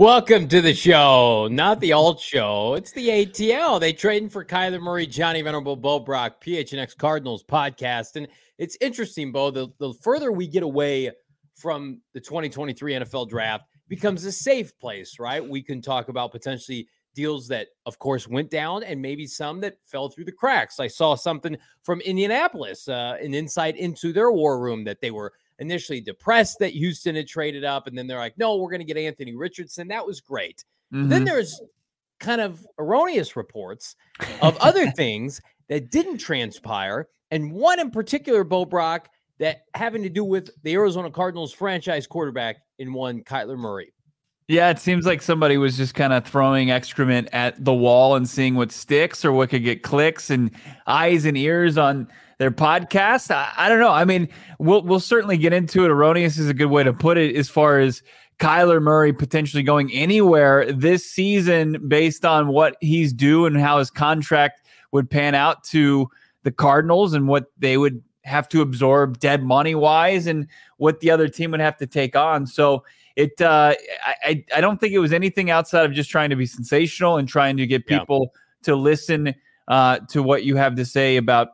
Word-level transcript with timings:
Welcome 0.00 0.48
to 0.48 0.62
the 0.62 0.72
show, 0.72 1.46
not 1.48 1.78
the 1.78 1.92
alt 1.92 2.20
show. 2.20 2.72
It's 2.72 2.90
the 2.90 3.06
ATL. 3.06 3.78
They 3.78 3.92
trading 3.92 4.30
for 4.30 4.42
Kyler 4.42 4.80
Murray, 4.80 5.06
Johnny 5.06 5.42
Venerable, 5.42 5.76
Bo 5.76 5.98
Brock, 6.00 6.42
PHNX 6.42 6.96
Cardinals 6.96 7.44
podcast. 7.44 8.16
And 8.16 8.26
it's 8.56 8.78
interesting, 8.80 9.30
Bo, 9.30 9.50
the, 9.50 9.68
the 9.78 9.92
further 10.00 10.32
we 10.32 10.46
get 10.46 10.62
away 10.62 11.10
from 11.54 12.00
the 12.14 12.20
2023 12.20 12.94
NFL 12.94 13.28
draft 13.28 13.66
becomes 13.88 14.24
a 14.24 14.32
safe 14.32 14.72
place, 14.78 15.18
right? 15.18 15.46
We 15.46 15.60
can 15.62 15.82
talk 15.82 16.08
about 16.08 16.32
potentially 16.32 16.88
deals 17.14 17.46
that, 17.48 17.66
of 17.84 17.98
course, 17.98 18.26
went 18.26 18.50
down 18.50 18.82
and 18.84 19.02
maybe 19.02 19.26
some 19.26 19.60
that 19.60 19.76
fell 19.84 20.08
through 20.08 20.24
the 20.24 20.32
cracks. 20.32 20.80
I 20.80 20.86
saw 20.86 21.14
something 21.14 21.58
from 21.82 22.00
Indianapolis, 22.00 22.88
uh, 22.88 23.18
an 23.20 23.34
insight 23.34 23.76
into 23.76 24.14
their 24.14 24.32
war 24.32 24.60
room 24.60 24.82
that 24.84 25.02
they 25.02 25.10
were 25.10 25.34
initially 25.60 26.00
depressed 26.00 26.58
that 26.58 26.72
Houston 26.72 27.14
had 27.14 27.28
traded 27.28 27.64
up, 27.64 27.86
and 27.86 27.96
then 27.96 28.06
they're 28.06 28.18
like, 28.18 28.36
no, 28.38 28.56
we're 28.56 28.70
going 28.70 28.80
to 28.80 28.86
get 28.86 28.96
Anthony 28.96 29.36
Richardson. 29.36 29.88
That 29.88 30.04
was 30.04 30.20
great. 30.20 30.64
Mm-hmm. 30.92 31.08
Then 31.08 31.24
there's 31.24 31.60
kind 32.18 32.40
of 32.40 32.66
erroneous 32.78 33.36
reports 33.36 33.94
of 34.42 34.56
other 34.58 34.90
things 34.96 35.40
that 35.68 35.90
didn't 35.90 36.18
transpire, 36.18 37.08
and 37.30 37.52
one 37.52 37.78
in 37.78 37.90
particular, 37.90 38.42
Bo 38.42 38.64
Brock, 38.64 39.08
that 39.38 39.62
having 39.74 40.02
to 40.02 40.08
do 40.08 40.24
with 40.24 40.50
the 40.64 40.74
Arizona 40.74 41.10
Cardinals 41.10 41.52
franchise 41.52 42.06
quarterback 42.06 42.56
in 42.78 42.92
one 42.92 43.22
Kyler 43.22 43.56
Murray. 43.56 43.92
Yeah, 44.48 44.68
it 44.70 44.80
seems 44.80 45.06
like 45.06 45.22
somebody 45.22 45.58
was 45.58 45.76
just 45.76 45.94
kind 45.94 46.12
of 46.12 46.26
throwing 46.26 46.72
excrement 46.72 47.28
at 47.32 47.64
the 47.64 47.72
wall 47.72 48.16
and 48.16 48.28
seeing 48.28 48.56
what 48.56 48.72
sticks 48.72 49.24
or 49.24 49.30
what 49.30 49.48
could 49.48 49.62
get 49.62 49.84
clicks 49.84 50.28
and 50.28 50.50
eyes 50.88 51.24
and 51.24 51.38
ears 51.38 51.78
on 51.78 52.08
their 52.40 52.50
podcast. 52.50 53.30
I, 53.30 53.52
I, 53.54 53.68
don't 53.68 53.80
know. 53.80 53.92
I 53.92 54.06
mean, 54.06 54.26
we'll 54.58 54.82
we'll 54.82 54.98
certainly 54.98 55.36
get 55.36 55.52
into 55.52 55.84
it. 55.84 55.90
Erroneous 55.90 56.38
is 56.38 56.48
a 56.48 56.54
good 56.54 56.70
way 56.70 56.82
to 56.82 56.92
put 56.94 57.18
it 57.18 57.36
as 57.36 57.50
far 57.50 57.78
as 57.78 58.02
Kyler 58.38 58.80
Murray 58.80 59.12
potentially 59.12 59.62
going 59.62 59.92
anywhere 59.92 60.72
this 60.72 61.04
season 61.04 61.86
based 61.86 62.24
on 62.24 62.48
what 62.48 62.78
he's 62.80 63.12
due 63.12 63.44
and 63.44 63.60
how 63.60 63.78
his 63.78 63.90
contract 63.90 64.62
would 64.90 65.10
pan 65.10 65.34
out 65.34 65.62
to 65.64 66.08
the 66.42 66.50
Cardinals 66.50 67.12
and 67.12 67.28
what 67.28 67.52
they 67.58 67.76
would 67.76 68.02
have 68.24 68.48
to 68.48 68.62
absorb 68.62 69.20
dead 69.20 69.42
money 69.42 69.74
wise 69.74 70.26
and 70.26 70.46
what 70.78 71.00
the 71.00 71.10
other 71.10 71.28
team 71.28 71.50
would 71.50 71.60
have 71.60 71.76
to 71.76 71.86
take 71.86 72.16
on. 72.16 72.46
So 72.46 72.84
it 73.16 73.38
uh, 73.42 73.74
I 74.24 74.42
I 74.56 74.62
don't 74.62 74.80
think 74.80 74.94
it 74.94 74.98
was 74.98 75.12
anything 75.12 75.50
outside 75.50 75.84
of 75.84 75.92
just 75.92 76.08
trying 76.08 76.30
to 76.30 76.36
be 76.36 76.46
sensational 76.46 77.18
and 77.18 77.28
trying 77.28 77.58
to 77.58 77.66
get 77.66 77.86
people 77.86 78.30
yeah. 78.32 78.40
to 78.62 78.76
listen 78.76 79.34
uh, 79.68 79.98
to 80.08 80.22
what 80.22 80.44
you 80.44 80.56
have 80.56 80.74
to 80.76 80.86
say 80.86 81.18
about 81.18 81.50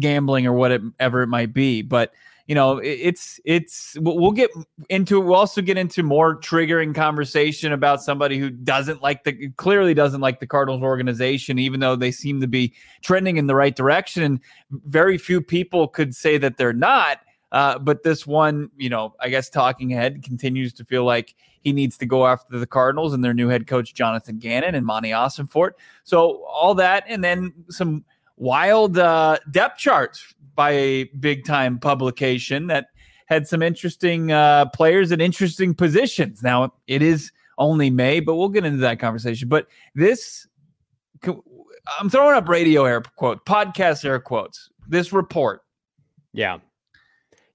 gambling 0.00 0.46
or 0.46 0.52
whatever 0.52 1.22
it 1.22 1.28
might 1.28 1.52
be. 1.52 1.82
But 1.82 2.12
you 2.46 2.54
know, 2.54 2.78
it's 2.78 3.40
it's 3.44 3.96
we'll 4.00 4.32
get 4.32 4.50
into 4.88 5.20
we'll 5.20 5.36
also 5.36 5.62
get 5.62 5.78
into 5.78 6.02
more 6.02 6.38
triggering 6.38 6.94
conversation 6.94 7.72
about 7.72 8.02
somebody 8.02 8.38
who 8.38 8.50
doesn't 8.50 9.00
like 9.00 9.24
the 9.24 9.50
clearly 9.56 9.94
doesn't 9.94 10.20
like 10.20 10.40
the 10.40 10.46
Cardinals 10.46 10.82
organization, 10.82 11.58
even 11.58 11.80
though 11.80 11.94
they 11.94 12.10
seem 12.10 12.40
to 12.40 12.48
be 12.48 12.74
trending 13.00 13.36
in 13.36 13.46
the 13.46 13.54
right 13.54 13.74
direction. 13.74 14.22
And 14.22 14.40
very 14.70 15.18
few 15.18 15.40
people 15.40 15.86
could 15.88 16.14
say 16.14 16.36
that 16.38 16.56
they're 16.56 16.72
not. 16.72 17.20
Uh, 17.52 17.78
but 17.78 18.02
this 18.02 18.26
one, 18.26 18.70
you 18.76 18.88
know, 18.88 19.14
I 19.20 19.28
guess 19.28 19.48
talking 19.50 19.90
head 19.90 20.22
continues 20.22 20.72
to 20.74 20.84
feel 20.84 21.04
like 21.04 21.34
he 21.60 21.72
needs 21.72 21.96
to 21.98 22.06
go 22.06 22.26
after 22.26 22.58
the 22.58 22.66
Cardinals 22.66 23.12
and 23.14 23.22
their 23.22 23.34
new 23.34 23.48
head 23.48 23.66
coach 23.66 23.94
Jonathan 23.94 24.38
Gannon 24.38 24.74
and 24.74 24.84
Monti 24.84 25.10
Ossenfort. 25.10 25.72
So 26.02 26.44
all 26.46 26.74
that, 26.74 27.04
and 27.06 27.22
then 27.22 27.52
some 27.68 28.04
wild 28.42 28.98
uh, 28.98 29.38
depth 29.52 29.78
charts 29.78 30.34
by 30.56 30.72
a 30.72 31.04
big 31.04 31.44
time 31.44 31.78
publication 31.78 32.66
that 32.66 32.88
had 33.26 33.46
some 33.46 33.62
interesting 33.62 34.32
uh, 34.32 34.66
players 34.74 35.12
at 35.12 35.20
interesting 35.20 35.74
positions. 35.74 36.42
Now, 36.42 36.74
it 36.88 37.02
is 37.02 37.30
only 37.56 37.88
May, 37.88 38.18
but 38.18 38.34
we'll 38.34 38.48
get 38.48 38.64
into 38.64 38.78
that 38.78 38.98
conversation. 38.98 39.48
But 39.48 39.68
this, 39.94 40.48
I'm 41.24 42.10
throwing 42.10 42.34
up 42.34 42.48
radio 42.48 42.84
air 42.84 43.02
quote, 43.16 43.46
podcast 43.46 44.04
air 44.04 44.18
quotes. 44.18 44.68
This 44.88 45.12
report. 45.12 45.60
Yeah. 46.32 46.58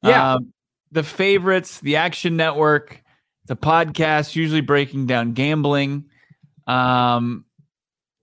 Yeah. 0.02 0.36
Um, 0.36 0.54
the 0.92 1.04
favorites, 1.04 1.82
the 1.82 1.98
Action 1.98 2.38
Network, 2.38 3.04
the 3.48 3.58
podcast, 3.58 4.38
usually 4.38 4.62
breaking 4.62 5.06
down 5.08 5.34
gambling. 5.34 6.06
Um, 6.66 7.44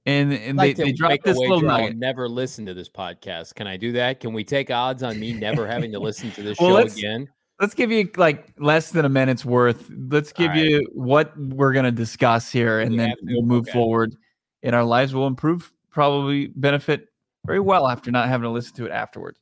and 0.06 0.32
and 0.32 0.58
like 0.58 0.76
they, 0.76 0.84
they 0.84 0.92
dropped 0.92 1.24
this 1.24 1.36
little 1.36 1.60
nugget. 1.60 1.96
Never 1.96 2.28
listen 2.28 2.66
to 2.66 2.74
this 2.74 2.88
podcast. 2.88 3.54
Can 3.54 3.66
I 3.66 3.76
do 3.76 3.92
that? 3.92 4.20
Can 4.20 4.32
we 4.32 4.44
take 4.44 4.70
odds 4.70 5.02
on 5.02 5.18
me 5.18 5.32
never 5.32 5.66
having 5.66 5.92
to 5.92 5.98
listen 5.98 6.30
to 6.32 6.42
this 6.42 6.58
well, 6.60 6.76
show 6.76 6.92
again? 6.92 7.28
Let's 7.60 7.74
give 7.74 7.90
you 7.90 8.10
like 8.16 8.52
less 8.58 8.90
than 8.90 9.04
a 9.04 9.08
minute's 9.08 9.44
worth. 9.44 9.90
Let's 9.90 10.32
give 10.32 10.50
right. 10.50 10.58
you 10.58 10.88
what 10.92 11.32
we're 11.38 11.72
going 11.72 11.84
to 11.84 11.92
discuss 11.92 12.50
here, 12.50 12.80
and 12.80 12.92
we 12.92 12.96
then 12.98 13.14
we'll 13.22 13.42
move 13.42 13.64
okay. 13.64 13.72
forward 13.72 14.16
in 14.62 14.74
our 14.74 14.84
lives. 14.84 15.14
We'll 15.14 15.26
improve, 15.26 15.72
probably 15.90 16.48
benefit 16.48 17.08
very 17.46 17.60
well 17.60 17.86
after 17.88 18.10
not 18.10 18.28
having 18.28 18.44
to 18.44 18.50
listen 18.50 18.74
to 18.76 18.86
it 18.86 18.92
afterwards. 18.92 19.38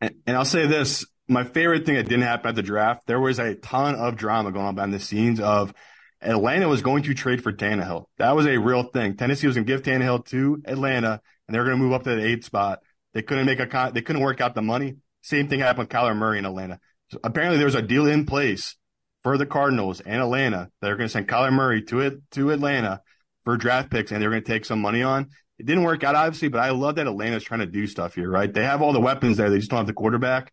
And, 0.00 0.14
and 0.26 0.36
I'll 0.36 0.44
say 0.44 0.66
this: 0.66 1.04
my 1.28 1.44
favorite 1.44 1.84
thing 1.84 1.96
that 1.96 2.04
didn't 2.04 2.22
happen 2.22 2.50
at 2.50 2.54
the 2.54 2.62
draft, 2.62 3.06
there 3.06 3.20
was 3.20 3.38
a 3.38 3.56
ton 3.56 3.96
of 3.96 4.16
drama 4.16 4.52
going 4.52 4.66
on 4.66 4.74
behind 4.76 4.94
the 4.94 5.00
scenes 5.00 5.40
of 5.40 5.74
Atlanta 6.22 6.68
was 6.68 6.82
going 6.82 7.02
to 7.04 7.14
trade 7.14 7.42
for 7.42 7.52
Tannehill. 7.52 8.06
That 8.18 8.36
was 8.36 8.46
a 8.46 8.58
real 8.58 8.84
thing. 8.84 9.16
Tennessee 9.16 9.46
was 9.46 9.56
going 9.56 9.66
to 9.66 9.72
give 9.72 9.82
Tannehill 9.82 10.24
to 10.26 10.62
Atlanta, 10.64 11.20
and 11.46 11.54
they 11.54 11.58
were 11.58 11.64
going 11.64 11.76
to 11.76 11.82
move 11.82 11.92
up 11.92 12.04
to 12.04 12.14
the 12.14 12.24
eighth 12.24 12.44
spot. 12.44 12.80
They 13.14 13.22
couldn't 13.22 13.46
make 13.46 13.60
a 13.60 13.90
they 13.92 14.02
couldn't 14.02 14.22
work 14.22 14.40
out 14.40 14.54
the 14.54 14.62
money. 14.62 14.96
Same 15.22 15.48
thing 15.48 15.60
happened 15.60 15.88
with 15.88 15.96
Kyler 15.96 16.16
Murray 16.16 16.38
in 16.38 16.46
Atlanta. 16.46 16.80
So 17.10 17.18
apparently, 17.22 17.58
there 17.58 17.66
was 17.66 17.74
a 17.74 17.82
deal 17.82 18.06
in 18.06 18.24
place 18.24 18.76
for 19.22 19.36
the 19.36 19.46
Cardinals 19.46 20.00
and 20.00 20.20
Atlanta 20.20 20.70
that 20.80 20.90
are 20.90 20.96
going 20.96 21.08
to 21.08 21.12
send 21.12 21.28
Kyler 21.28 21.52
Murray 21.52 21.82
to 21.82 22.00
it 22.00 22.14
to 22.32 22.50
Atlanta 22.50 23.02
for 23.44 23.56
draft 23.56 23.90
picks, 23.90 24.10
and 24.10 24.22
they're 24.22 24.30
going 24.30 24.42
to 24.42 24.48
take 24.48 24.64
some 24.64 24.80
money 24.80 25.02
on. 25.02 25.28
It 25.58 25.66
didn't 25.66 25.84
work 25.84 26.02
out, 26.02 26.14
obviously, 26.14 26.48
but 26.48 26.60
I 26.60 26.70
love 26.70 26.96
that 26.96 27.06
Atlanta's 27.06 27.44
trying 27.44 27.60
to 27.60 27.66
do 27.66 27.86
stuff 27.86 28.14
here, 28.14 28.30
right? 28.30 28.52
They 28.52 28.64
have 28.64 28.82
all 28.82 28.92
the 28.92 29.00
weapons 29.00 29.36
there. 29.36 29.50
They 29.50 29.58
just 29.58 29.70
don't 29.70 29.78
have 29.78 29.86
the 29.86 29.92
quarterback. 29.92 30.52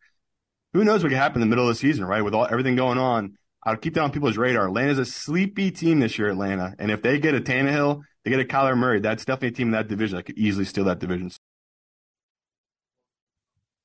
Who 0.73 0.83
knows 0.83 1.01
what 1.01 1.09
could 1.09 1.17
happen 1.17 1.41
in 1.41 1.47
the 1.47 1.55
middle 1.55 1.67
of 1.67 1.73
the 1.73 1.79
season, 1.79 2.05
right? 2.05 2.23
With 2.23 2.35
all 2.35 2.45
everything 2.45 2.75
going 2.75 2.99
on, 2.99 3.35
I'll 3.63 3.77
keep 3.77 3.93
that 3.95 4.01
on 4.01 4.11
people's 4.11 4.37
radar. 4.37 4.67
Atlanta's 4.67 4.99
a 4.99 5.05
sleepy 5.05 5.71
team 5.71 5.99
this 5.99 6.17
year, 6.17 6.29
Atlanta. 6.29 6.73
And 6.79 6.91
if 6.91 7.01
they 7.01 7.19
get 7.19 7.35
a 7.35 7.41
Tannehill, 7.41 8.01
they 8.23 8.31
get 8.31 8.39
a 8.39 8.45
Kyler 8.45 8.77
Murray, 8.77 8.99
that's 8.99 9.25
definitely 9.25 9.49
a 9.49 9.51
team 9.51 9.67
in 9.67 9.71
that 9.71 9.87
division 9.87 10.15
that 10.15 10.23
could 10.23 10.37
easily 10.37 10.65
steal 10.65 10.85
that 10.85 10.99
division. 10.99 11.29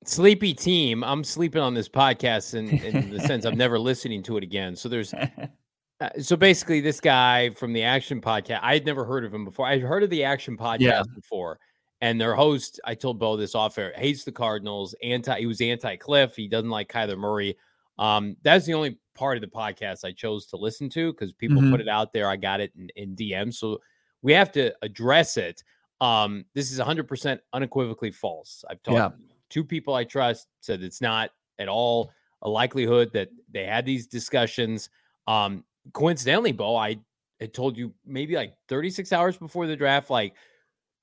Sleepy 0.05 0.55
team. 0.55 1.03
I'm 1.03 1.25
sleeping 1.25 1.63
on 1.63 1.75
this 1.75 1.89
podcast 1.89 2.55
in, 2.55 2.69
in 2.69 3.11
the 3.11 3.21
sense 3.27 3.45
I'm 3.45 3.57
never 3.57 3.79
listening 3.79 4.23
to 4.25 4.37
it 4.37 4.45
again. 4.45 4.77
So 4.77 4.89
there's 4.89 5.15
uh, 6.01 6.11
so 6.21 6.37
basically 6.37 6.81
this 6.81 7.01
guy 7.01 7.51
from 7.51 7.73
the 7.73 7.83
Action 7.83 8.21
Podcast. 8.21 8.61
I 8.63 8.75
had 8.75 8.87
never 8.87 9.05
heard 9.05 9.25
of 9.25 9.33
him 9.33 9.45
before. 9.45 9.67
I'd 9.67 9.83
heard 9.83 10.03
of 10.03 10.11
the 10.11 10.25
Action 10.25 10.57
Podcast 10.57 10.81
yeah. 10.81 11.03
before. 11.15 11.59
And 12.01 12.21
their 12.21 12.35
host, 12.35 12.81
I 12.85 12.95
told 12.95 13.19
Bo 13.19 13.37
this 13.37 13.55
off 13.55 13.79
air, 13.79 13.93
hates 13.97 14.25
the 14.25 14.33
Cardinals. 14.33 14.95
Anti, 15.03 15.39
he 15.39 15.47
was 15.47 15.61
anti 15.61 15.97
Cliff. 15.97 16.37
He 16.37 16.49
doesn't 16.49 16.69
like 16.69 16.93
Kyler 16.93 17.17
Murray. 17.17 17.57
Um, 17.99 18.37
that's 18.43 18.67
the 18.67 18.75
only 18.75 18.99
part 19.15 19.37
of 19.37 19.41
the 19.41 19.49
podcast 19.49 20.05
I 20.05 20.13
chose 20.13 20.47
to 20.47 20.57
listen 20.57 20.89
to 20.91 21.13
because 21.13 21.33
people 21.33 21.61
mm-hmm. 21.61 21.71
put 21.71 21.81
it 21.81 21.89
out 21.89 22.13
there. 22.13 22.29
I 22.29 22.37
got 22.37 22.61
it 22.61 22.73
in, 22.77 22.89
in 22.97 23.17
DM. 23.17 23.53
So 23.53 23.81
we 24.23 24.33
have 24.33 24.53
to 24.53 24.75
address 24.83 25.37
it. 25.37 25.63
Um, 26.01 26.45
this 26.55 26.73
is 26.73 26.79
100% 26.79 27.39
unequivocally 27.53 28.11
false. 28.11 28.65
I've 28.69 28.83
talked 28.83 28.97
Yeah. 28.97 29.11
two 29.49 29.65
people 29.65 29.95
I 29.95 30.05
trust 30.05 30.49
said 30.61 30.83
it's 30.83 31.01
not 31.01 31.31
at 31.59 31.69
all 31.69 32.13
a 32.43 32.49
likelihood 32.49 33.11
that 33.13 33.29
they 33.51 33.65
had 33.65 33.87
these 33.87 34.07
discussions. 34.07 34.91
Um, 35.27 35.65
coincidentally, 35.93 36.53
Bo, 36.53 36.77
I 36.77 36.99
had 37.41 37.55
told 37.55 37.77
you 37.77 37.93
maybe 38.07 38.35
like 38.35 38.55
36 38.69 39.13
hours 39.13 39.37
before 39.37 39.67
the 39.67 39.77
draft, 39.77 40.11
like 40.11 40.35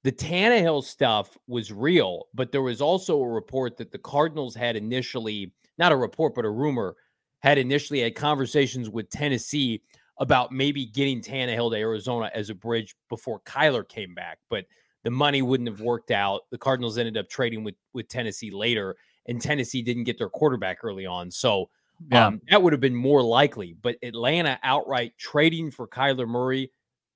the 0.04 0.12
Tannehill 0.12 0.84
stuff 0.84 1.38
was 1.48 1.72
real, 1.72 2.28
but 2.34 2.52
there 2.52 2.62
was 2.62 2.82
also 2.82 3.22
a 3.22 3.28
report 3.28 3.78
that 3.78 3.92
the 3.92 4.00
Cardinals 4.00 4.56
had 4.56 4.76
initially, 4.76 5.54
not 5.78 5.92
a 5.92 5.96
report, 5.96 6.34
but 6.34 6.46
a 6.46 6.50
rumor, 6.50 6.96
had 7.42 7.58
initially 7.58 8.02
had 8.02 8.16
conversations 8.16 8.90
with 8.90 9.10
Tennessee 9.10 9.82
about 10.18 10.52
maybe 10.52 10.86
getting 10.86 11.22
Tannehill 11.22 11.72
to 11.72 11.78
Arizona 11.78 12.30
as 12.34 12.50
a 12.50 12.56
bridge 12.56 12.96
before 13.10 13.40
Kyler 13.42 13.88
came 13.88 14.14
back. 14.14 14.38
But 14.50 14.66
the 15.04 15.10
money 15.10 15.42
wouldn't 15.42 15.68
have 15.70 15.82
worked 15.82 16.12
out. 16.12 16.42
The 16.52 16.58
Cardinals 16.58 16.98
ended 16.98 17.18
up 17.18 17.28
trading 17.28 17.64
with 17.64 17.76
with 17.94 18.08
Tennessee 18.08 18.52
later, 18.52 18.96
and 19.28 19.42
Tennessee 19.42 19.82
didn't 19.82 20.04
get 20.04 20.18
their 20.18 20.30
quarterback 20.30 20.84
early 20.84 21.06
on. 21.08 21.32
So 21.32 21.70
Yeah. 22.12 22.28
um, 22.28 22.42
that 22.50 22.62
would 22.62 22.74
have 22.74 22.80
been 22.80 22.96
more 22.96 23.24
likely. 23.24 23.76
But 23.82 23.98
Atlanta 24.04 24.60
outright 24.62 25.18
trading 25.18 25.72
for 25.72 25.88
Kyler 25.88 26.28
Murray, 26.28 26.72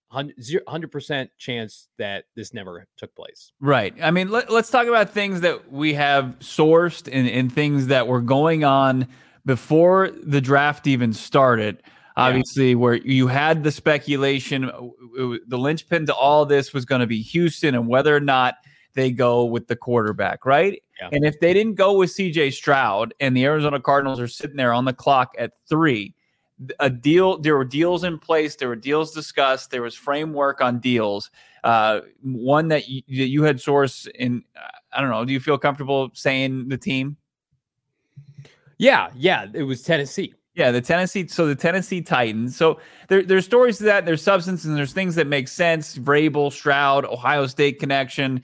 100 0.10 0.92
percent 0.92 1.30
chance 1.38 1.90
that 2.00 2.26
this 2.36 2.56
never 2.56 2.88
took 2.98 3.14
place. 3.16 3.52
Right. 3.60 3.94
I 4.02 4.10
mean, 4.10 4.30
let, 4.30 4.50
us 4.50 4.72
talk 4.72 4.88
about 4.88 5.12
things 5.12 5.42
that 5.42 5.72
we 5.72 5.94
have 5.94 6.38
sourced 6.40 7.08
and, 7.12 7.30
and 7.30 7.54
things 7.54 7.88
that 7.88 8.08
were 8.08 8.22
going 8.22 8.64
on 8.64 9.08
before 9.46 10.10
the 10.24 10.42
draft 10.42 10.88
even 10.88 11.14
started. 11.14 11.84
Obviously, 12.18 12.76
where 12.76 12.96
you 12.96 13.28
had 13.28 13.64
the 13.64 13.72
speculation, 13.72 14.66
uh, 14.70 15.38
the 15.48 15.58
linchpin 15.58 16.06
to 16.06 16.16
all 16.16 16.46
this 16.46 16.74
was 16.74 16.86
going 16.86 17.02
to 17.02 17.08
be 17.08 17.22
Houston 17.22 17.76
and 17.76 17.88
whether 17.90 18.16
or 18.16 18.22
not 18.22 18.56
they 18.94 19.12
go 19.12 19.44
with 19.44 19.68
the 19.68 19.76
quarterback, 19.76 20.46
right? 20.46 20.82
Yeah. 21.02 21.10
And 21.12 21.26
if 21.26 21.42
they 21.42 21.54
didn't 21.54 21.76
go 21.76 21.98
with 21.98 22.12
CJ 22.12 22.54
Stroud 22.54 23.14
and 23.20 23.36
the 23.36 23.44
Arizona 23.44 23.82
Cardinals 23.82 24.22
are 24.22 24.30
sitting 24.30 24.56
there 24.56 24.72
on 24.72 24.86
the 24.86 24.94
clock 24.94 25.36
at 25.38 25.52
three, 25.68 26.16
a 26.80 26.90
deal 26.90 27.38
there 27.38 27.58
were 27.58 27.66
deals 27.66 28.04
in 28.04 28.18
place 28.18 28.56
there 28.56 28.70
were 28.70 28.78
deals 28.78 29.12
discussed 29.12 29.72
there 29.72 29.82
was 29.82 29.94
framework 29.94 30.62
on 30.62 30.80
deals 30.80 31.30
uh 31.66 32.00
one 32.22 32.70
that 32.70 32.88
you, 32.88 33.02
that 33.08 33.28
you 33.28 33.44
had 33.44 33.60
source 33.60 34.08
in 34.16 34.42
uh, 34.56 34.70
i 34.94 35.02
don't 35.02 35.10
know 35.10 35.26
do 35.26 35.34
you 35.34 35.40
feel 35.40 35.58
comfortable 35.58 36.10
saying 36.14 36.70
the 36.70 36.78
team 36.78 37.18
Yeah, 38.78 39.10
yeah, 39.16 39.48
it 39.54 39.64
was 39.64 39.82
Tennessee. 39.82 40.34
yeah 40.56 40.72
the 40.72 40.82
tennessee 40.82 41.28
so 41.28 41.48
the 41.48 41.56
tennessee 41.56 42.02
titans 42.02 42.56
so 42.56 42.80
there, 43.10 43.24
there's 43.24 43.44
stories 43.44 43.78
to 43.78 43.84
that 43.84 44.06
there's 44.06 44.22
substance 44.22 44.64
and 44.64 44.78
there's 44.78 44.94
things 44.94 45.16
that 45.16 45.28
make 45.28 45.50
sense 45.50 45.98
vrabel 45.98 46.50
stroud 46.50 47.04
ohio 47.06 47.46
state 47.46 47.78
connection 47.78 48.42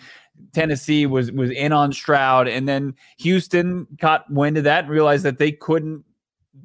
tennessee 0.52 1.06
was 1.06 1.32
was 1.32 1.52
in 1.52 1.72
on 1.72 1.94
stroud 1.94 2.50
and 2.50 2.68
then 2.68 2.94
houston 3.18 3.88
caught 4.02 4.30
wind 4.30 4.58
of 4.58 4.66
that 4.66 4.84
and 4.84 4.92
realized 4.92 5.24
that 5.24 5.38
they 5.38 5.54
couldn't 5.54 6.04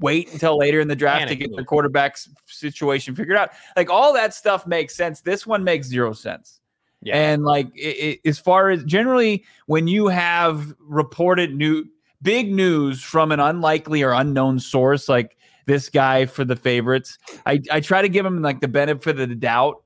wait 0.00 0.32
until 0.32 0.58
later 0.58 0.80
in 0.80 0.88
the 0.88 0.96
draft 0.96 1.28
to 1.28 1.36
get 1.36 1.54
the 1.54 1.64
quarterback 1.64 2.18
situation 2.46 3.14
figured 3.14 3.36
out. 3.36 3.50
Like 3.76 3.90
all 3.90 4.12
that 4.14 4.34
stuff 4.34 4.66
makes 4.66 4.94
sense. 4.94 5.20
This 5.20 5.46
one 5.46 5.64
makes 5.64 5.86
zero 5.86 6.12
sense. 6.12 6.60
Yeah. 7.02 7.16
And 7.16 7.44
like 7.44 7.68
it, 7.74 8.20
it, 8.24 8.28
as 8.28 8.38
far 8.38 8.70
as 8.70 8.82
generally 8.84 9.44
when 9.66 9.86
you 9.86 10.08
have 10.08 10.74
reported 10.80 11.54
new 11.54 11.86
big 12.26 12.52
news 12.52 13.04
from 13.04 13.30
an 13.30 13.38
unlikely 13.38 14.02
or 14.02 14.10
unknown 14.10 14.58
source 14.58 15.08
like 15.08 15.36
this 15.66 15.88
guy 15.88 16.26
for 16.26 16.44
the 16.44 16.56
favorites, 16.56 17.18
I, 17.46 17.62
I 17.70 17.78
try 17.78 18.02
to 18.02 18.08
give 18.08 18.26
him 18.26 18.42
like 18.42 18.60
the 18.60 18.66
benefit 18.66 19.20
of 19.20 19.28
the 19.28 19.36
doubt. 19.36 19.76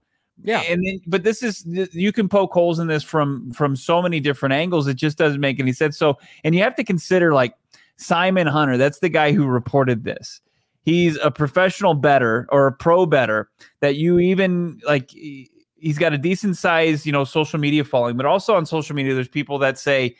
Yeah. 0.43 0.63
And 0.63 0.83
then 0.83 1.01
but 1.07 1.23
this 1.23 1.43
is 1.43 1.67
you 1.93 2.13
can 2.13 2.31
poke 2.31 2.55
holes 2.55 2.79
in 2.79 2.87
this 2.87 3.03
from 3.03 3.53
from 3.53 3.77
so 3.77 4.01
many 4.01 4.21
different 4.21 4.55
angles. 4.55 4.89
It 4.89 4.95
just 4.95 5.19
doesn't 5.19 5.39
make 5.41 5.61
any 5.61 5.75
sense. 5.75 5.99
So 5.99 6.19
and 6.43 6.55
you 6.55 6.63
have 6.63 6.75
to 6.77 6.85
consider 6.85 7.35
like 7.35 7.53
Simon 7.99 8.47
Hunter, 8.47 8.79
that's 8.79 9.01
the 9.01 9.11
guy 9.11 9.33
who 9.33 9.45
reported 9.47 10.05
this. 10.05 10.41
He's 10.83 11.19
a 11.19 11.31
professional 11.31 11.93
better 11.93 12.47
or 12.49 12.69
a 12.69 12.73
pro 12.73 13.05
better 13.05 13.51
that 13.81 13.97
you 13.97 14.19
even 14.19 14.81
like 14.87 15.11
he- 15.11 15.51
he's 15.77 15.99
got 15.99 16.15
a 16.15 16.19
decent 16.19 16.57
size, 16.57 17.05
you 17.05 17.13
know, 17.13 17.25
social 17.25 17.59
media 17.59 17.85
following, 17.85 18.17
but 18.17 18.25
also 18.25 18.55
on 18.55 18.65
social 18.65 18.97
media 18.97 19.13
there's 19.13 19.29
people 19.29 19.59
that 19.59 19.79
say 19.79 20.17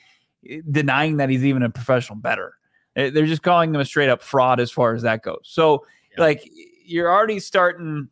denying 0.71 1.17
that 1.19 1.29
he's 1.29 1.45
even 1.45 1.63
a 1.63 1.71
professional 1.71 2.19
better. 2.19 2.55
They're 2.97 3.27
just 3.27 3.43
calling 3.43 3.75
him 3.75 3.81
a 3.81 3.85
straight 3.85 4.09
up 4.09 4.23
fraud 4.23 4.61
as 4.61 4.71
far 4.71 4.95
as 4.95 5.03
that 5.03 5.23
goes. 5.23 5.41
So 5.45 5.85
Yeah. 6.13 6.23
like 6.25 6.51
you're 6.85 7.11
already 7.11 7.39
starting. 7.41 8.09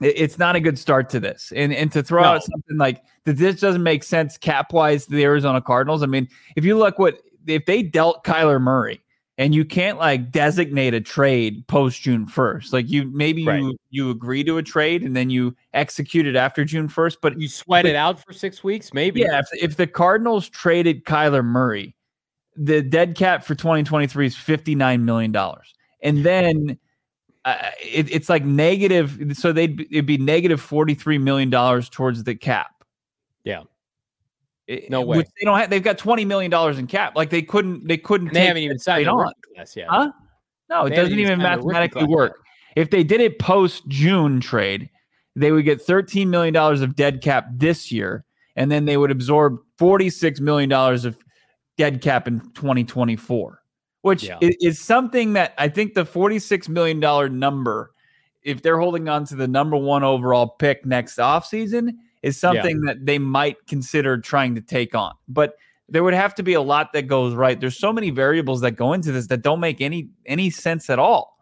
It's 0.00 0.38
not 0.38 0.56
a 0.56 0.60
good 0.60 0.78
start 0.78 1.08
to 1.10 1.20
this. 1.20 1.52
And 1.54 1.72
and 1.72 1.92
to 1.92 2.02
throw 2.02 2.22
No. 2.22 2.28
out 2.28 2.42
something 2.42 2.78
like 2.78 3.02
that 3.24 3.36
this 3.36 3.60
doesn't 3.60 3.82
make 3.82 4.02
sense 4.02 4.38
cap 4.38 4.72
wise 4.72 5.04
to 5.06 5.12
the 5.12 5.22
Arizona 5.24 5.60
Cardinals. 5.60 6.02
I 6.02 6.06
mean, 6.06 6.28
if 6.56 6.64
you 6.64 6.76
look 6.78 6.98
what 6.98 7.20
if 7.46 7.66
they 7.66 7.82
dealt 7.82 8.24
Kyler 8.24 8.60
Murray 8.60 9.03
and 9.36 9.54
you 9.54 9.64
can't 9.64 9.98
like 9.98 10.30
designate 10.30 10.94
a 10.94 11.00
trade 11.00 11.66
post 11.66 12.02
June 12.02 12.26
1st, 12.26 12.72
like 12.72 12.88
you 12.88 13.10
maybe 13.12 13.44
Right. 13.44 13.60
you 13.60 13.76
you 13.90 14.10
agree 14.10 14.44
to 14.44 14.58
a 14.58 14.62
trade 14.62 15.02
and 15.02 15.16
then 15.16 15.30
you 15.30 15.54
execute 15.72 16.26
it 16.26 16.36
after 16.36 16.64
June 16.64 16.88
1st, 16.88 17.16
but 17.20 17.38
You 17.40 17.48
sweat 17.48 17.84
but- 17.84 17.90
it 17.90 17.96
out 17.96 18.24
for 18.24 18.32
six 18.32 18.62
weeks, 18.62 18.92
maybe. 18.94 19.20
yeah, 19.20 19.40
if, 19.40 19.46
if 19.62 19.76
the 19.76 19.86
Cardinals 19.86 20.48
traded 20.48 21.04
Kyler 21.04 21.44
Murray, 21.44 21.94
the 22.56 22.80
dead 22.82 23.16
cap 23.16 23.42
for 23.44 23.54
2023 23.56 24.26
is 24.26 24.36
59 24.36 25.04
million 25.04 25.32
dollars, 25.32 25.74
and 26.00 26.24
then 26.24 26.78
uh, 27.44 27.70
it, 27.82 28.10
it's 28.14 28.28
like 28.28 28.44
negative. 28.44 29.18
So 29.36 29.52
they'd 29.52 29.76
be- 29.76 29.88
it'd 29.90 30.06
be 30.06 30.16
negative 30.18 30.60
43 30.60 31.18
million 31.18 31.50
dollars 31.50 31.88
towards 31.88 32.22
the 32.24 32.34
cap. 32.36 32.84
Yeah. 33.42 33.64
It- 34.66 34.90
No 34.90 35.02
which 35.02 35.18
way. 35.18 35.24
they 35.40 35.44
don't 35.44 35.58
have. 35.58 35.70
They've 35.70 35.82
got 35.82 35.98
20 35.98 36.24
million 36.24 36.50
dollars 36.50 36.78
in 36.78 36.86
cap. 36.86 37.14
Like 37.16 37.30
they 37.30 37.42
couldn't. 37.42 37.86
They 37.86 37.96
couldn't. 37.98 38.32
They 38.32 38.46
haven't 38.46 38.62
even 38.62 38.78
signed 38.78 39.08
on. 39.08 39.30
class 39.54 39.76
yet. 39.76 39.88
Huh? 39.88 40.10
No, 40.70 40.86
it 40.86 40.90
They 40.90 40.96
doesn't 40.96 41.12
even 41.12 41.32
even 41.32 41.40
signed 41.40 41.54
a 41.54 41.56
rookie 41.58 41.66
mathematically 41.66 42.04
work. 42.06 42.32
yet. 42.76 42.82
If 42.84 42.90
they 42.90 43.04
did 43.04 43.20
it 43.20 43.38
post 43.38 43.86
June 43.88 44.40
trade, 44.40 44.88
they 45.36 45.52
would 45.52 45.64
get 45.64 45.84
$13 45.86 46.28
million 46.28 46.56
of 46.56 46.96
dead 46.96 47.20
cap 47.20 47.46
this 47.54 47.92
year, 47.92 48.24
and 48.56 48.70
then 48.72 48.84
they 48.86 48.96
would 48.96 49.10
absorb 49.10 49.58
$46 49.78 50.40
million 50.40 50.72
of 50.72 51.16
dead 51.76 52.00
cap 52.00 52.26
in 52.26 52.40
2024, 52.54 53.60
which 54.02 54.24
Yeah. 54.24 54.38
i- 54.42 54.54
is 54.60 54.78
something 54.80 55.34
that 55.34 55.52
I 55.58 55.68
think 55.68 55.94
the 55.94 56.04
$46 56.06 56.68
million 56.68 56.98
number, 57.38 57.92
if 58.42 58.62
they're 58.62 58.78
holding 58.78 59.08
on 59.08 59.24
to 59.26 59.36
the 59.36 59.46
number 59.48 59.76
one 59.76 60.02
overall 60.02 60.48
pick 60.48 60.84
next 60.86 61.18
offseason, 61.18 61.90
is 62.24 62.38
something 62.38 62.80
that 62.82 63.04
they 63.04 63.18
might 63.18 63.66
consider 63.66 64.18
trying 64.18 64.54
to 64.54 64.60
take 64.60 64.94
on. 64.94 65.14
But 65.28 65.56
there 65.88 66.02
would 66.02 66.14
have 66.14 66.34
to 66.36 66.42
be 66.42 66.54
a 66.54 66.62
lot 66.62 66.92
that 66.94 67.02
goes 67.02 67.34
right. 67.34 67.60
There's 67.60 67.78
so 67.78 67.92
many 67.92 68.10
variables 68.10 68.62
that 68.62 68.72
go 68.72 68.94
into 68.94 69.12
this 69.12 69.26
that 69.26 69.42
don't 69.42 69.60
make 69.60 69.80
any 69.80 70.08
any 70.24 70.50
sense 70.50 70.88
at 70.88 70.98
all. 70.98 71.38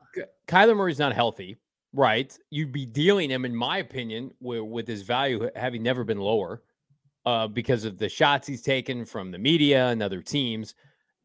Kyler 0.48 0.76
Murray's 0.76 0.98
not 0.98 1.14
healthy, 1.14 1.56
right? 1.92 2.36
You'd 2.50 2.72
be 2.72 2.84
dealing 2.84 3.30
him, 3.30 3.44
in 3.44 3.54
my 3.54 3.78
opinion, 3.78 4.32
with, 4.40 4.62
with 4.62 4.88
his 4.88 5.02
value 5.02 5.48
having 5.54 5.82
never 5.82 6.04
been 6.04 6.18
lower 6.18 6.62
uh, 7.24 7.46
because 7.46 7.84
of 7.84 7.96
the 7.98 8.08
shots 8.08 8.48
he's 8.48 8.62
taken 8.62 9.04
from 9.04 9.30
the 9.30 9.38
media 9.38 9.86
and 9.86 10.02
other 10.02 10.20
teams. 10.20 10.74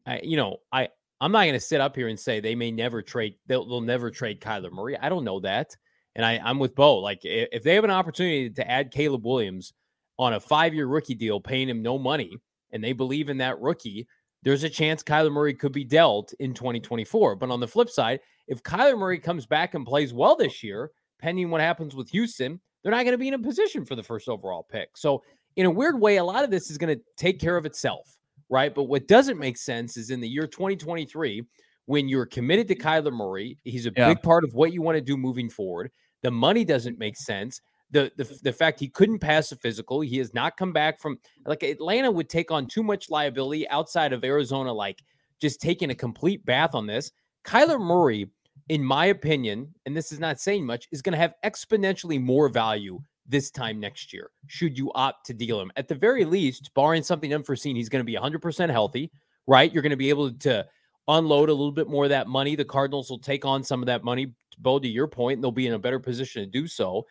I, 0.06 0.20
you 0.22 0.36
know, 0.36 0.58
I 0.72 0.88
I'm 1.20 1.32
not 1.32 1.42
going 1.42 1.54
to 1.54 1.60
sit 1.60 1.80
up 1.80 1.96
here 1.96 2.08
and 2.08 2.18
say 2.18 2.38
they 2.38 2.54
may 2.54 2.70
never 2.70 3.02
trade. 3.02 3.34
They'll, 3.48 3.66
they'll 3.66 3.80
never 3.80 4.10
trade 4.10 4.40
Kyler 4.40 4.70
Murray. 4.70 4.96
I 4.96 5.08
don't 5.08 5.24
know 5.24 5.40
that, 5.40 5.76
and 6.18 6.26
I 6.26 6.38
I'm 6.44 6.58
with 6.58 6.74
Bo. 6.74 6.98
Like 6.98 7.20
if 7.22 7.62
they 7.62 7.74
have 7.74 7.84
an 7.84 7.90
opportunity 7.90 8.50
to 8.50 8.70
add 8.70 8.90
Caleb 8.90 9.24
Williams 9.24 9.72
on 10.18 10.34
a 10.34 10.40
five 10.40 10.74
year 10.74 10.86
rookie 10.86 11.14
deal, 11.14 11.40
paying 11.40 11.68
him 11.70 11.80
no 11.80 11.96
money, 11.98 12.36
and 12.72 12.84
they 12.84 12.92
believe 12.92 13.30
in 13.30 13.38
that 13.38 13.58
rookie, 13.60 14.06
there's 14.42 14.64
a 14.64 14.68
chance 14.68 15.02
Kyler 15.02 15.32
Murray 15.32 15.54
could 15.54 15.72
be 15.72 15.84
dealt 15.84 16.34
in 16.40 16.52
2024. 16.52 17.36
But 17.36 17.50
on 17.50 17.60
the 17.60 17.68
flip 17.68 17.88
side, 17.88 18.20
if 18.48 18.62
Kyler 18.62 18.98
Murray 18.98 19.18
comes 19.18 19.46
back 19.46 19.74
and 19.74 19.86
plays 19.86 20.12
well 20.12 20.36
this 20.36 20.62
year, 20.62 20.90
pending 21.20 21.50
what 21.50 21.60
happens 21.60 21.94
with 21.94 22.10
Houston, 22.10 22.60
they're 22.82 22.92
not 22.92 23.04
going 23.04 23.12
to 23.12 23.18
be 23.18 23.28
in 23.28 23.34
a 23.34 23.38
position 23.38 23.84
for 23.84 23.94
the 23.94 24.02
first 24.02 24.28
overall 24.28 24.66
pick. 24.68 24.96
So, 24.96 25.22
in 25.56 25.66
a 25.66 25.70
weird 25.70 26.00
way, 26.00 26.18
a 26.18 26.24
lot 26.24 26.44
of 26.44 26.50
this 26.50 26.70
is 26.70 26.78
going 26.78 26.96
to 26.96 27.02
take 27.16 27.40
care 27.40 27.56
of 27.56 27.66
itself, 27.66 28.16
right? 28.48 28.72
But 28.72 28.84
what 28.84 29.08
doesn't 29.08 29.38
make 29.38 29.56
sense 29.56 29.96
is 29.96 30.10
in 30.10 30.20
the 30.20 30.28
year 30.28 30.46
2023, 30.46 31.42
when 31.86 32.08
you're 32.08 32.26
committed 32.26 32.68
to 32.68 32.76
Kyler 32.76 33.12
Murray, 33.12 33.58
he's 33.64 33.86
a 33.86 33.92
Yeah. 33.96 34.08
big 34.08 34.22
part 34.22 34.44
of 34.44 34.52
what 34.54 34.72
you 34.72 34.82
want 34.82 34.96
to 34.96 35.00
do 35.00 35.16
moving 35.16 35.48
forward. 35.48 35.90
The 36.22 36.30
money 36.30 36.64
doesn't 36.64 36.98
make 36.98 37.16
sense. 37.16 37.60
The, 37.90 38.12
the 38.16 38.38
the 38.42 38.52
fact 38.52 38.80
he 38.80 38.88
couldn't 38.88 39.20
pass 39.20 39.50
a 39.50 39.56
physical, 39.56 40.02
he 40.02 40.18
has 40.18 40.34
not 40.34 40.58
come 40.58 40.72
back 40.72 41.00
from 41.00 41.18
like 41.46 41.62
Atlanta 41.62 42.10
would 42.10 42.28
take 42.28 42.50
on 42.50 42.66
too 42.66 42.82
much 42.82 43.08
liability 43.08 43.66
outside 43.70 44.12
of 44.12 44.24
Arizona, 44.24 44.72
like 44.72 45.02
just 45.40 45.60
taking 45.60 45.90
a 45.90 45.94
complete 45.94 46.44
bath 46.44 46.74
on 46.74 46.86
this. 46.86 47.10
Kyler 47.44 47.80
Murray, 47.80 48.30
in 48.68 48.84
my 48.84 49.06
opinion, 49.06 49.74
and 49.86 49.96
this 49.96 50.12
is 50.12 50.20
not 50.20 50.38
saying 50.38 50.66
much, 50.66 50.86
is 50.92 51.00
going 51.00 51.14
to 51.14 51.18
have 51.18 51.34
exponentially 51.44 52.20
more 52.20 52.48
value 52.50 53.00
this 53.26 53.50
time 53.50 53.78
next 53.78 54.12
year, 54.12 54.30
should 54.46 54.76
you 54.76 54.90
opt 54.94 55.26
to 55.26 55.34
deal 55.34 55.60
him. 55.60 55.70
At 55.76 55.86
the 55.86 55.94
very 55.94 56.24
least, 56.24 56.72
barring 56.74 57.02
something 57.02 57.32
unforeseen, 57.34 57.76
he's 57.76 57.90
going 57.90 58.04
to 58.04 58.10
be 58.10 58.16
100% 58.16 58.70
healthy, 58.70 59.10
right? 59.46 59.72
You're 59.72 59.82
going 59.82 59.90
to 59.90 59.96
be 59.96 60.08
able 60.08 60.32
to 60.32 60.66
unload 61.08 61.50
a 61.50 61.54
little 61.54 61.72
bit 61.72 61.88
more 61.88 62.04
of 62.04 62.10
that 62.10 62.26
money. 62.26 62.56
The 62.56 62.64
Cardinals 62.64 63.10
will 63.10 63.18
take 63.18 63.44
on 63.44 63.62
some 63.62 63.82
of 63.82 63.86
that 63.86 64.02
money, 64.02 64.32
Bo, 64.58 64.78
to 64.78 64.88
your 64.88 65.06
point, 65.06 65.36
and 65.36 65.44
they'll 65.44 65.52
be 65.52 65.66
in 65.66 65.74
a 65.74 65.78
better 65.78 65.98
position 65.98 66.42
to 66.42 66.50
do 66.50 66.66
so. 66.66 67.06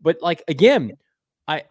But 0.00 0.18
like 0.20 0.42
again, 0.48 0.92
I 1.48 1.64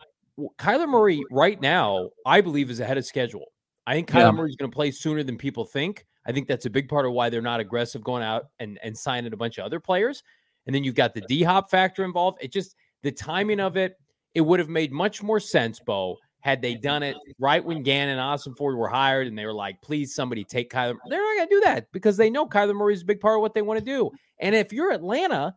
Kyler 0.57 0.87
Murray 0.87 1.21
right 1.31 1.59
now, 1.61 2.09
I 2.25 2.41
believe, 2.41 2.69
is 2.69 2.79
ahead 2.79 2.97
of 2.97 3.05
schedule. 3.05 3.45
I 3.87 3.93
think 3.93 4.09
Kyler 4.09 4.19
yeah. 4.21 4.31
Murray's 4.31 4.55
going 4.55 4.71
to 4.71 4.75
play 4.75 4.91
sooner 4.91 5.23
than 5.23 5.37
people 5.37 5.65
think. 5.65 6.05
I 6.25 6.31
think 6.31 6.47
that's 6.47 6.65
a 6.65 6.69
big 6.69 6.87
part 6.87 7.05
of 7.05 7.13
why 7.13 7.29
they're 7.29 7.41
not 7.41 7.59
aggressive 7.59 8.03
going 8.03 8.23
out 8.23 8.45
and, 8.59 8.79
and 8.83 8.97
signing 8.97 9.33
a 9.33 9.37
bunch 9.37 9.57
of 9.57 9.65
other 9.65 9.79
players. 9.79 10.23
And 10.65 10.75
then 10.75 10.83
you've 10.83 10.95
got 10.95 11.13
the 11.13 11.21
D 11.21 11.43
hop 11.43 11.69
factor 11.69 12.03
involved. 12.03 12.37
It 12.41 12.51
just, 12.51 12.75
the 13.01 13.11
timing 13.11 13.59
of 13.59 13.77
it, 13.77 13.95
it 14.35 14.41
would 14.41 14.59
have 14.59 14.69
made 14.69 14.91
much 14.91 15.23
more 15.23 15.39
sense, 15.39 15.79
Bo, 15.79 16.17
had 16.41 16.61
they 16.61 16.75
done 16.75 17.03
it 17.03 17.15
right 17.39 17.63
when 17.63 17.83
Gannon 17.83 18.17
and 18.17 18.19
Ossenfort 18.19 18.75
were 18.75 18.89
hired 18.89 19.27
and 19.27 19.37
they 19.37 19.45
were 19.45 19.53
like, 19.53 19.81
please, 19.81 20.13
somebody 20.13 20.43
take 20.43 20.71
Kyler. 20.71 20.95
They're 21.07 21.21
not 21.21 21.37
going 21.37 21.47
to 21.47 21.55
do 21.55 21.61
that 21.61 21.87
because 21.91 22.17
they 22.17 22.29
know 22.29 22.47
Kyler 22.47 22.75
Murray 22.75 22.95
is 22.95 23.03
a 23.03 23.05
big 23.05 23.19
part 23.19 23.37
of 23.37 23.41
what 23.41 23.53
they 23.53 23.61
want 23.61 23.79
to 23.79 23.85
do. 23.85 24.11
And 24.39 24.55
if 24.55 24.73
you're 24.73 24.91
Atlanta, 24.91 25.55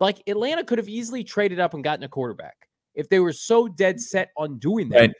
like 0.00 0.22
Atlanta 0.26 0.64
could 0.64 0.78
have 0.78 0.88
easily 0.88 1.22
traded 1.22 1.60
up 1.60 1.74
and 1.74 1.84
gotten 1.84 2.04
a 2.04 2.08
quarterback 2.08 2.56
if 2.94 3.08
they 3.08 3.20
were 3.20 3.32
so 3.32 3.68
dead 3.68 4.00
set 4.00 4.30
on 4.36 4.58
doing 4.58 4.88
that. 4.90 5.00
Right. 5.00 5.12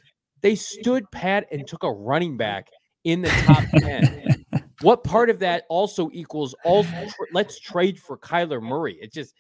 They 0.43 0.57
stood 0.57 1.11
pat 1.11 1.47
and 1.51 1.67
took 1.67 1.85
a 1.85 1.91
running 1.91 2.37
back 2.37 2.69
in 3.05 3.23
the 3.23 3.29
top 3.29 3.65
10. 3.79 4.45
what 4.83 5.05
part 5.05 5.31
of 5.31 5.39
that 5.39 5.65
also 5.69 6.11
equals 6.13 6.55
all 6.65 6.85
let's 7.33 7.59
trade 7.61 7.99
for 7.99 8.19
Kyler 8.19 8.61
Murray? 8.61 8.99
It 9.01 9.13
just 9.13 9.33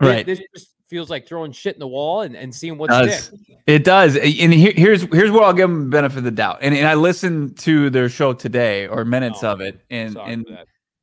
right. 0.00 0.24
Just 0.24 0.75
feels 0.88 1.10
like 1.10 1.26
throwing 1.26 1.52
shit 1.52 1.74
in 1.74 1.80
the 1.80 1.88
wall 1.88 2.22
and, 2.22 2.36
and 2.36 2.54
seeing 2.54 2.78
what 2.78 2.92
sticks. 2.92 3.32
It 3.66 3.84
does. 3.84 4.16
And 4.16 4.54
here, 4.54 4.72
here's 4.74 5.02
here's 5.02 5.30
where 5.30 5.42
I'll 5.42 5.52
give 5.52 5.68
them 5.68 5.84
the 5.84 5.90
benefit 5.90 6.18
of 6.18 6.24
the 6.24 6.30
doubt. 6.30 6.58
And, 6.62 6.74
and 6.74 6.86
I 6.86 6.94
listened 6.94 7.58
to 7.58 7.90
their 7.90 8.08
show 8.08 8.32
today 8.32 8.86
or 8.86 9.04
minutes 9.04 9.42
oh, 9.42 9.52
of 9.52 9.60
it, 9.60 9.80
and 9.90 10.16
and 10.16 10.46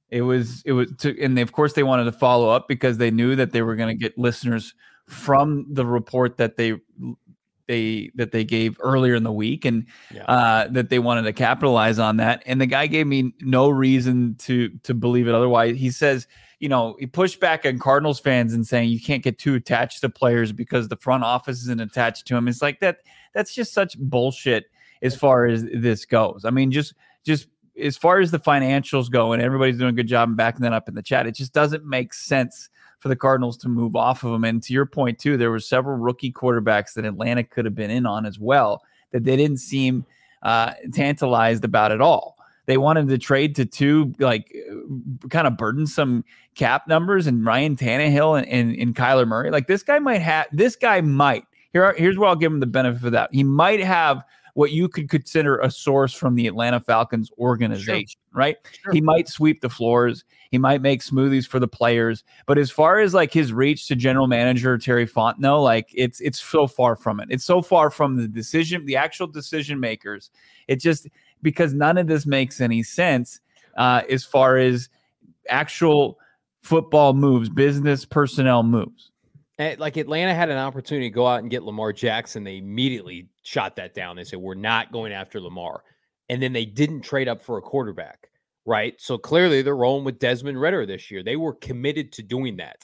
it 0.09 0.21
was 0.21 0.61
it 0.65 0.73
was 0.73 0.91
to, 0.99 1.19
and 1.21 1.37
they, 1.37 1.41
of 1.41 1.51
course 1.51 1.73
they 1.73 1.83
wanted 1.83 2.05
to 2.05 2.11
follow 2.11 2.49
up 2.49 2.67
because 2.67 2.97
they 2.97 3.11
knew 3.11 3.35
that 3.35 3.51
they 3.51 3.61
were 3.61 3.75
going 3.75 3.89
to 3.89 4.01
get 4.01 4.17
listeners 4.17 4.73
from 5.07 5.65
the 5.73 5.85
report 5.85 6.37
that 6.37 6.55
they 6.55 6.79
they 7.67 8.11
that 8.15 8.31
they 8.31 8.43
gave 8.43 8.77
earlier 8.79 9.15
in 9.15 9.23
the 9.23 9.31
week 9.31 9.65
and 9.65 9.85
yeah. 10.13 10.23
uh, 10.25 10.67
that 10.67 10.89
they 10.89 10.99
wanted 10.99 11.23
to 11.23 11.33
capitalize 11.33 11.97
on 11.97 12.17
that 12.17 12.43
and 12.45 12.59
the 12.59 12.65
guy 12.65 12.87
gave 12.87 13.07
me 13.07 13.33
no 13.39 13.69
reason 13.69 14.35
to 14.35 14.69
to 14.83 14.93
believe 14.93 15.27
it 15.27 15.33
otherwise 15.33 15.77
he 15.77 15.89
says 15.89 16.27
you 16.63 16.69
know, 16.69 16.95
he 16.97 17.05
pushed 17.05 17.41
back 17.41 17.65
on 17.65 17.77
Cardinals 17.77 18.21
fans 18.21 18.53
and 18.53 18.65
saying 18.65 18.87
you 18.87 19.01
can't 19.01 19.21
get 19.21 19.37
too 19.37 19.55
attached 19.55 19.99
to 19.99 20.07
players 20.07 20.53
because 20.53 20.87
the 20.87 20.95
front 20.95 21.25
office 21.25 21.61
isn't 21.63 21.81
attached 21.81 22.25
to 22.27 22.37
him. 22.37 22.47
It's 22.47 22.61
like 22.61 22.79
that. 22.79 22.99
That's 23.33 23.53
just 23.53 23.73
such 23.73 23.99
bullshit 23.99 24.71
as 25.01 25.13
far 25.13 25.45
as 25.45 25.65
this 25.65 26.05
goes. 26.05 26.45
I 26.45 26.51
mean, 26.51 26.71
just 26.71 26.93
just 27.25 27.49
as 27.77 27.97
far 27.97 28.21
as 28.21 28.31
the 28.31 28.39
financials 28.39 29.11
go, 29.11 29.33
and 29.33 29.41
everybody's 29.41 29.77
doing 29.77 29.89
a 29.89 29.97
good 29.97 30.07
job 30.07 30.29
in 30.29 30.35
backing 30.37 30.61
that 30.61 30.71
up 30.71 30.87
in 30.87 30.95
the 30.95 31.01
chat. 31.01 31.27
It 31.27 31.35
just 31.35 31.51
doesn't 31.51 31.83
make 31.83 32.13
sense 32.13 32.69
for 32.99 33.09
the 33.09 33.17
Cardinals 33.17 33.57
to 33.57 33.67
move 33.67 33.97
off 33.97 34.23
of 34.23 34.31
him. 34.31 34.45
And 34.45 34.63
to 34.63 34.71
your 34.71 34.85
point 34.85 35.19
too, 35.19 35.35
there 35.35 35.51
were 35.51 35.59
several 35.59 35.97
rookie 35.97 36.31
quarterbacks 36.31 36.93
that 36.93 37.03
Atlanta 37.03 37.43
could 37.43 37.65
have 37.65 37.75
been 37.75 37.91
in 37.91 38.05
on 38.05 38.25
as 38.25 38.39
well 38.39 38.83
that 39.11 39.25
they 39.25 39.35
didn't 39.35 39.57
seem 39.57 40.05
uh, 40.43 40.75
tantalized 40.93 41.65
about 41.65 41.91
at 41.91 41.99
all. 41.99 42.37
They 42.65 42.77
wanted 42.77 43.09
to 43.09 43.17
trade 43.17 43.55
to 43.55 43.65
two 43.65 44.13
like 44.19 44.55
kind 45.29 45.47
of 45.47 45.57
burdensome 45.57 46.23
cap 46.55 46.87
numbers 46.87 47.27
and 47.27 47.45
Ryan 47.45 47.75
Tannehill 47.75 48.37
and, 48.37 48.47
and, 48.47 48.75
and 48.75 48.95
Kyler 48.95 49.27
Murray. 49.27 49.51
Like 49.51 49.67
this 49.67 49.83
guy 49.83 49.99
might 49.99 50.21
have 50.21 50.47
this 50.51 50.75
guy 50.75 51.01
might. 51.01 51.45
Here, 51.73 51.93
here's 51.93 52.17
where 52.17 52.29
I'll 52.29 52.35
give 52.35 52.51
him 52.51 52.59
the 52.59 52.67
benefit 52.67 53.03
of 53.03 53.11
that. 53.13 53.33
He 53.33 53.43
might 53.43 53.81
have 53.81 54.23
what 54.53 54.71
you 54.71 54.87
could 54.87 55.09
consider 55.09 55.57
a 55.59 55.71
source 55.71 56.13
from 56.13 56.35
the 56.35 56.47
Atlanta 56.47 56.79
Falcons 56.79 57.31
organization, 57.39 58.07
sure. 58.07 58.17
right? 58.33 58.57
Sure. 58.83 58.93
He 58.93 59.01
might 59.01 59.27
sweep 59.27 59.61
the 59.61 59.69
floors, 59.69 60.23
he 60.51 60.59
might 60.59 60.81
make 60.81 61.01
smoothies 61.01 61.47
for 61.47 61.59
the 61.59 61.67
players, 61.67 62.23
but 62.45 62.59
as 62.59 62.69
far 62.69 62.99
as 62.99 63.13
like 63.13 63.33
his 63.33 63.51
reach 63.51 63.87
to 63.87 63.95
general 63.95 64.27
manager 64.27 64.77
Terry 64.77 65.07
Fontenot, 65.07 65.63
like 65.63 65.89
it's 65.93 66.21
it's 66.21 66.39
so 66.39 66.67
far 66.67 66.95
from 66.95 67.19
it. 67.19 67.29
It's 67.31 67.45
so 67.45 67.61
far 67.61 67.89
from 67.89 68.17
the 68.17 68.27
decision, 68.27 68.85
the 68.85 68.95
actual 68.95 69.27
decision 69.27 69.79
makers. 69.79 70.29
It 70.67 70.79
just 70.79 71.07
because 71.43 71.73
none 71.73 71.97
of 71.97 72.07
this 72.07 72.25
makes 72.25 72.59
any 72.59 72.81
sense 72.81 73.39
uh, 73.77 74.01
as 74.09 74.23
far 74.23 74.57
as 74.57 74.89
actual 75.49 76.17
football 76.61 77.13
moves, 77.13 77.49
business 77.49 78.05
personnel 78.05 78.63
moves. 78.63 79.11
And 79.59 79.79
like 79.79 79.97
Atlanta 79.97 80.33
had 80.33 80.49
an 80.49 80.57
opportunity 80.57 81.09
to 81.09 81.13
go 81.13 81.27
out 81.27 81.41
and 81.41 81.51
get 81.51 81.63
Lamar 81.63 81.93
Jackson. 81.93 82.43
They 82.43 82.57
immediately 82.57 83.29
shot 83.43 83.75
that 83.75 83.93
down. 83.93 84.15
They 84.15 84.23
said, 84.23 84.39
We're 84.39 84.55
not 84.55 84.91
going 84.91 85.11
after 85.11 85.39
Lamar. 85.39 85.83
And 86.29 86.41
then 86.41 86.53
they 86.53 86.65
didn't 86.65 87.01
trade 87.01 87.27
up 87.27 87.41
for 87.41 87.57
a 87.57 87.61
quarterback, 87.61 88.29
right? 88.65 88.95
So 88.97 89.17
clearly 89.17 89.61
they're 89.61 89.75
rolling 89.75 90.05
with 90.05 90.19
Desmond 90.19 90.59
Ridder 90.59 90.85
this 90.85 91.11
year. 91.11 91.21
They 91.21 91.35
were 91.35 91.53
committed 91.53 92.11
to 92.13 92.23
doing 92.23 92.57
that. 92.57 92.77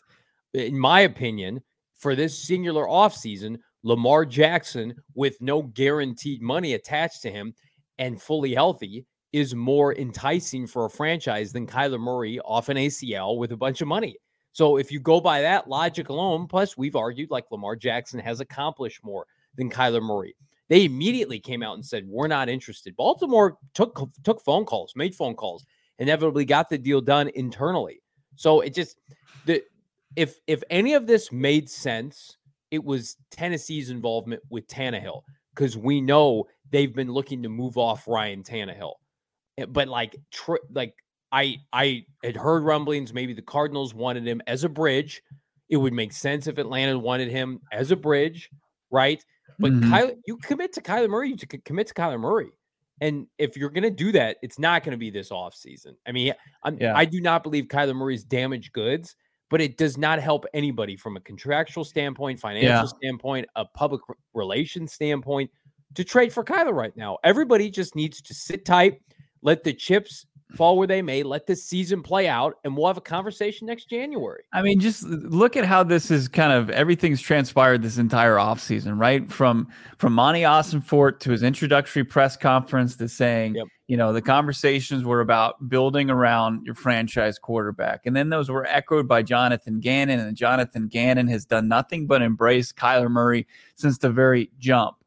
In 0.54 0.78
my 0.78 1.02
opinion, 1.02 1.62
for 1.98 2.16
this 2.16 2.38
singular 2.38 2.86
offseason, 2.86 3.58
Lamar 3.84 4.26
Jackson, 4.26 4.94
with 5.16 5.42
no 5.42 5.62
guaranteed 5.62 6.42
money 6.42 6.74
attached 6.74 7.22
to 7.24 7.32
him, 7.32 7.54
and 8.00 8.20
fully 8.20 8.56
healthy 8.56 9.06
is 9.32 9.54
more 9.54 9.96
enticing 9.96 10.66
for 10.66 10.86
a 10.86 10.90
franchise 10.90 11.52
than 11.52 11.68
Kyler 11.68 12.00
Murray 12.00 12.40
off 12.40 12.70
an 12.70 12.78
ACL 12.78 13.38
with 13.38 13.52
a 13.52 13.58
bunch 13.58 13.82
of 13.82 13.88
money. 13.88 14.18
So 14.54 14.78
if 14.78 14.92
you 14.92 15.00
go 15.00 15.22
by 15.22 15.42
that 15.42 15.68
logic 15.70 16.10
alone, 16.10 16.48
plus 16.48 16.76
we've 16.76 16.96
argued 16.96 17.30
like 17.30 17.46
Lamar 17.52 17.76
Jackson 17.76 18.20
has 18.20 18.40
accomplished 18.40 19.04
more 19.04 19.28
than 19.56 19.70
Kyler 19.70 20.02
Murray. 20.02 20.36
They 20.70 20.86
immediately 20.86 21.40
came 21.40 21.62
out 21.62 21.76
and 21.76 21.86
said, 21.86 22.08
We're 22.08 22.28
not 22.28 22.50
interested. 22.50 22.96
Baltimore 22.96 23.58
took 23.74 24.10
took 24.24 24.42
phone 24.42 24.66
calls, 24.66 24.94
made 24.96 25.14
phone 25.14 25.36
calls, 25.36 25.66
inevitably 26.00 26.46
got 26.46 26.70
the 26.70 26.78
deal 26.78 27.02
done 27.02 27.30
internally. 27.36 28.02
So 28.36 28.62
it 28.62 28.74
just 28.74 29.00
the 29.46 29.64
if 30.16 30.40
if 30.48 30.64
any 30.70 30.94
of 30.94 31.06
this 31.06 31.32
made 31.32 31.70
sense, 31.70 32.38
it 32.72 32.84
was 32.84 33.18
Tennessee's 33.32 33.90
involvement 33.90 34.42
with 34.50 34.68
Tannehill 34.68 35.24
because 35.60 35.76
we 35.76 36.00
know 36.00 36.48
they've 36.72 36.96
been 36.96 37.12
looking 37.12 37.44
to 37.44 37.50
move 37.50 37.78
off 37.78 38.08
Ryan 38.08 38.44
Tannehill. 38.44 38.94
Eh, 39.58 39.66
but 39.68 39.90
like, 39.90 40.16
tr- 40.32 40.56
like 40.72 40.94
I 41.34 41.58
I 41.74 42.06
had 42.24 42.38
heard 42.38 42.64
rumblings 42.64 43.14
maybe 43.14 43.34
the 43.34 43.42
Cardinals 43.42 43.94
wanted 43.94 44.26
him 44.26 44.42
as 44.48 44.64
a 44.64 44.70
bridge. 44.70 45.22
It 45.68 45.78
would 45.78 45.94
make 45.94 46.14
sense 46.14 46.48
if 46.48 46.58
Atlanta 46.58 46.98
wanted 46.98 47.30
him 47.30 47.60
as 47.74 47.92
a 47.92 47.98
bridge, 47.98 48.50
right? 48.90 49.24
But 49.60 49.74
mm-hmm. 49.74 49.94
Kyler, 49.94 50.16
you 50.26 50.38
commit 50.38 50.72
to 50.74 50.82
Kyler 50.82 51.10
Murray, 51.10 51.30
you 51.30 51.60
commit 51.66 51.88
to 51.88 51.94
Kyler 51.94 52.20
Murray. 52.20 52.52
And 53.02 53.28
if 53.38 53.56
you're 53.56 53.70
going 53.70 53.84
to 53.84 53.90
do 53.90 54.12
that, 54.14 54.38
it's 54.42 54.60
not 54.60 54.84
going 54.84 54.92
to 54.92 54.98
be 54.98 55.10
this 55.10 55.30
offseason. 55.30 55.94
I 56.08 56.12
mean, 56.12 56.34
yeah. 56.80 56.96
i 56.96 57.06
do 57.06 57.22
not 57.22 57.44
believe 57.44 57.66
Kyler 57.66 57.96
Murray's 57.96 58.24
damaged 58.24 58.74
goods, 58.74 59.16
but 59.50 59.62
it 59.62 59.78
does 59.78 59.98
not 59.98 60.20
help 60.20 60.46
anybody 60.54 60.96
from 60.96 61.18
a 61.18 61.20
contractual 61.20 61.84
standpoint, 61.84 62.40
financial 62.40 62.70
yeah. 62.70 62.86
standpoint, 62.86 63.48
a 63.56 63.66
public 63.66 64.02
relations 64.34 64.94
standpoint 64.94 65.50
to 65.96 66.04
trade 66.04 66.32
for 66.32 66.44
Kyler 66.44 66.74
right 66.74 66.96
now. 66.96 67.18
Everybody 67.24 67.70
just 67.70 67.96
needs 67.96 68.22
to 68.22 68.34
sit 68.34 68.64
tight, 68.64 69.02
let 69.42 69.64
the 69.64 69.74
chips 69.74 70.28
fall 70.56 70.78
where 70.78 70.88
they 70.88 71.02
may, 71.02 71.24
let 71.24 71.46
this 71.46 71.64
season 71.64 72.02
play 72.02 72.28
out, 72.28 72.58
and 72.64 72.76
we'll 72.76 72.88
have 72.88 72.98
a 72.98 73.02
conversation 73.02 73.68
next 73.68 73.90
January. 73.90 74.44
I 74.52 74.62
mean, 74.62 74.80
just 74.80 75.04
look 75.04 75.56
at 75.56 75.66
how 75.66 75.84
this 75.84 76.10
is 76.10 76.28
kind 76.28 76.52
of 76.52 76.70
everything's 76.72 77.22
transpired 77.22 77.82
this 77.82 77.98
entire 77.98 78.36
offseason, 78.36 79.00
right? 79.00 79.32
From 79.32 79.68
from 79.98 80.14
Monti 80.14 80.42
Ossenfort 80.42 81.20
to 81.20 81.32
his 81.32 81.44
introductory 81.44 82.04
press 82.04 82.36
conference 82.36 82.96
to 82.98 83.08
saying, 83.08 83.56
yep. 83.56 83.68
you 83.88 83.98
know, 83.98 84.12
the 84.12 84.22
conversations 84.22 85.04
were 85.04 85.22
about 85.22 85.70
building 85.70 86.10
around 86.10 86.66
your 86.66 86.76
franchise 86.76 87.38
quarterback. 87.38 88.06
And 88.06 88.16
then 88.16 88.30
those 88.30 88.50
were 88.50 88.66
echoed 88.66 89.08
by 89.08 89.22
Jonathan 89.22 89.80
Gannon, 89.80 90.20
and 90.20 90.36
Jonathan 90.36 90.88
Gannon 90.88 91.28
has 91.28 91.46
done 91.46 91.68
nothing 91.68 92.08
but 92.08 92.22
embrace 92.22 92.72
Kyler 92.72 93.10
Murray 93.10 93.46
since 93.76 93.98
the 93.98 94.10
very 94.10 94.52
jump 94.60 94.99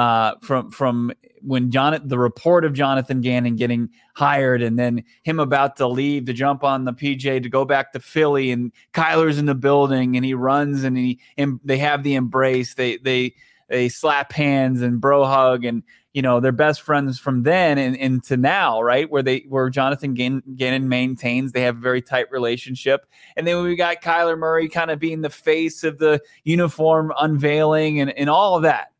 uh, 0.00 0.34
from 0.40 0.70
from 0.70 1.12
when 1.42 1.70
John 1.70 2.00
the 2.08 2.18
report 2.18 2.64
of 2.64 2.72
Jonathan 2.72 3.20
Gannon 3.20 3.56
getting 3.56 3.90
hired 4.14 4.62
and 4.62 4.78
then 4.78 5.04
him 5.24 5.38
about 5.38 5.76
to 5.76 5.86
leave 5.86 6.24
to 6.24 6.32
jump 6.32 6.64
on 6.64 6.86
the 6.86 6.94
PJ 6.94 7.42
to 7.42 7.48
go 7.50 7.66
back 7.66 7.92
to 7.92 8.00
Philly 8.00 8.50
and 8.50 8.72
Kyler's 8.94 9.38
in 9.38 9.44
the 9.44 9.54
building 9.54 10.16
and 10.16 10.24
he 10.24 10.32
runs 10.32 10.84
and 10.84 10.96
he 10.96 11.20
and 11.36 11.60
they 11.62 11.76
have 11.76 12.02
the 12.02 12.14
embrace. 12.14 12.76
They 12.76 12.96
they 12.96 13.34
they 13.68 13.90
slap 13.90 14.32
hands 14.32 14.80
and 14.80 15.02
bro 15.02 15.26
hug 15.26 15.66
and 15.66 15.82
you 16.14 16.22
know 16.22 16.40
they're 16.40 16.50
best 16.50 16.80
friends 16.80 17.18
from 17.18 17.42
then 17.42 17.76
and, 17.76 17.94
and 17.98 18.24
to 18.24 18.38
now 18.38 18.80
right? 18.80 19.10
Where 19.10 19.22
they 19.22 19.44
where 19.50 19.68
Jonathan 19.68 20.14
Gannon 20.14 20.88
maintains 20.88 21.52
they 21.52 21.60
have 21.60 21.76
a 21.76 21.80
very 21.80 22.00
tight 22.00 22.30
relationship. 22.30 23.04
And 23.36 23.46
then 23.46 23.62
we 23.62 23.76
got 23.76 24.00
Kyler 24.00 24.38
Murray 24.38 24.70
kind 24.70 24.90
of 24.90 24.98
being 24.98 25.20
the 25.20 25.28
face 25.28 25.84
of 25.84 25.98
the 25.98 26.22
uniform 26.44 27.12
unveiling 27.20 28.00
and, 28.00 28.10
and 28.16 28.30
all 28.30 28.56
of 28.56 28.62
that 28.62 28.92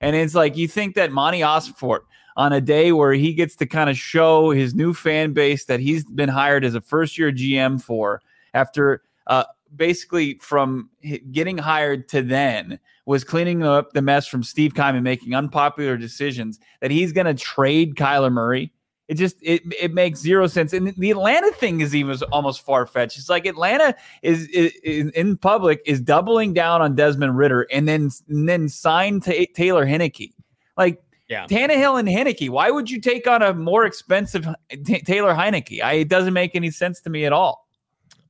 and 0.00 0.14
it's 0.14 0.34
like 0.34 0.56
you 0.56 0.68
think 0.68 0.94
that 0.94 1.12
Monti 1.12 1.40
Ossenfort 1.40 2.00
on 2.36 2.52
a 2.52 2.60
day 2.60 2.92
where 2.92 3.12
he 3.12 3.32
gets 3.34 3.56
to 3.56 3.66
kind 3.66 3.90
of 3.90 3.98
show 3.98 4.50
his 4.50 4.74
new 4.74 4.94
fan 4.94 5.32
base 5.32 5.64
that 5.64 5.80
he's 5.80 6.04
been 6.04 6.28
hired 6.28 6.64
as 6.64 6.74
a 6.74 6.80
first 6.80 7.18
year 7.18 7.32
GM 7.32 7.82
for 7.82 8.22
after 8.54 9.02
uh, 9.26 9.44
basically 9.74 10.34
from 10.34 10.88
getting 11.32 11.58
hired 11.58 12.08
to 12.08 12.22
then 12.22 12.78
was 13.06 13.24
cleaning 13.24 13.62
up 13.62 13.92
the 13.92 14.02
mess 14.02 14.26
from 14.26 14.42
Steve 14.42 14.74
Keim 14.74 15.02
making 15.02 15.34
unpopular 15.34 15.96
decisions 15.96 16.60
that 16.80 16.90
he's 16.90 17.12
going 17.12 17.26
to 17.26 17.34
trade 17.34 17.94
Kyler 17.94 18.30
Murray 18.32 18.72
it 19.08 19.14
just 19.14 19.36
it 19.42 19.62
it 19.80 19.94
makes 19.94 20.20
zero 20.20 20.46
sense. 20.46 20.72
And 20.72 20.94
the 20.96 21.10
Atlanta 21.10 21.50
thing 21.52 21.80
is 21.80 21.94
even 21.94 22.18
almost 22.30 22.60
far 22.64 22.86
fetched. 22.86 23.18
It's 23.18 23.30
like 23.30 23.46
Atlanta 23.46 23.94
is, 24.22 24.46
is, 24.48 24.72
is, 24.84 25.10
in 25.12 25.38
public 25.38 25.80
is 25.86 26.00
doubling 26.00 26.52
down 26.52 26.82
on 26.82 26.94
Desmond 26.94 27.36
Ridder 27.36 27.66
and 27.72 27.88
then 27.88 28.10
and 28.28 28.48
then 28.48 28.68
signed 28.68 29.22
to 29.24 29.46
Taylor 29.46 29.86
Heinicke. 29.86 30.32
Like 30.76 31.02
Yeah. 31.28 31.46
Tannehill 31.46 31.98
and 31.98 32.06
Heinicke. 32.06 32.50
Why 32.50 32.70
would 32.70 32.90
you 32.90 33.00
take 33.00 33.26
on 33.26 33.42
a 33.42 33.54
more 33.54 33.86
expensive 33.86 34.46
T- 34.70 35.00
Taylor 35.00 35.34
Heinicke? 35.34 35.82
I, 35.82 35.94
it 35.94 36.08
doesn't 36.08 36.34
make 36.34 36.54
any 36.54 36.70
sense 36.70 37.00
to 37.00 37.10
me 37.10 37.24
at 37.24 37.32
all. 37.32 37.66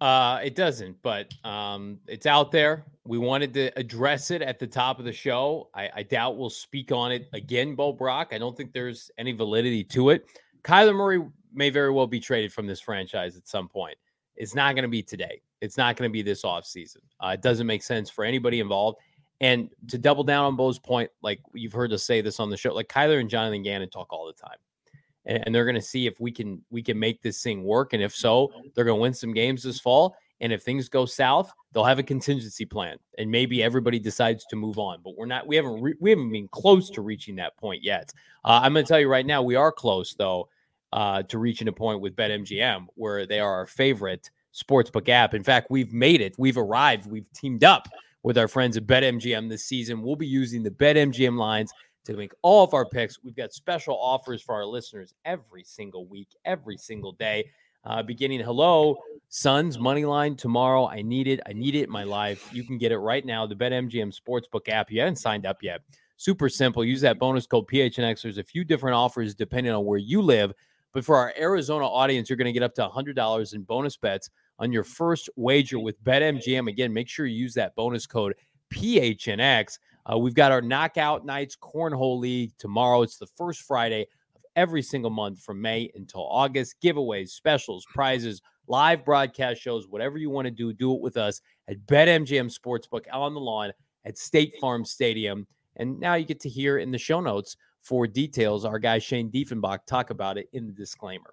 Uh, 0.01 0.39
it 0.45 0.55
doesn't, 0.55 0.97
but 1.03 1.35
um, 1.45 1.99
it's 2.07 2.25
out 2.27 2.53
there. 2.53 2.85
We 3.05 3.19
wanted 3.19 3.53
to 3.55 3.77
address 3.77 4.31
it 4.31 4.43
at 4.43 4.61
the 4.61 4.67
top 4.67 5.01
of 5.01 5.05
the 5.05 5.13
show. 5.13 5.71
I, 5.75 5.91
I 5.97 6.03
doubt 6.05 6.37
we'll 6.37 6.51
speak 6.51 6.93
on 6.93 7.11
it 7.11 7.29
again, 7.33 7.75
Bo 7.75 7.93
Brock. 7.93 8.29
I 8.31 8.39
don't 8.39 8.57
think 8.57 8.73
there's 8.73 9.11
any 9.19 9.33
validity 9.33 9.83
to 9.85 10.11
it. 10.11 10.27
Kyler 10.69 10.95
Murray 10.95 11.25
may 11.53 11.71
very 11.71 11.91
well 11.91 12.07
be 12.07 12.21
traded 12.21 12.53
from 12.53 12.67
this 12.67 12.81
franchise 12.81 13.37
at 13.37 13.49
some 13.49 13.69
point. 13.69 13.97
It's 14.37 14.55
not 14.55 14.75
going 14.75 14.83
to 14.83 14.89
be 14.89 15.03
today. 15.03 15.41
It's 15.61 15.77
not 15.77 15.97
going 15.97 16.09
to 16.09 16.13
be 16.13 16.23
this 16.23 16.43
offseason. 16.43 16.99
Uh, 17.21 17.29
it 17.29 17.43
doesn't 17.43 17.67
make 17.67 17.83
sense 17.83 18.11
for 18.11 18.25
anybody 18.25 18.61
involved. 18.61 18.99
And 19.41 19.71
to 19.89 19.99
double 19.99 20.25
down 20.25 20.45
on 20.45 20.57
Bo's 20.57 20.79
point, 20.79 21.11
like 21.23 21.41
you've 21.55 21.73
heard 21.73 21.93
us 21.93 22.05
say 22.05 22.21
this 22.21 22.39
on 22.39 22.51
the 22.51 22.57
show, 22.57 22.75
like 22.75 22.89
Kyler 22.89 23.21
and 23.21 23.31
Jonathan 23.31 23.63
Gannon 23.63 23.89
talk 23.89 24.13
all 24.13 24.27
the 24.27 24.33
time 24.35 24.59
and, 25.29 25.43
and 25.47 25.55
they're 25.55 25.65
going 25.65 25.75
to 25.75 25.81
see 25.81 26.07
if 26.07 26.19
we 26.19 26.33
can 26.33 26.63
we 26.71 26.83
can 26.83 26.99
make 26.99 27.23
this 27.23 27.43
thing 27.43 27.63
work. 27.63 27.93
And 27.93 28.03
if 28.03 28.15
so, 28.15 28.51
they're 28.75 28.85
going 28.85 28.99
to 28.99 29.03
win 29.03 29.15
some 29.15 29.33
games 29.33 29.63
this 29.63 29.79
fall. 29.79 30.17
And 30.41 30.53
if 30.53 30.63
things 30.63 30.89
go 30.89 31.05
south, 31.05 31.53
they'll 31.73 31.85
have 31.85 31.99
a 31.99 32.05
contingency 32.05 32.65
plan, 32.65 32.97
and 33.19 33.29
maybe 33.29 33.61
everybody 33.63 33.99
decides 33.99 34.45
to 34.47 34.57
move 34.57 34.79
on. 34.79 35.01
But 35.03 35.17
we're 35.17 35.27
not. 35.27 35.47
We 35.47 35.57
haven't. 35.57 35.81
Re- 35.81 35.97
we 36.01 36.11
haven't 36.11 36.31
been 36.31 36.49
close 36.49 36.91
to 36.91 37.03
reaching 37.03 37.37
that 37.37 37.57
point 37.57 37.83
yet. 37.83 38.13
Uh, 38.45 38.61
I'm 38.63 38.73
going 38.73 38.85
to 38.85 38.89
tell 38.89 39.01
you 39.01 39.09
right 39.09 39.27
now, 39.27 39.43
we 39.43 39.57
are 39.57 39.73
close 39.73 40.15
though 40.15 40.49
uh, 40.93 41.23
to 41.25 41.39
reaching 41.39 41.69
a 41.69 41.73
point 41.73 42.01
with 42.01 42.17
BetMGM 42.17 42.87
where 42.95 43.27
they 43.27 43.41
are 43.41 43.53
our 43.53 43.67
favorite 43.67 44.31
sportsbook 44.55 45.09
app. 45.09 45.35
In 45.35 45.45
fact, 45.45 45.69
we've 45.71 45.93
made 45.93 46.21
it. 46.21 46.35
We've 46.39 46.59
arrived. 46.59 47.11
We've 47.11 47.31
teamed 47.33 47.65
up 47.65 47.89
with 48.23 48.39
our 48.39 48.49
friends 48.49 48.77
at 48.77 48.87
BetMGM 48.87 49.49
this 49.49 49.65
season. 49.65 50.03
We'll 50.03 50.17
be 50.17 50.27
using 50.27 50.63
the 50.63 50.71
BetMGM 50.71 51.37
lines 51.37 51.73
to 52.07 52.15
make 52.15 52.33
all 52.43 52.65
of 52.65 52.75
our 52.75 52.87
picks. 52.87 53.23
We've 53.23 53.37
got 53.37 53.53
special 53.53 53.97
offers 54.01 54.43
for 54.43 54.55
our 54.55 54.65
listeners 54.65 55.15
every 55.25 55.63
single 55.63 56.07
week, 56.07 56.29
every 56.45 56.77
single 56.77 57.13
day. 57.13 57.51
Uh, 57.85 58.03
beginning, 58.03 58.41
hello, 58.41 58.97
Suns 59.29 59.79
money 59.79 60.07
line 60.07 60.37
tomorrow. 60.37 60.89
I 60.89 61.03
need 61.03 61.29
it. 61.29 61.41
I 61.47 61.53
need 61.53 61.75
it 61.75 61.85
in 61.85 61.91
my 61.91 62.05
life. 62.05 62.49
You 62.53 62.65
can 62.65 62.79
get 62.79 62.93
it 62.93 62.99
right 62.99 63.25
now. 63.25 63.47
The 63.47 63.55
BetMGM 63.55 64.19
Sportsbook 64.19 64.69
app. 64.69 64.91
You 64.91 65.01
haven't 65.01 65.17
signed 65.17 65.45
up 65.45 65.59
yet. 65.63 65.83
Super 66.17 66.49
simple. 66.49 66.83
Use 66.83 67.03
that 67.03 67.19
bonus 67.19 67.47
code 67.47 67.69
PHNX. 67.69 68.23
There's 68.23 68.39
a 68.39 68.45
few 68.45 68.65
different 68.65 68.97
offers 68.97 69.35
depending 69.35 69.73
on 69.73 69.85
where 69.85 69.99
you 69.99 70.23
live. 70.23 70.53
But 70.93 71.05
for 71.05 71.17
our 71.17 71.33
Arizona 71.39 71.87
audience, 71.87 72.29
you're 72.29 72.37
going 72.37 72.47
to 72.47 72.53
get 72.53 72.63
up 72.63 72.75
to 72.75 72.89
$100 72.89 73.55
in 73.55 73.63
bonus 73.63 73.97
bets 73.97 74.31
on 74.59 74.73
your 74.73 74.85
first 74.85 75.29
wager 75.37 75.79
with 75.79 76.03
BetMGM. 76.03 76.69
Again, 76.69 76.93
make 76.93 77.09
sure 77.09 77.27
you 77.27 77.37
use 77.37 77.55
that 77.55 77.75
bonus 77.77 78.07
code 78.07 78.35
PHNX. 78.73 79.79
Uh, 80.11 80.19
we've 80.19 80.35
got 80.35 80.53
our 80.53 80.63
Knockout 80.63 81.25
Nights 81.25 81.57
Cornhole 81.57 82.19
League 82.19 82.53
tomorrow. 82.59 83.03
It's 83.03 83.19
the 83.19 83.27
first 83.37 83.63
Friday 83.63 84.07
of 84.35 84.43
every 84.57 84.83
single 84.83 85.11
month 85.11 85.43
from 85.43 85.61
May 85.61 85.91
until 85.95 86.27
August. 86.27 86.77
Giveaways, 86.83 87.29
specials, 87.29 87.85
prizes, 87.93 88.41
live 88.67 89.05
broadcast 89.05 89.61
shows, 89.61 89.87
whatever 89.87 90.19
you 90.19 90.31
want 90.31 90.47
to 90.47 90.51
do, 90.51 90.73
do 90.73 90.95
it 90.95 91.01
with 91.01 91.17
us 91.17 91.41
at 91.69 91.87
BetMGM 91.87 92.53
Sportsbook 92.53 93.05
on 93.13 93.35
the 93.35 93.41
lawn 93.41 93.73
at 94.05 94.19
State 94.19 94.55
Farm 94.61 94.85
Stadium. 94.85 95.47
And 95.77 96.01
now 96.01 96.15
you 96.15 96.25
get 96.25 96.41
to 96.41 96.49
hear 96.49 96.79
in 96.79 96.91
the 96.91 96.99
show 96.99 97.21
notes 97.21 97.57
for 97.89 98.07
details 98.07 98.67
our 98.67 98.79
guy 98.79 98.99
Shane 98.99 99.31
Diefenbach 99.31 99.87
talk 99.87 100.11
about 100.11 100.37
it 100.37 100.51
in 100.53 100.67
the 100.67 100.73
disclaimer. 100.73 101.33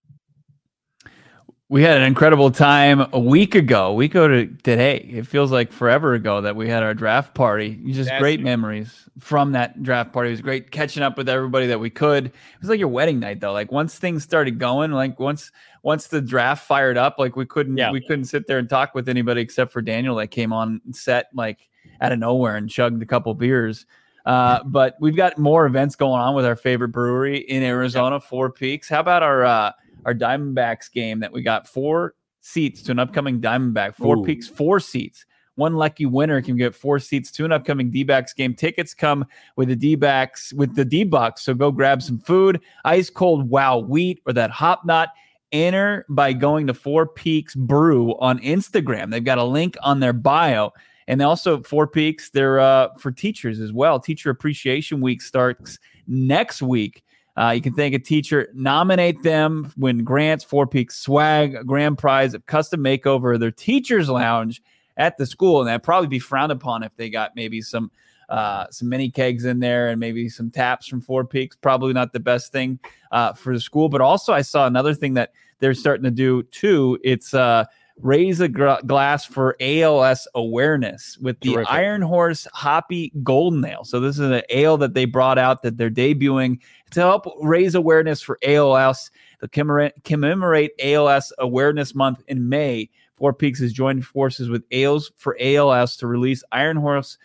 We 1.71 1.83
had 1.83 1.95
an 1.95 2.03
incredible 2.03 2.51
time 2.51 3.07
a 3.13 3.19
week 3.19 3.55
ago. 3.55 3.93
We 3.93 4.09
go 4.09 4.27
to 4.27 4.45
today. 4.45 4.97
It 5.09 5.25
feels 5.25 5.53
like 5.53 5.71
forever 5.71 6.13
ago 6.15 6.41
that 6.41 6.57
we 6.57 6.67
had 6.67 6.83
our 6.83 6.93
draft 6.93 7.33
party. 7.33 7.79
Just 7.85 8.09
That's 8.09 8.19
great 8.19 8.41
true. 8.41 8.43
memories 8.43 9.07
from 9.19 9.53
that 9.53 9.81
draft 9.81 10.11
party. 10.11 10.27
It 10.27 10.33
was 10.33 10.41
great 10.41 10.71
catching 10.71 11.01
up 11.01 11.15
with 11.15 11.29
everybody 11.29 11.67
that 11.67 11.79
we 11.79 11.89
could. 11.89 12.25
It 12.25 12.33
was 12.59 12.67
like 12.67 12.77
your 12.77 12.89
wedding 12.89 13.21
night 13.21 13.39
though. 13.39 13.53
Like 13.53 13.71
once 13.71 13.97
things 13.97 14.21
started 14.21 14.59
going, 14.59 14.91
like 14.91 15.17
once 15.17 15.49
once 15.81 16.07
the 16.07 16.19
draft 16.19 16.67
fired 16.67 16.97
up, 16.97 17.17
like 17.17 17.37
we 17.37 17.45
couldn't 17.45 17.77
Yeah. 17.77 17.91
we 17.91 18.01
couldn't 18.01 18.25
sit 18.25 18.47
there 18.47 18.57
and 18.57 18.69
talk 18.69 18.93
with 18.93 19.07
anybody 19.07 19.39
except 19.39 19.71
for 19.71 19.81
Daniel 19.81 20.17
that 20.17 20.27
came 20.27 20.51
on 20.51 20.81
set 20.91 21.27
like 21.33 21.69
out 22.01 22.11
of 22.11 22.19
nowhere 22.19 22.57
and 22.57 22.69
chugged 22.69 23.01
a 23.01 23.05
couple 23.05 23.33
beers. 23.33 23.85
Uh, 24.25 24.61
but 24.65 24.97
we've 24.99 25.15
got 25.15 25.37
more 25.37 25.65
events 25.65 25.95
going 25.95 26.19
on 26.21 26.35
with 26.35 26.43
our 26.43 26.57
favorite 26.57 26.89
brewery 26.89 27.37
in 27.37 27.63
Arizona, 27.63 28.19
Four 28.19 28.51
Peaks. 28.51 28.89
How 28.89 28.99
about 28.99 29.23
our 29.23 29.45
uh, 29.45 29.71
our 30.05 30.13
Diamondbacks 30.13 30.91
game 30.91 31.19
that 31.19 31.31
we 31.31 31.41
got 31.41 31.67
four 31.67 32.15
seats 32.41 32.81
to 32.83 32.91
an 32.91 32.99
upcoming 32.99 33.39
Diamondback, 33.39 33.95
Four 33.95 34.17
Ooh. 34.17 34.23
Peaks, 34.23 34.47
four 34.47 34.79
seats. 34.79 35.25
One 35.55 35.75
lucky 35.75 36.05
winner 36.05 36.41
can 36.41 36.55
get 36.55 36.73
four 36.73 36.97
seats 36.97 37.29
to 37.33 37.45
an 37.45 37.51
upcoming 37.51 37.91
D-backs 37.91 38.33
game. 38.33 38.55
Tickets 38.55 38.93
come 38.93 39.25
with 39.57 39.67
the 39.67 39.75
D-backs 39.75 40.53
with 40.53 40.75
the 40.75 40.85
D-bucks. 40.85 41.43
So 41.43 41.53
go 41.53 41.71
grab 41.71 42.01
some 42.01 42.19
food, 42.19 42.61
ice 42.85 43.09
cold 43.09 43.49
wow 43.49 43.79
wheat 43.79 44.21
or 44.25 44.33
that 44.33 44.49
hop 44.49 44.85
knot. 44.85 45.09
Enter 45.51 46.05
by 46.07 46.31
going 46.31 46.67
to 46.67 46.73
Four 46.73 47.05
Peaks 47.05 47.53
Brew 47.53 48.17
on 48.19 48.39
Instagram. 48.39 49.11
They've 49.11 49.23
got 49.23 49.37
a 49.37 49.43
link 49.43 49.75
on 49.83 49.99
their 49.99 50.13
bio. 50.13 50.71
And 51.07 51.21
also 51.21 51.61
Four 51.61 51.87
Peaks, 51.87 52.29
they're 52.29 52.59
uh, 52.59 52.95
for 52.97 53.11
teachers 53.11 53.59
as 53.59 53.73
well. 53.73 53.99
Teacher 53.99 54.29
Appreciation 54.29 55.01
Week 55.01 55.21
starts 55.21 55.77
next 56.07 56.61
week. 56.61 57.03
Uh, 57.37 57.51
you 57.55 57.61
can 57.61 57.73
thank 57.73 57.95
a 57.95 57.99
teacher, 57.99 58.49
nominate 58.53 59.23
them, 59.23 59.71
win 59.77 60.03
grants, 60.03 60.43
Four 60.43 60.67
Peaks 60.67 60.99
swag, 60.99 61.65
grand 61.65 61.97
prize 61.97 62.33
of 62.33 62.45
custom 62.45 62.81
makeover 62.81 63.39
their 63.39 63.51
teachers 63.51 64.09
lounge 64.09 64.61
at 64.97 65.17
the 65.17 65.25
school, 65.25 65.59
and 65.59 65.67
that'd 65.67 65.83
probably 65.83 66.07
be 66.07 66.19
frowned 66.19 66.51
upon 66.51 66.83
if 66.83 66.95
they 66.95 67.09
got 67.09 67.35
maybe 67.35 67.61
some 67.61 67.91
uh, 68.29 68.65
some 68.71 68.87
mini 68.87 69.09
kegs 69.09 69.43
in 69.43 69.59
there 69.59 69.89
and 69.89 69.99
maybe 69.99 70.29
some 70.29 70.49
taps 70.49 70.87
from 70.87 71.01
Four 71.01 71.25
Peaks. 71.25 71.57
Probably 71.57 71.91
not 71.91 72.13
the 72.13 72.19
best 72.19 72.51
thing 72.53 72.79
uh, 73.11 73.33
for 73.33 73.53
the 73.53 73.59
school, 73.59 73.89
but 73.89 73.99
also 73.99 74.31
I 74.33 74.41
saw 74.41 74.67
another 74.67 74.93
thing 74.93 75.15
that 75.15 75.33
they're 75.59 75.73
starting 75.73 76.05
to 76.05 76.11
do 76.11 76.43
too. 76.43 76.97
It's 77.03 77.33
uh, 77.33 77.65
raise 78.01 78.39
a 78.39 78.47
gr- 78.47 78.81
glass 78.85 79.25
for 79.25 79.55
ALS 79.59 80.27
awareness 80.35 81.17
with 81.19 81.39
the 81.41 81.53
Terrific. 81.53 81.71
Iron 81.71 82.01
Horse 82.01 82.47
Hoppy 82.53 83.11
Golden 83.23 83.63
Ale. 83.65 83.83
So 83.83 83.99
this 83.99 84.19
is 84.19 84.29
an 84.31 84.41
ale 84.49 84.77
that 84.77 84.93
they 84.93 85.05
brought 85.05 85.37
out 85.37 85.61
that 85.61 85.77
they're 85.77 85.89
debuting 85.89 86.59
to 86.91 86.99
help 86.99 87.25
raise 87.41 87.75
awareness 87.75 88.21
for 88.21 88.37
ALS. 88.43 89.11
The 89.39 89.47
commemorate, 89.47 89.93
commemorate 90.03 90.71
ALS 90.83 91.33
Awareness 91.39 91.95
Month 91.95 92.23
in 92.27 92.49
May. 92.49 92.89
Four 93.15 93.33
Peaks 93.33 93.59
has 93.59 93.73
joined 93.73 94.05
forces 94.05 94.49
with 94.49 94.63
Ales 94.71 95.11
for 95.15 95.37
ALS 95.39 95.95
to 95.97 96.07
release 96.07 96.43
Iron 96.51 96.77
Horse 96.77 97.17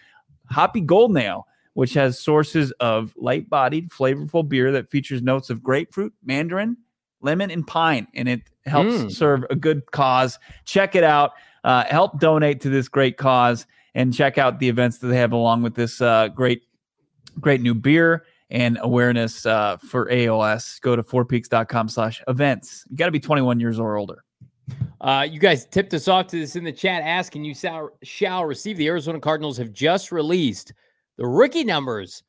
Hoppy 0.50 0.80
Golden 0.80 1.16
Ale, 1.16 1.46
which 1.72 1.94
has 1.94 2.18
sources 2.18 2.70
of 2.80 3.14
light-bodied, 3.16 3.90
flavorful 3.90 4.46
beer 4.46 4.72
that 4.72 4.90
features 4.90 5.22
notes 5.22 5.50
of 5.50 5.62
grapefruit, 5.62 6.12
mandarin, 6.22 6.76
lemon, 7.26 7.50
and 7.50 7.66
pine, 7.66 8.06
and 8.14 8.28
it 8.28 8.40
helps 8.64 8.94
Mm. 8.94 9.12
serve 9.12 9.44
a 9.50 9.54
good 9.56 9.82
cause. 9.92 10.38
Check 10.64 10.94
it 10.94 11.04
out. 11.04 11.32
Uh, 11.64 11.84
help 11.90 12.18
donate 12.20 12.60
to 12.62 12.70
this 12.70 12.88
great 12.88 13.16
cause, 13.18 13.66
and 13.94 14.14
check 14.14 14.38
out 14.38 14.58
the 14.60 14.68
events 14.68 14.98
that 14.98 15.08
they 15.08 15.16
have 15.18 15.32
along 15.32 15.62
with 15.62 15.74
this 15.74 16.00
uh, 16.00 16.28
great, 16.28 16.62
great 17.40 17.60
new 17.60 17.74
beer 17.74 18.24
and 18.50 18.78
awareness 18.80 19.44
uh, 19.44 19.76
for 19.78 20.06
AOS. 20.06 20.80
Go 20.80 20.94
to 20.96 21.02
fourpeaks.com 21.02 21.88
slash 21.88 22.22
events. 22.28 22.84
You 22.88 22.96
got 22.96 23.06
to 23.06 23.10
be 23.12 23.18
21 23.20 23.58
years 23.60 23.78
or 23.80 23.96
older. 23.96 24.22
Uh, 25.00 25.26
you 25.28 25.38
guys 25.40 25.66
tipped 25.66 25.92
us 25.94 26.08
off 26.08 26.26
to 26.28 26.38
this 26.40 26.56
in 26.56 26.64
the 26.64 26.72
chat 26.72 27.02
asking 27.02 27.44
you 27.44 27.54
shall, 27.54 27.90
shall 28.02 28.44
receive. 28.44 28.76
The 28.76 28.86
Arizona 28.88 29.18
Cardinals 29.20 29.56
have 29.58 29.72
just 29.72 30.10
released 30.12 30.72
the 31.16 31.26
rookie 31.26 31.64
numbers 31.64 32.22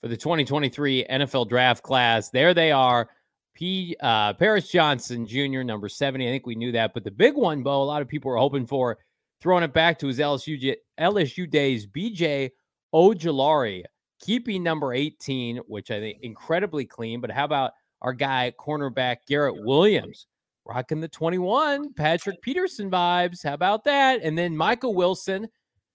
for 0.00 0.08
the 0.08 0.16
2023 0.16 1.04
NFL 1.10 1.48
draft 1.48 1.82
class. 1.82 2.30
There 2.30 2.52
they 2.54 2.72
are. 2.72 3.08
P. 3.54 3.96
Uh, 4.00 4.32
Paris 4.34 4.68
Johnson 4.70 5.26
Jr., 5.26 5.62
number 5.62 5.88
70. 5.88 6.26
I 6.26 6.30
think 6.30 6.46
we 6.46 6.54
knew 6.54 6.72
that. 6.72 6.94
But 6.94 7.04
the 7.04 7.10
big 7.10 7.34
one, 7.34 7.62
Bo, 7.62 7.82
a 7.82 7.84
lot 7.84 8.02
of 8.02 8.08
people 8.08 8.30
were 8.30 8.38
hoping 8.38 8.66
for, 8.66 8.98
throwing 9.40 9.64
it 9.64 9.72
back 9.72 9.98
to 10.00 10.06
his 10.06 10.18
LSU, 10.18 10.74
LSU 10.98 11.50
days, 11.50 11.86
BJ 11.86 12.50
Ojulari, 12.94 13.82
keeping 14.20 14.62
number 14.62 14.92
18, 14.94 15.58
which 15.66 15.90
I 15.90 16.00
think 16.00 16.18
incredibly 16.22 16.84
clean. 16.84 17.20
But 17.20 17.30
how 17.30 17.44
about 17.44 17.72
our 18.00 18.12
guy, 18.12 18.52
cornerback 18.58 19.18
Garrett 19.26 19.56
Williams? 19.64 20.26
rocking 20.64 21.00
the 21.00 21.08
21 21.08 21.92
Patrick 21.94 22.40
Peterson 22.42 22.90
vibes. 22.90 23.44
How 23.44 23.54
about 23.54 23.84
that? 23.84 24.22
And 24.22 24.36
then 24.36 24.56
Michael 24.56 24.94
Wilson, 24.94 25.48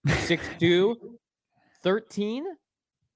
6'2, 0.08 0.96
13. 1.84 2.46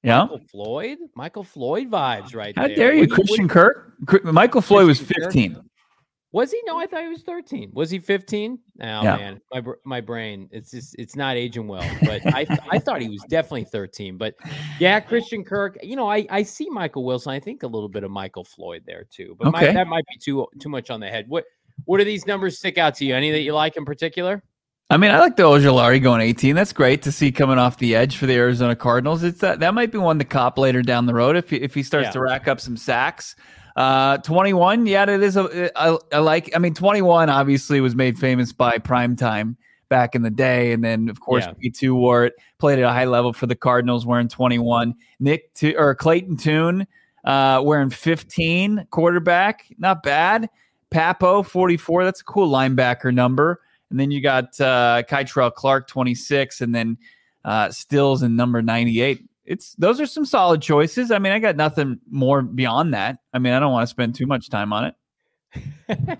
Yeah. 0.03 0.21
Michael 0.23 0.41
Floyd, 0.51 0.97
Michael 1.15 1.43
Floyd 1.43 1.89
vibes 1.91 2.35
right 2.35 2.55
How 2.55 2.67
there. 2.67 2.75
dare 2.75 2.93
you, 2.93 3.01
What 3.01 3.11
Christian 3.11 3.47
Kirk? 3.47 3.93
Michael 4.23 4.61
Floyd 4.61 4.87
was 4.87 4.97
Christian 4.97 5.15
Kirk? 5.23 5.33
15. 5.33 5.57
Was 6.33 6.49
he? 6.51 6.61
No, 6.65 6.79
I 6.79 6.87
thought 6.87 7.01
he 7.03 7.09
was 7.09 7.23
13. 7.23 7.71
Was 7.73 7.89
he 7.91 7.99
15? 7.99 8.57
Oh 8.81 8.85
Yeah. 8.85 9.01
man, 9.17 9.41
my 9.53 9.61
my 9.83 10.01
brain, 10.01 10.47
it's 10.51 10.71
just 10.71 10.95
it's 10.97 11.15
not 11.15 11.35
aging 11.35 11.67
well. 11.67 11.83
But 12.03 12.21
I 12.33 12.47
I 12.71 12.79
thought 12.79 13.01
he 13.01 13.09
was 13.09 13.21
definitely 13.29 13.65
13. 13.65 14.17
But 14.17 14.35
yeah, 14.79 14.99
Christian 15.01 15.43
Kirk. 15.43 15.77
You 15.83 15.97
know, 15.97 16.09
I 16.09 16.25
I 16.29 16.43
see 16.43 16.69
Michael 16.69 17.03
Wilson. 17.03 17.33
I 17.33 17.39
think 17.41 17.63
a 17.63 17.67
little 17.67 17.89
bit 17.89 18.03
of 18.05 18.11
Michael 18.11 18.45
Floyd 18.45 18.83
there 18.87 19.03
too. 19.11 19.35
But 19.37 19.51
my, 19.51 19.65
that 19.73 19.87
might 19.87 20.05
be 20.07 20.17
too 20.19 20.47
too 20.59 20.69
much 20.69 20.89
on 20.89 21.01
the 21.01 21.09
head. 21.09 21.25
What 21.27 21.43
what 21.85 21.97
do 21.97 22.05
these 22.05 22.25
numbers 22.25 22.57
stick 22.57 22.77
out 22.77 22.95
to 22.95 23.05
you? 23.05 23.13
Any 23.13 23.31
that 23.31 23.41
you 23.41 23.53
like 23.53 23.75
in 23.75 23.83
particular? 23.83 24.41
I 24.91 24.97
mean, 24.97 25.11
I 25.11 25.19
like 25.19 25.37
the 25.37 25.43
Ojulari 25.43 26.03
going 26.03 26.19
18. 26.19 26.53
That's 26.53 26.73
great 26.73 27.01
to 27.03 27.13
see 27.13 27.31
coming 27.31 27.57
off 27.57 27.77
the 27.77 27.95
edge 27.95 28.17
for 28.17 28.25
the 28.25 28.35
Arizona 28.35 28.75
Cardinals. 28.75 29.23
It's 29.23 29.39
that 29.39 29.61
that 29.61 29.73
might 29.73 29.89
be 29.89 29.97
one 29.97 30.19
to 30.19 30.25
cop 30.25 30.57
later 30.57 30.81
down 30.81 31.05
the 31.05 31.13
road 31.13 31.37
if 31.37 31.49
he, 31.49 31.55
if 31.55 31.73
he 31.73 31.81
starts 31.81 32.07
Yeah. 32.07 32.11
to 32.11 32.19
rack 32.19 32.49
up 32.49 32.59
some 32.59 32.75
sacks. 32.75 33.37
Uh, 33.77 34.17
21, 34.17 34.85
yeah, 34.85 35.03
it 35.03 35.23
is. 35.23 35.37
A, 35.37 35.71
I, 35.79 35.97
I 36.11 36.17
like. 36.17 36.51
I 36.53 36.59
mean, 36.59 36.73
21 36.73 37.29
obviously 37.29 37.79
was 37.79 37.95
made 37.95 38.19
famous 38.19 38.51
by 38.51 38.79
primetime 38.79 39.55
back 39.87 40.13
in 40.13 40.23
the 40.23 40.29
day, 40.29 40.73
and 40.73 40.83
then 40.83 41.07
of 41.07 41.21
course 41.21 41.45
Yeah. 41.45 41.53
P2 41.71 41.95
wore 41.95 42.25
it, 42.25 42.33
played 42.57 42.77
at 42.77 42.83
a 42.83 42.91
high 42.91 43.05
level 43.05 43.31
for 43.31 43.47
the 43.47 43.55
Cardinals, 43.55 44.05
wearing 44.05 44.27
21. 44.27 44.93
Nick 45.21 45.53
to, 45.53 45.73
or 45.75 45.95
Clayton 45.95 46.35
Tune 46.35 46.85
uh, 47.23 47.61
wearing 47.63 47.89
15, 47.89 48.87
quarterback, 48.89 49.65
not 49.77 50.03
bad. 50.03 50.49
Pappoe 50.89 51.43
44, 51.43 52.03
that's 52.03 52.19
a 52.19 52.23
cool 52.25 52.51
linebacker 52.51 53.13
number. 53.13 53.61
And 53.91 53.99
then 53.99 54.09
you 54.09 54.21
got 54.21 54.59
uh, 54.59 55.03
Kei'Trel 55.07 55.53
Clark 55.53 55.87
26, 55.87 56.61
and 56.61 56.73
then 56.73 56.97
uh, 57.45 57.69
Stills 57.69 58.23
in 58.23 58.35
number 58.35 58.61
98. 58.61 59.23
It's 59.45 59.73
those 59.75 59.99
are 59.99 60.05
some 60.05 60.25
solid 60.25 60.61
choices. 60.61 61.11
I 61.11 61.19
mean, 61.19 61.33
I 61.33 61.39
got 61.39 61.55
nothing 61.55 61.99
more 62.09 62.41
beyond 62.41 62.93
that. 62.93 63.17
I 63.33 63.39
mean, 63.39 63.53
I 63.53 63.59
don't 63.59 63.71
want 63.71 63.83
to 63.83 63.87
spend 63.87 64.15
too 64.15 64.25
much 64.27 64.49
time 64.49 64.71
on 64.71 64.85
it. 64.85 66.19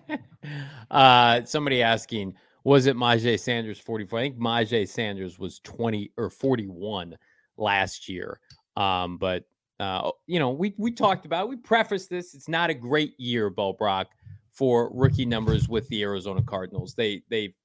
uh, 0.92 1.44
somebody 1.46 1.82
asking, 1.82 2.36
was 2.64 2.88
it 2.88 2.96
Myjai 2.96 3.40
Sanders 3.40 3.80
44? 3.80 4.20
I 4.20 4.22
think 4.24 4.38
Myjai 4.38 4.88
Sanders 4.88 5.40
was 5.40 5.60
20 5.60 6.12
or 6.18 6.30
41 6.30 7.16
last 7.58 8.10
year. 8.10 8.40
Um, 8.76 9.18
but 9.18 9.46
uh, 9.80 10.12
you 10.28 10.40
know, 10.40 10.52
we 10.52 10.76
we 10.78 10.92
talked 10.92 11.26
about 11.26 11.50
we 11.50 11.56
prefaced 11.56 12.10
this. 12.10 12.36
It's 12.36 12.48
not 12.48 12.70
a 12.70 12.74
great 12.74 13.20
year, 13.20 13.50
Bo 13.50 13.74
Brock, 13.74 14.10
for 14.52 14.92
rookie 14.94 15.26
numbers 15.26 15.68
with 15.68 15.88
the 15.90 16.04
Arizona 16.04 16.42
Cardinals. 16.44 16.94
They 16.94 17.24
they 17.30 17.56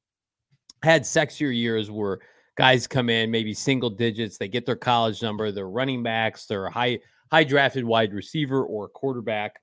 had 0.86 1.02
sexier 1.02 1.54
years 1.54 1.90
where 1.90 2.20
guys 2.56 2.86
come 2.86 3.10
in 3.10 3.30
maybe 3.30 3.52
single 3.52 3.90
digits, 3.90 4.38
they 4.38 4.48
get 4.48 4.64
their 4.64 4.76
college 4.76 5.20
number, 5.20 5.50
they're 5.50 5.68
running 5.68 6.02
backs, 6.02 6.46
they're 6.46 6.70
high 6.70 7.00
high 7.30 7.44
drafted 7.44 7.84
wide 7.84 8.14
receiver 8.14 8.64
or 8.64 8.88
quarterback. 8.88 9.60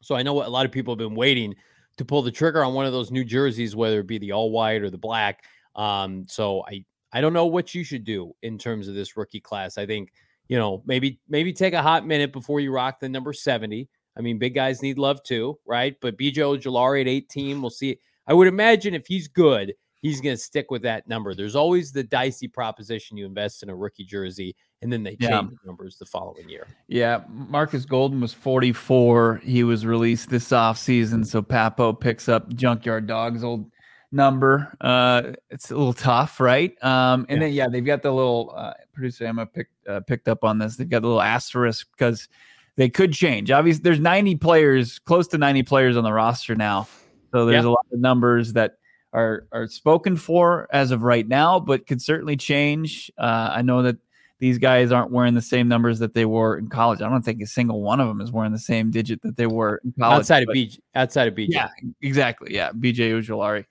So 0.00 0.14
I 0.14 0.22
know 0.22 0.32
what 0.32 0.46
a 0.46 0.50
lot 0.50 0.64
of 0.64 0.72
people 0.72 0.92
have 0.92 0.98
been 0.98 1.14
waiting 1.14 1.54
to 1.98 2.04
pull 2.04 2.22
the 2.22 2.30
trigger 2.30 2.64
on 2.64 2.72
one 2.72 2.86
of 2.86 2.92
those 2.92 3.10
new 3.10 3.24
jerseys, 3.24 3.76
whether 3.76 4.00
it 4.00 4.06
be 4.06 4.18
the 4.18 4.32
all 4.32 4.50
white 4.50 4.82
or 4.82 4.90
the 4.90 4.98
black. 4.98 5.44
Um, 5.76 6.24
so 6.26 6.64
I 6.66 6.84
I 7.12 7.20
don't 7.20 7.32
know 7.32 7.46
what 7.46 7.74
you 7.74 7.84
should 7.84 8.04
do 8.04 8.34
in 8.42 8.58
terms 8.58 8.88
of 8.88 8.94
this 8.94 9.16
rookie 9.16 9.40
class. 9.40 9.78
I 9.78 9.86
think 9.86 10.12
you 10.48 10.56
know 10.56 10.82
maybe 10.86 11.20
maybe 11.28 11.52
take 11.52 11.74
a 11.74 11.82
hot 11.82 12.06
minute 12.06 12.32
before 12.32 12.60
you 12.60 12.72
rock 12.72 12.98
the 12.98 13.08
number 13.08 13.32
seventy. 13.32 13.88
I 14.16 14.20
mean, 14.20 14.38
big 14.38 14.54
guys 14.54 14.82
need 14.82 14.98
love 14.98 15.22
too, 15.22 15.58
right? 15.66 15.94
But 16.00 16.18
BJ 16.18 16.38
Ojulari 16.38 17.02
at 17.02 17.08
eighteen, 17.08 17.60
we'll 17.60 17.70
see. 17.70 17.98
I 18.26 18.34
would 18.34 18.48
imagine 18.48 18.94
if 18.94 19.06
he's 19.06 19.28
good, 19.28 19.74
he's 20.02 20.20
going 20.20 20.36
to 20.36 20.40
stick 20.42 20.70
with 20.70 20.82
that 20.82 21.08
number. 21.08 21.34
There's 21.34 21.56
always 21.56 21.90
the 21.92 22.02
dicey 22.04 22.48
proposition 22.48 23.16
you 23.16 23.26
invest 23.26 23.62
in 23.62 23.68
a 23.70 23.74
rookie 23.76 24.04
jersey, 24.04 24.54
and 24.82 24.92
then 24.92 25.02
they 25.02 25.16
change 25.16 25.22
Yeah. 25.30 25.42
the 25.42 25.56
numbers 25.66 25.96
the 25.98 26.06
following 26.06 26.48
year. 26.48 26.66
Yeah, 26.86 27.22
Marcus 27.28 27.84
Golden 27.84 28.20
was 28.20 28.32
44. 28.32 29.40
He 29.42 29.64
was 29.64 29.84
released 29.84 30.30
this 30.30 30.48
offseason. 30.50 31.26
So 31.26 31.42
Pappoe 31.42 31.92
picks 31.94 32.28
up 32.28 32.52
Junkyard 32.54 33.06
Dog's 33.06 33.42
old 33.42 33.70
number. 34.12 34.72
Uh, 34.80 35.32
it's 35.50 35.70
a 35.70 35.76
little 35.76 35.92
tough, 35.92 36.40
right? 36.40 36.72
Um, 36.82 37.26
and 37.28 37.38
Yeah. 37.40 37.46
then, 37.46 37.52
yeah, 37.54 37.66
they've 37.68 37.84
got 37.84 38.02
the 38.02 38.12
little 38.12 38.54
uh, 38.56 38.72
producer 38.92 39.26
Emma 39.26 39.46
picked, 39.46 39.72
uh, 39.88 40.00
picked 40.00 40.28
up 40.28 40.44
on 40.44 40.58
this. 40.58 40.76
They've 40.76 40.88
got 40.88 41.02
the 41.02 41.08
little 41.08 41.20
asterisk 41.22 41.88
because 41.96 42.28
they 42.76 42.88
could 42.88 43.12
change. 43.12 43.50
Obviously, 43.50 43.82
there's 43.82 44.00
90 44.00 44.36
players, 44.36 44.98
close 45.00 45.26
to 45.28 45.38
90 45.38 45.64
players 45.64 45.96
on 45.96 46.04
the 46.04 46.12
roster 46.12 46.54
now. 46.54 46.86
So 47.32 47.44
there's 47.44 47.64
Yeah. 47.64 47.70
a 47.70 47.72
lot 47.72 47.86
of 47.92 47.98
numbers 47.98 48.52
that 48.54 48.76
are 49.12 49.46
are 49.52 49.66
spoken 49.66 50.16
for 50.16 50.68
as 50.72 50.90
of 50.90 51.02
right 51.02 51.26
now, 51.26 51.58
but 51.58 51.86
could 51.86 52.02
certainly 52.02 52.36
change. 52.36 53.10
Uh, 53.18 53.50
I 53.52 53.62
know 53.62 53.82
that 53.82 53.96
these 54.38 54.58
guys 54.58 54.92
aren't 54.92 55.10
wearing 55.10 55.34
the 55.34 55.42
same 55.42 55.66
numbers 55.66 55.98
that 55.98 56.14
they 56.14 56.24
wore 56.24 56.58
in 56.58 56.68
college. 56.68 57.02
I 57.02 57.08
don't 57.08 57.24
think 57.24 57.42
a 57.42 57.46
single 57.46 57.82
one 57.82 58.00
of 58.00 58.06
them 58.06 58.20
is 58.20 58.30
wearing 58.30 58.52
the 58.52 58.58
same 58.58 58.90
digit 58.90 59.20
that 59.22 59.36
they 59.36 59.46
were 59.46 59.80
in 59.84 59.92
college. 59.98 60.18
outside 60.20 60.42
of 60.44 60.48
BJ, 60.50 60.78
outside 60.94 61.28
of 61.28 61.34
BJ. 61.34 61.48
Yeah, 61.50 61.68
exactly. 62.02 62.54
Yeah, 62.54 62.70
BJ 62.70 63.12
Ojulari, 63.12 63.64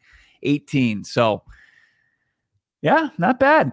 18. 0.43 1.06
So, 1.06 1.43
yeah, 2.82 3.10
not 3.17 3.39
bad. 3.39 3.71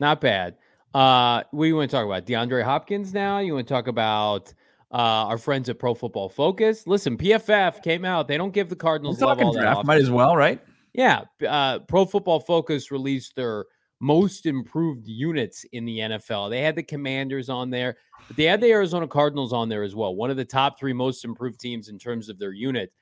Not 0.00 0.20
bad. 0.20 0.56
Uh, 0.92 1.44
what 1.50 1.64
do 1.64 1.68
you 1.68 1.76
want 1.76 1.90
to 1.90 1.96
talk 1.96 2.04
about? 2.04 2.26
DeAndre 2.26 2.62
Hopkins 2.62 3.14
now? 3.14 3.38
You 3.38 3.54
want 3.54 3.66
to 3.66 3.72
talk 3.72 3.86
about 3.86 4.52
uh, 4.90 5.30
our 5.30 5.38
friends 5.38 5.70
at 5.70 5.78
Pro 5.78 5.94
Football 5.94 6.28
Focus? 6.28 6.86
Listen, 6.86 7.16
PFF 7.16 7.82
came 7.82 8.04
out. 8.04 8.28
They 8.28 8.36
don't 8.36 8.52
give 8.52 8.68
the 8.68 8.74
We're 8.74 8.80
Cardinals 8.80 9.20
love 9.22 9.38
talking 9.38 9.46
all 9.46 9.54
draft. 9.54 9.86
Might 9.86 10.02
as 10.02 10.10
well, 10.10 10.36
right? 10.36 10.60
Yeah. 10.94 11.22
Uh, 11.46 11.80
Pro 11.80 12.04
Football 12.04 12.40
Focus 12.40 12.90
released 12.90 13.34
their 13.34 13.64
most 14.00 14.46
improved 14.46 15.06
units 15.06 15.64
in 15.72 15.84
the 15.84 15.98
NFL. 15.98 16.50
They 16.50 16.60
had 16.60 16.74
the 16.74 16.82
Commanders 16.82 17.48
on 17.48 17.70
there, 17.70 17.96
but 18.26 18.36
they 18.36 18.44
had 18.44 18.60
the 18.60 18.72
Arizona 18.72 19.06
Cardinals 19.06 19.52
on 19.52 19.68
there 19.68 19.84
as 19.84 19.94
well. 19.94 20.14
One 20.14 20.30
of 20.30 20.36
the 20.36 20.44
top 20.44 20.78
three 20.78 20.92
most 20.92 21.24
improved 21.24 21.60
teams 21.60 21.88
in 21.88 21.98
terms 21.98 22.28
of 22.28 22.38
their 22.38 22.52
unit. 22.52 22.92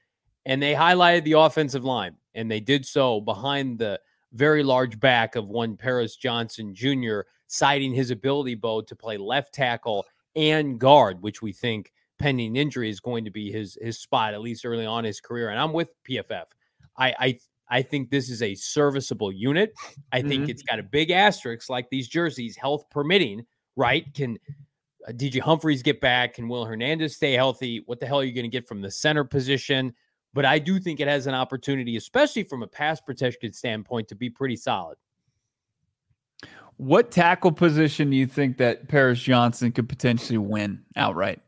And 0.46 0.62
they 0.62 0.74
highlighted 0.74 1.24
the 1.24 1.32
offensive 1.32 1.84
line, 1.84 2.16
and 2.34 2.50
they 2.50 2.60
did 2.60 2.86
so 2.86 3.20
behind 3.20 3.78
the 3.78 4.00
very 4.32 4.62
large 4.62 4.98
back 5.00 5.36
of 5.36 5.48
one 5.48 5.76
Paris 5.76 6.16
Johnson 6.16 6.74
Jr., 6.74 7.20
citing 7.46 7.92
his 7.92 8.10
ability, 8.10 8.54
Bo, 8.54 8.80
to 8.82 8.96
play 8.96 9.16
left 9.16 9.52
tackle 9.52 10.06
and 10.36 10.78
guard, 10.78 11.22
which 11.22 11.42
we 11.42 11.52
think 11.52 11.92
pending 12.18 12.56
injury 12.56 12.88
is 12.88 13.00
going 13.00 13.24
to 13.24 13.30
be 13.30 13.50
his 13.50 13.76
his 13.80 13.98
spot, 13.98 14.34
at 14.34 14.40
least 14.40 14.64
early 14.64 14.86
on 14.86 15.04
his 15.04 15.20
career. 15.20 15.50
And 15.50 15.58
I'm 15.58 15.72
with 15.72 15.90
PFF. 16.08 16.44
I 16.96 17.14
I 17.18 17.38
I 17.70 17.82
think 17.82 18.10
this 18.10 18.28
is 18.28 18.42
a 18.42 18.54
serviceable 18.56 19.30
unit. 19.30 19.72
I 20.12 20.22
think 20.22 20.48
it's 20.48 20.62
got 20.62 20.80
a 20.80 20.82
big 20.82 21.12
asterisk, 21.12 21.70
like 21.70 21.88
these 21.88 22.08
jerseys, 22.08 22.56
health 22.56 22.90
permitting, 22.90 23.46
right? 23.76 24.12
Can 24.12 24.38
uh, 25.08 25.12
DJ 25.12 25.40
Humphreys 25.40 25.82
get 25.82 26.00
back? 26.00 26.34
Can 26.34 26.48
Will 26.48 26.64
Hernandez 26.64 27.14
stay 27.14 27.32
healthy? 27.34 27.82
What 27.86 28.00
the 28.00 28.06
hell 28.06 28.18
are 28.20 28.24
you 28.24 28.34
going 28.34 28.44
to 28.44 28.50
get 28.50 28.66
from 28.66 28.80
the 28.80 28.90
center 28.90 29.22
position? 29.22 29.94
But 30.34 30.44
I 30.44 30.58
do 30.58 30.80
think 30.80 30.98
it 30.98 31.06
has 31.06 31.28
an 31.28 31.34
opportunity, 31.34 31.96
especially 31.96 32.42
from 32.42 32.62
a 32.62 32.66
pass 32.66 33.00
protection 33.00 33.52
standpoint, 33.52 34.08
to 34.08 34.16
be 34.16 34.30
pretty 34.30 34.56
solid. 34.56 34.98
What 36.76 37.10
tackle 37.10 37.52
position 37.52 38.10
do 38.10 38.16
you 38.16 38.26
think 38.26 38.56
that 38.56 38.88
Paris 38.88 39.20
Johnson 39.20 39.70
could 39.70 39.88
potentially 39.88 40.38
win 40.38 40.82
outright? 40.96 41.40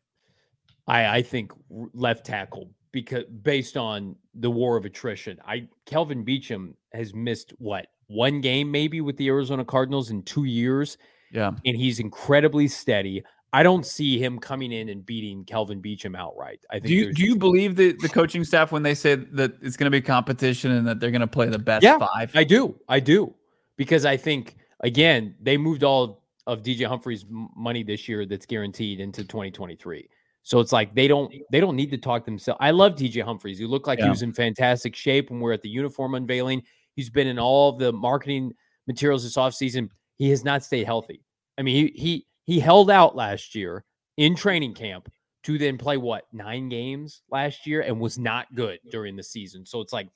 I, 0.86 1.06
I 1.06 1.22
think 1.22 1.52
left 1.68 2.26
tackle 2.26 2.70
because 2.92 3.24
based 3.42 3.76
on 3.76 4.14
the 4.34 4.50
war 4.50 4.76
of 4.76 4.84
attrition, 4.84 5.38
I 5.46 5.68
Kelvin 5.86 6.24
Beachum 6.24 6.74
has 6.92 7.14
missed 7.14 7.52
what 7.58 7.86
one 8.06 8.40
game 8.40 8.70
maybe 8.70 9.00
with 9.00 9.16
the 9.16 9.28
Arizona 9.28 9.64
Cardinals 9.64 10.10
in 10.10 10.22
two 10.22 10.44
years, 10.44 10.98
Yeah. 11.32 11.52
and 11.64 11.76
he's 11.76 11.98
incredibly 11.98 12.68
steady. 12.68 13.22
I 13.54 13.62
don't 13.62 13.84
see 13.84 14.18
him 14.22 14.38
coming 14.38 14.72
in 14.72 14.88
and 14.88 15.04
beating 15.04 15.44
Kelvin 15.44 15.82
Beachum 15.82 16.16
outright. 16.16 16.60
I 16.70 16.74
think 16.74 16.86
Do 16.86 16.94
you 16.94 17.12
do 17.12 17.22
you 17.22 17.36
believe 17.36 17.76
the, 17.76 17.92
the 17.92 18.08
coaching 18.08 18.44
staff 18.44 18.72
when 18.72 18.82
they 18.82 18.94
say 18.94 19.14
that 19.16 19.52
it's 19.60 19.76
going 19.76 19.86
to 19.86 19.90
be 19.90 20.00
competition 20.00 20.70
and 20.72 20.86
that 20.86 21.00
they're 21.00 21.10
going 21.10 21.20
to 21.20 21.26
play 21.26 21.48
the 21.48 21.58
best 21.58 21.82
Yeah, 21.82 21.98
five? 21.98 22.30
I 22.34 22.44
do. 22.44 22.78
I 22.88 23.00
do. 23.00 23.34
Because 23.76 24.04
I 24.06 24.16
think, 24.16 24.56
again, 24.80 25.34
they 25.40 25.56
moved 25.56 25.82
all 25.84 26.22
of 26.46 26.62
DJ 26.62 26.86
Humphreys' 26.86 27.24
money 27.28 27.82
this 27.82 28.08
year 28.08 28.26
that's 28.26 28.46
guaranteed 28.46 29.00
into 29.00 29.22
2023. 29.22 30.08
So 30.42 30.58
it's 30.60 30.72
like 30.72 30.94
they 30.94 31.06
don't 31.06 31.32
they 31.50 31.60
don't 31.60 31.76
need 31.76 31.90
to 31.92 31.98
talk 31.98 32.24
themselves. 32.24 32.58
I 32.60 32.72
love 32.72 32.96
DJ 32.96 33.22
Humphreys. 33.22 33.58
He 33.58 33.66
looked 33.66 33.86
like 33.86 34.00
he 34.00 34.08
was 34.08 34.22
in 34.22 34.32
fantastic 34.32 34.96
shape 34.96 35.30
when 35.30 35.40
we 35.40 35.48
are 35.50 35.54
at 35.54 35.62
the 35.62 35.68
uniform 35.68 36.14
unveiling. 36.14 36.62
He's 36.94 37.10
been 37.10 37.28
in 37.28 37.38
all 37.38 37.70
of 37.70 37.78
the 37.78 37.92
marketing 37.92 38.52
materials 38.86 39.22
this 39.22 39.36
offseason. 39.36 39.88
He 40.18 40.30
has 40.30 40.44
not 40.44 40.64
stayed 40.64 40.84
healthy. 40.84 41.22
I 41.58 41.62
mean, 41.62 41.76
he 41.76 42.00
he 42.00 42.26
he 42.44 42.60
held 42.60 42.90
out 42.90 43.14
last 43.14 43.54
year 43.54 43.84
in 44.16 44.34
training 44.34 44.74
camp 44.74 45.10
to 45.44 45.58
then 45.58 45.78
play 45.78 45.96
what 45.96 46.24
nine 46.32 46.68
games 46.68 47.22
last 47.30 47.66
year 47.66 47.82
and 47.82 48.00
was 48.00 48.18
not 48.18 48.52
good 48.54 48.78
during 48.90 49.16
the 49.16 49.22
season. 49.22 49.64
So 49.64 49.80
it's 49.80 49.92
like 49.92 50.08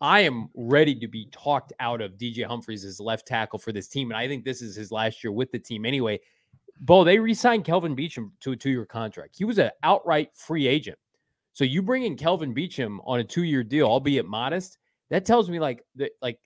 I 0.00 0.20
am 0.20 0.48
ready 0.54 0.94
to 0.96 1.08
be 1.08 1.28
talked 1.32 1.72
out 1.80 2.00
of 2.00 2.12
DJ 2.12 2.44
Humphreys 2.44 2.84
as 2.84 3.00
left 3.00 3.26
tackle 3.26 3.58
for 3.58 3.72
this 3.72 3.88
team. 3.88 4.10
And 4.10 4.18
I 4.18 4.28
think 4.28 4.44
this 4.44 4.60
is 4.60 4.76
his 4.76 4.92
last 4.92 5.24
year 5.24 5.32
with 5.32 5.50
the 5.52 5.58
team 5.58 5.86
anyway. 5.86 6.20
Bo, 6.80 7.04
they 7.04 7.18
re 7.18 7.34
signed 7.34 7.64
Kelvin 7.64 7.96
Beachum 7.96 8.30
to 8.40 8.52
a 8.52 8.56
two 8.56 8.70
year 8.70 8.86
contract. 8.86 9.34
He 9.36 9.44
was 9.44 9.58
an 9.58 9.70
outright 9.82 10.30
free 10.34 10.66
agent. 10.66 10.98
So 11.52 11.64
you 11.64 11.82
bring 11.82 12.02
in 12.02 12.16
Kelvin 12.16 12.54
Beachum 12.54 12.98
on 13.06 13.20
a 13.20 13.24
two 13.24 13.44
year 13.44 13.64
deal, 13.64 13.86
albeit 13.86 14.26
modest, 14.26 14.78
that 15.10 15.24
tells 15.24 15.48
me 15.48 15.58
like 15.58 15.82
that, 15.96 16.12
like 16.20 16.38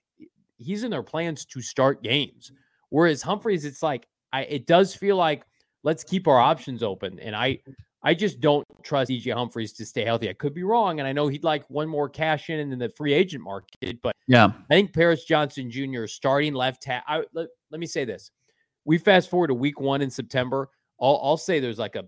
he's 0.57 0.83
in 0.83 0.91
their 0.91 1.03
plans 1.03 1.45
to 1.45 1.61
start 1.61 2.03
games. 2.03 2.51
Whereas 2.89 3.21
Humphreys, 3.21 3.65
it's 3.65 3.83
like 3.83 4.07
I 4.31 4.43
it 4.43 4.67
does 4.67 4.95
feel 4.95 5.17
like 5.17 5.43
let's 5.83 6.03
keep 6.03 6.27
our 6.27 6.39
options 6.39 6.83
open. 6.83 7.19
And 7.19 7.35
I 7.35 7.59
I 8.03 8.13
just 8.13 8.39
don't 8.39 8.65
trust 8.83 9.11
DJ 9.11 9.33
Humphreys 9.33 9.73
to 9.73 9.85
stay 9.85 10.03
healthy. 10.03 10.29
I 10.29 10.33
could 10.33 10.53
be 10.53 10.63
wrong, 10.63 10.99
and 10.99 11.07
I 11.07 11.13
know 11.13 11.27
he'd 11.27 11.43
like 11.43 11.69
one 11.69 11.87
more 11.87 12.09
cash 12.09 12.49
in 12.49 12.59
in 12.59 12.79
the 12.79 12.89
free 12.89 13.13
agent 13.13 13.43
market, 13.43 14.01
but 14.01 14.15
yeah, 14.27 14.45
I 14.69 14.73
think 14.73 14.93
Paris 14.93 15.25
Johnson 15.25 15.69
Jr. 15.69 16.05
starting 16.07 16.53
left 16.53 16.81
tackle. 16.83 17.25
Let, 17.33 17.47
let 17.69 17.79
me 17.79 17.85
say 17.85 18.05
this: 18.05 18.31
we 18.85 18.97
fast 18.97 19.29
forward 19.29 19.47
to 19.47 19.53
week 19.53 19.79
one 19.79 20.01
in 20.01 20.09
September. 20.09 20.69
I'll, 20.99 21.19
I'll 21.23 21.37
say 21.37 21.59
there's 21.59 21.79
like 21.79 21.95
a 21.95 22.05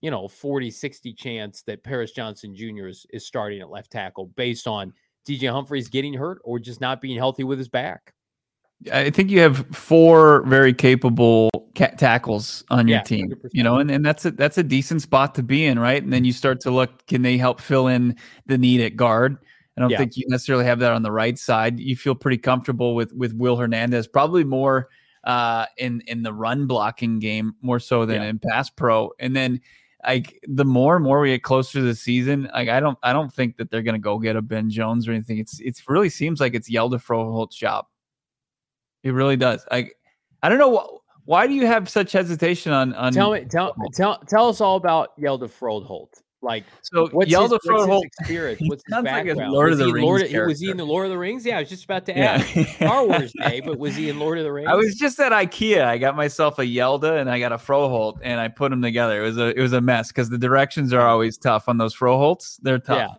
you 0.00 0.10
know 0.10 0.28
40 0.28 0.70
60 0.70 1.12
chance 1.14 1.62
that 1.62 1.82
Paris 1.82 2.12
Johnson 2.12 2.54
Jr. 2.54 2.86
is, 2.88 3.06
is 3.10 3.26
starting 3.26 3.60
at 3.60 3.70
left 3.70 3.90
tackle 3.90 4.26
based 4.36 4.66
on 4.66 4.92
DJ 5.26 5.50
Humphreys 5.50 5.88
getting 5.88 6.14
hurt 6.14 6.40
or 6.44 6.58
just 6.58 6.80
not 6.80 7.00
being 7.00 7.18
healthy 7.18 7.44
with 7.44 7.58
his 7.58 7.68
back. 7.68 8.14
I 8.92 9.10
think 9.10 9.30
you 9.30 9.40
have 9.40 9.66
four 9.74 10.42
very 10.46 10.72
capable 10.72 11.50
tackles 11.74 12.62
on 12.70 12.86
your 12.86 12.98
yeah, 12.98 13.02
team, 13.02 13.30
100%. 13.30 13.50
you 13.52 13.64
know, 13.64 13.78
and, 13.78 13.90
and 13.90 14.06
that's 14.06 14.24
a 14.24 14.30
that's 14.30 14.56
a 14.56 14.62
decent 14.62 15.02
spot 15.02 15.34
to 15.34 15.42
be 15.42 15.66
in, 15.66 15.80
right? 15.80 16.00
And 16.00 16.12
then 16.12 16.24
you 16.24 16.32
start 16.32 16.60
to 16.60 16.70
look, 16.70 17.04
can 17.06 17.22
they 17.22 17.36
help 17.36 17.60
fill 17.60 17.88
in 17.88 18.16
the 18.46 18.56
need 18.56 18.80
at 18.80 18.94
guard? 18.94 19.36
I 19.76 19.80
don't 19.80 19.90
yeah. 19.90 19.98
think 19.98 20.16
you 20.16 20.24
necessarily 20.28 20.64
have 20.64 20.78
that 20.80 20.92
on 20.92 21.02
the 21.02 21.10
right 21.10 21.38
side. 21.38 21.80
You 21.80 21.96
feel 21.96 22.14
pretty 22.14 22.38
comfortable 22.38 22.94
with 22.94 23.12
with 23.12 23.32
Will 23.32 23.56
Hernandez, 23.56 24.06
probably 24.06 24.44
more 24.44 24.88
uh, 25.28 25.66
in 25.76 26.00
in 26.06 26.22
the 26.22 26.32
run 26.32 26.66
blocking 26.66 27.18
game 27.20 27.54
more 27.60 27.78
so 27.78 28.06
than 28.06 28.22
yeah. 28.22 28.28
in 28.28 28.38
pass 28.40 28.70
pro. 28.70 29.12
And 29.20 29.36
then 29.36 29.60
like 30.06 30.40
the 30.48 30.64
more 30.64 30.96
and 30.96 31.04
more 31.04 31.20
we 31.20 31.28
get 31.28 31.42
closer 31.42 31.80
to 31.80 31.84
the 31.84 31.94
season, 31.94 32.50
like 32.54 32.70
I 32.70 32.80
don't 32.80 32.98
I 33.02 33.12
don't 33.12 33.32
think 33.32 33.58
that 33.58 33.70
they're 33.70 33.82
gonna 33.82 33.98
go 33.98 34.18
get 34.18 34.36
a 34.36 34.42
Ben 34.42 34.70
Jones 34.70 35.06
or 35.06 35.12
anything. 35.12 35.38
It's 35.38 35.60
it 35.60 35.80
really 35.86 36.08
seems 36.08 36.40
like 36.40 36.54
it's 36.54 36.70
Hjalte 36.70 37.04
Froholdt's 37.04 37.56
job. 37.56 37.86
It 39.02 39.10
really 39.10 39.36
does. 39.36 39.64
I 39.70 39.90
I 40.42 40.48
don't 40.48 40.58
know 40.58 40.76
wh- 40.76 41.28
why 41.28 41.46
do 41.46 41.52
you 41.52 41.66
have 41.66 41.90
such 41.90 42.12
hesitation 42.12 42.72
on 42.72 42.94
on 42.94 43.12
Tell 43.12 43.32
me 43.32 43.44
tell 43.44 43.76
tell 43.92 44.18
tell 44.20 44.48
us 44.48 44.62
all 44.62 44.76
about 44.76 45.10
Hjalte 45.20 45.50
Froholdt. 45.50 46.22
Like 46.40 46.64
so 46.82 47.08
what's 47.08 47.32
Hjalte 47.32 47.50
his, 47.50 47.60
what's 47.64 47.92
his 47.92 48.02
experience? 48.20 48.60
What's 48.66 48.84
his 48.86 49.02
background? 49.02 49.38
Like 49.38 49.48
Lord 49.48 49.70
was 49.70 49.80
of 49.80 49.86
the 49.88 49.92
Rings 49.92 50.32
Lord 50.32 50.46
was 50.46 50.60
he 50.60 50.70
in 50.70 50.76
the 50.76 50.84
Lord 50.84 51.06
of 51.06 51.10
the 51.10 51.18
Rings? 51.18 51.44
Yeah, 51.44 51.56
I 51.56 51.60
was 51.60 51.68
just 51.68 51.84
about 51.84 52.06
to 52.06 52.16
ask 52.16 52.54
yeah. 52.54 52.64
Star 52.76 53.04
Wars 53.04 53.32
Day, 53.40 53.60
but 53.60 53.76
was 53.76 53.96
he 53.96 54.08
in 54.08 54.20
Lord 54.20 54.38
of 54.38 54.44
the 54.44 54.52
Rings? 54.52 54.68
I 54.68 54.74
was 54.74 54.94
just 54.94 55.18
at 55.18 55.32
IKEA. 55.32 55.84
I 55.84 55.98
got 55.98 56.14
myself 56.14 56.60
a 56.60 56.62
Yelda 56.62 57.20
and 57.20 57.28
I 57.28 57.40
got 57.40 57.50
a 57.50 57.56
Froholt, 57.56 58.18
and 58.22 58.40
I 58.40 58.46
put 58.46 58.70
them 58.70 58.82
together. 58.82 59.20
It 59.20 59.26
was 59.26 59.36
a 59.36 59.58
it 59.58 59.60
was 59.60 59.72
a 59.72 59.80
mess 59.80 60.08
because 60.08 60.30
the 60.30 60.38
directions 60.38 60.92
are 60.92 61.08
always 61.08 61.36
tough 61.36 61.68
on 61.68 61.78
those 61.78 61.94
Froholdts. 61.94 62.58
They're 62.62 62.78
tough. 62.78 62.98
Yeah. 62.98 63.14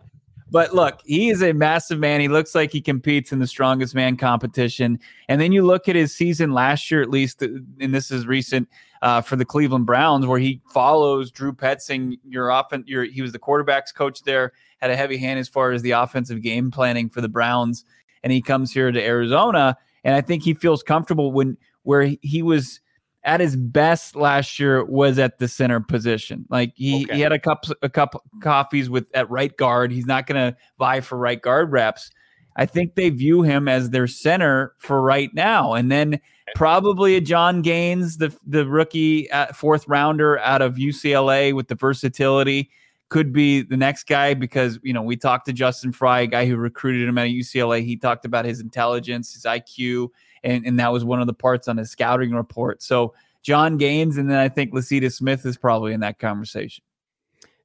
But 0.50 0.74
look, 0.74 1.00
he 1.04 1.28
is 1.28 1.42
a 1.42 1.52
massive 1.52 1.98
man. 1.98 2.20
He 2.20 2.28
looks 2.28 2.54
like 2.54 2.72
he 2.72 2.80
competes 2.80 3.32
in 3.32 3.38
the 3.38 3.46
strongest 3.46 3.94
man 3.94 4.16
competition. 4.16 4.98
And 5.28 5.40
then 5.40 5.52
you 5.52 5.62
look 5.62 5.88
at 5.88 5.94
his 5.94 6.14
season 6.14 6.52
last 6.52 6.90
year, 6.90 7.02
at 7.02 7.10
least, 7.10 7.42
uh, 7.42 7.48
and 7.80 7.94
this 7.94 8.10
is 8.10 8.26
recent 8.26 8.68
uh, 9.02 9.20
for 9.20 9.36
the 9.36 9.44
Cleveland 9.44 9.86
Browns, 9.86 10.26
where 10.26 10.38
he 10.38 10.60
follows 10.72 11.30
Drew 11.30 11.52
Petzing. 11.52 12.18
Your 12.28 12.50
often, 12.50 12.84
your 12.86 13.04
he 13.04 13.22
was 13.22 13.32
the 13.32 13.38
quarterbacks 13.38 13.94
coach 13.94 14.22
there, 14.22 14.52
had 14.78 14.90
a 14.90 14.96
heavy 14.96 15.16
hand 15.16 15.38
as 15.38 15.48
far 15.48 15.72
as 15.72 15.82
the 15.82 15.92
offensive 15.92 16.42
game 16.42 16.70
planning 16.70 17.08
for 17.08 17.20
the 17.20 17.28
Browns, 17.28 17.84
and 18.22 18.32
he 18.32 18.42
comes 18.42 18.72
here 18.72 18.90
to 18.92 19.02
Arizona, 19.02 19.76
and 20.04 20.14
I 20.14 20.20
think 20.20 20.42
he 20.42 20.54
feels 20.54 20.82
comfortable 20.82 21.32
when 21.32 21.56
where 21.82 22.10
he 22.20 22.42
was 22.42 22.80
at 23.24 23.40
his 23.40 23.56
best 23.56 24.16
last 24.16 24.58
year 24.58 24.84
was 24.84 25.18
at 25.18 25.38
the 25.38 25.48
center 25.48 25.80
position. 25.80 26.46
Like 26.48 26.72
he, 26.74 27.04
okay. 27.04 27.16
he 27.16 27.20
had 27.20 27.32
a 27.32 27.38
cup 27.38 27.66
a 27.82 27.88
cup 27.88 28.22
coffees 28.42 28.88
with 28.88 29.06
at 29.14 29.28
right 29.30 29.54
guard. 29.56 29.92
He's 29.92 30.06
not 30.06 30.26
going 30.26 30.52
to 30.52 30.56
vie 30.78 31.00
for 31.00 31.18
right 31.18 31.40
guard 31.40 31.70
reps. 31.70 32.10
I 32.56 32.66
think 32.66 32.94
they 32.94 33.10
view 33.10 33.42
him 33.42 33.68
as 33.68 33.90
their 33.90 34.06
center 34.06 34.74
for 34.78 35.00
right 35.00 35.30
now, 35.34 35.74
and 35.74 35.90
then 35.90 36.20
probably 36.54 37.16
a 37.16 37.20
John 37.20 37.62
Gaines, 37.62 38.18
the 38.18 38.36
the 38.46 38.66
rookie 38.66 39.30
uh, 39.30 39.52
fourth 39.52 39.86
rounder 39.88 40.38
out 40.40 40.62
of 40.62 40.76
UCLA 40.76 41.54
with 41.54 41.68
the 41.68 41.74
versatility, 41.74 42.70
could 43.08 43.32
be 43.32 43.62
the 43.62 43.76
next 43.76 44.04
guy 44.04 44.34
because 44.34 44.78
you 44.82 44.92
know 44.92 45.02
we 45.02 45.16
talked 45.16 45.46
to 45.46 45.52
Justin 45.52 45.92
Frye, 45.92 46.20
a 46.22 46.26
guy 46.26 46.46
who 46.46 46.56
recruited 46.56 47.08
him 47.08 47.18
at 47.18 47.28
UCLA. 47.28 47.84
He 47.84 47.96
talked 47.96 48.24
about 48.24 48.44
his 48.44 48.60
intelligence, 48.60 49.32
his 49.34 49.44
IQ 49.44 50.10
and, 50.42 50.64
and 50.66 50.78
that 50.78 50.92
was 50.92 51.04
one 51.04 51.20
of 51.20 51.26
the 51.26 51.34
parts 51.34 51.68
on 51.68 51.76
his 51.76 51.90
scouting 51.90 52.32
report. 52.32 52.82
So 52.82 53.14
John 53.42 53.76
Gaines, 53.76 54.16
and 54.16 54.30
then 54.30 54.38
I 54.38 54.48
think 54.48 54.72
Lecitus 54.72 55.14
Smith 55.14 55.44
is 55.46 55.56
probably 55.56 55.92
in 55.92 56.00
that 56.00 56.18
conversation. 56.18 56.84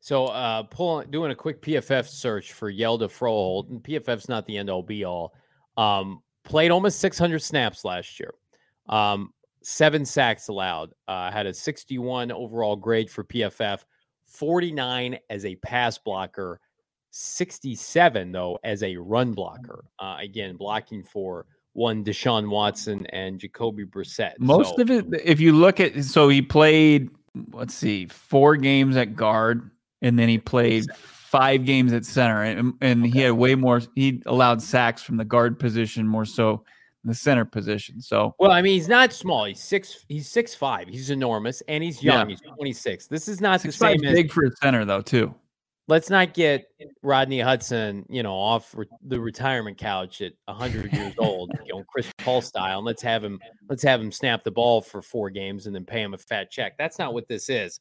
So, 0.06 0.28
uh, 0.28 0.62
pulling 0.62 1.10
doing 1.10 1.32
a 1.32 1.36
quick 1.36 1.64
PFF 1.64 2.08
search 2.08 2.54
for 2.54 2.72
Hjalte 2.72 3.10
Froholdt, 3.10 3.72
and 3.72 3.84
PFF's 3.84 4.30
not 4.30 4.46
the 4.46 4.56
end 4.56 4.70
all 4.70 4.84
be 4.84 5.04
all. 5.04 5.34
Um, 5.78 6.22
played 6.44 6.70
almost 6.70 7.00
600 7.00 7.40
snaps 7.40 7.84
last 7.84 8.20
year. 8.20 8.36
Um, 8.88 9.34
seven 9.64 10.06
sacks 10.06 10.48
allowed. 10.48 10.92
Uh, 11.08 11.32
had 11.32 11.48
a 11.48 11.54
61 11.56 12.32
overall 12.32 12.76
grade 12.76 13.10
for 13.10 13.24
PFF, 13.24 13.80
49 14.28 15.18
as 15.32 15.44
a 15.44 15.56
pass 15.56 15.98
blocker, 15.98 16.62
67 17.10 18.32
though 18.32 18.60
as 18.64 18.84
a 18.84 18.96
run 18.98 19.32
blocker. 19.32 19.86
Uh, 19.98 20.18
again, 20.20 20.56
blocking 20.56 21.02
for 21.02 21.48
one 21.74 22.04
Deshaun 22.04 22.48
Watson 22.48 23.08
and 23.08 23.40
Jacoby 23.40 23.86
Brissett. 23.86 24.34
Most 24.38 24.76
so, 24.76 24.84
of 24.84 24.92
it, 24.92 25.08
if 25.24 25.40
you 25.40 25.54
look 25.54 25.80
at, 25.80 26.04
so 26.04 26.30
he 26.30 26.44
played, 26.44 27.10
let's 27.54 27.74
see, 27.74 28.06
four 28.06 28.56
games 28.56 28.98
at 28.98 29.16
guard, 29.16 29.72
and 30.06 30.18
then 30.18 30.30
he 30.30 30.38
played 30.38 30.86
five 30.96 31.66
games 31.66 31.94
at 31.94 32.06
center, 32.06 32.44
and, 32.44 32.74
and 32.82 33.04
okay. 33.04 33.12
he 33.12 33.20
had 33.20 33.34
way 33.34 33.56
more. 33.56 33.82
He 33.96 34.22
allowed 34.26 34.62
sacks 34.62 35.02
from 35.02 35.18
the 35.18 35.26
guard 35.26 35.60
position 35.60 36.08
more 36.08 36.26
so 36.26 36.64
the 37.04 37.14
center 37.14 37.46
position. 37.46 38.02
So, 38.02 38.34
well, 38.40 38.52
I 38.52 38.62
mean, 38.62 38.74
he's 38.74 38.88
not 38.88 39.14
small. 39.14 39.46
He's 39.46 39.64
six. 39.64 40.06
He's 40.08 40.30
six 40.30 40.56
five. 40.56 40.88
He's 40.88 41.10
enormous, 41.10 41.62
and 41.68 41.84
he's 41.84 42.02
young. 42.02 42.30
Yeah. 42.30 42.36
He's 42.36 42.54
twenty 42.56 42.74
six. 42.74 43.08
This 43.08 43.28
is 43.28 43.42
not 43.42 43.62
six, 43.62 43.78
the 43.78 43.86
same. 43.86 44.02
Big 44.02 44.32
for 44.32 44.46
a 44.46 44.52
center, 44.62 44.86
though, 44.86 45.02
too 45.02 45.34
let's 45.88 46.10
not 46.10 46.34
get 46.34 46.68
Rodney 47.02 47.40
Hudson, 47.40 48.06
you 48.10 48.24
know, 48.24 48.34
off 48.34 48.74
re- 48.76 48.88
the 49.08 49.20
retirement 49.20 49.78
couch 49.78 50.22
at 50.22 50.34
100 50.46 50.92
years 50.94 51.14
old, 51.18 51.52
you 51.66 51.74
know, 51.74 51.84
Chris 51.88 52.12
Paul 52.18 52.42
style, 52.42 52.80
and 52.80 52.86
let's 52.86 53.02
have 53.02 53.24
him 53.24 53.40
let's 53.70 53.84
have 53.84 54.02
him 54.02 54.12
snap 54.12 54.44
the 54.44 54.52
ball 54.52 54.82
for 54.82 55.02
four 55.02 55.30
games 55.30 55.68
and 55.68 55.76
then 55.76 55.86
pay 55.86 56.02
him 56.02 56.14
a 56.14 56.18
fat 56.18 56.52
check. 56.52 56.78
That's 56.78 57.00
not 57.00 57.14
what 57.14 57.28
this 57.28 57.50
is. 57.50 57.80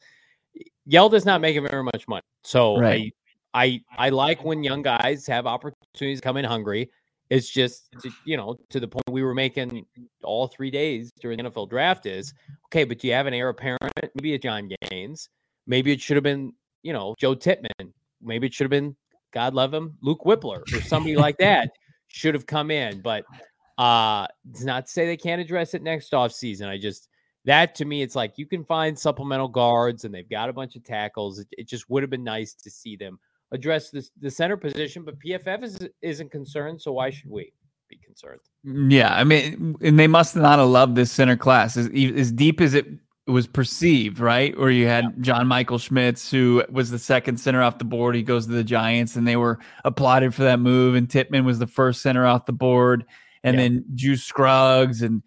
Hjalte's 0.90 1.24
not 1.24 1.40
making 1.40 1.66
very 1.66 1.82
much 1.82 2.06
money, 2.08 2.22
so 2.42 2.78
right. 2.78 3.12
I 3.54 3.80
I 3.96 4.06
I 4.06 4.08
like 4.10 4.44
when 4.44 4.62
young 4.62 4.82
guys 4.82 5.26
have 5.26 5.46
opportunities 5.46 6.20
to 6.20 6.22
come 6.22 6.36
in 6.36 6.44
hungry. 6.44 6.90
It's 7.30 7.48
just 7.48 7.90
to, 8.02 8.10
you 8.24 8.36
know 8.36 8.56
to 8.70 8.78
the 8.78 8.88
point 8.88 9.08
we 9.10 9.22
were 9.22 9.34
making 9.34 9.86
all 10.22 10.46
three 10.46 10.70
days 10.70 11.10
during 11.20 11.38
the 11.38 11.50
NFL 11.50 11.70
draft 11.70 12.06
is 12.06 12.34
okay, 12.66 12.84
but 12.84 12.98
do 12.98 13.08
you 13.08 13.14
have 13.14 13.26
an 13.26 13.34
heir 13.34 13.48
apparent? 13.48 13.80
Maybe 14.14 14.34
a 14.34 14.38
John 14.38 14.70
Gaines. 14.82 15.28
Maybe 15.66 15.92
it 15.92 16.00
should 16.00 16.16
have 16.16 16.24
been 16.24 16.52
you 16.84 16.92
know, 16.92 17.16
Joe 17.18 17.34
Tippmann. 17.34 17.92
Maybe 18.22 18.46
it 18.46 18.54
should 18.54 18.64
have 18.64 18.70
been, 18.70 18.94
God 19.32 19.54
love 19.54 19.74
him, 19.74 19.98
Luke 20.02 20.20
Wypler 20.24 20.62
or 20.72 20.80
somebody 20.82 21.16
like 21.16 21.38
that 21.38 21.70
should 22.06 22.34
have 22.34 22.46
come 22.46 22.70
in. 22.70 23.00
But 23.00 23.24
uh 23.76 24.28
it's 24.48 24.62
not 24.62 24.86
to 24.86 24.92
say 24.92 25.04
they 25.04 25.16
can't 25.16 25.40
address 25.40 25.74
it 25.74 25.82
next 25.82 26.14
off 26.14 26.30
season. 26.30 26.68
I 26.68 26.78
just 26.78 27.08
that 27.44 27.74
to 27.76 27.84
me, 27.84 28.02
it's 28.02 28.16
like 28.16 28.34
you 28.36 28.46
can 28.46 28.64
find 28.64 28.98
supplemental 28.98 29.48
guards 29.48 30.04
and 30.04 30.14
they've 30.14 30.28
got 30.28 30.48
a 30.48 30.52
bunch 30.52 30.76
of 30.76 30.84
tackles. 30.84 31.38
It, 31.38 31.48
it 31.52 31.68
just 31.68 31.88
would 31.90 32.02
have 32.02 32.10
been 32.10 32.24
nice 32.24 32.54
to 32.54 32.70
see 32.70 32.96
them 32.96 33.18
address 33.52 33.90
this, 33.90 34.10
the 34.20 34.30
center 34.30 34.56
position, 34.56 35.04
but 35.04 35.18
PFF 35.18 35.62
is, 35.62 35.78
isn't 36.02 36.30
concerned. 36.30 36.80
So 36.80 36.92
why 36.92 37.10
should 37.10 37.30
we 37.30 37.52
be 37.88 37.98
concerned? 38.04 38.40
Mm, 38.66 38.90
yeah. 38.90 39.14
I 39.14 39.24
mean, 39.24 39.76
and 39.80 39.98
they 39.98 40.06
must 40.06 40.36
not 40.36 40.58
have 40.58 40.68
loved 40.68 40.96
this 40.96 41.12
center 41.12 41.36
class 41.36 41.76
as, 41.76 41.88
as 41.88 42.32
deep 42.32 42.60
as 42.60 42.74
it 42.74 42.86
was 43.26 43.46
perceived, 43.46 44.18
right? 44.18 44.58
Where 44.58 44.70
you 44.70 44.86
had 44.86 45.22
John 45.22 45.46
Michael 45.46 45.78
Schmitz, 45.78 46.30
who 46.30 46.64
was 46.70 46.90
the 46.90 46.98
second 46.98 47.38
center 47.38 47.62
off 47.62 47.78
the 47.78 47.84
board. 47.84 48.14
He 48.14 48.22
goes 48.22 48.46
to 48.46 48.52
the 48.52 48.64
Giants, 48.64 49.16
and 49.16 49.26
they 49.26 49.36
were 49.36 49.58
applauded 49.84 50.34
for 50.34 50.42
that 50.42 50.60
move. 50.60 50.94
And 50.94 51.08
Tippmann 51.08 51.44
was 51.44 51.58
the 51.58 51.66
first 51.66 52.02
center 52.02 52.26
off 52.26 52.44
the 52.46 52.52
board, 52.52 53.04
and 53.42 53.56
yeah. 53.56 53.62
then 53.62 53.84
Juice 53.94 54.24
Scruggs 54.24 55.00
and 55.02 55.22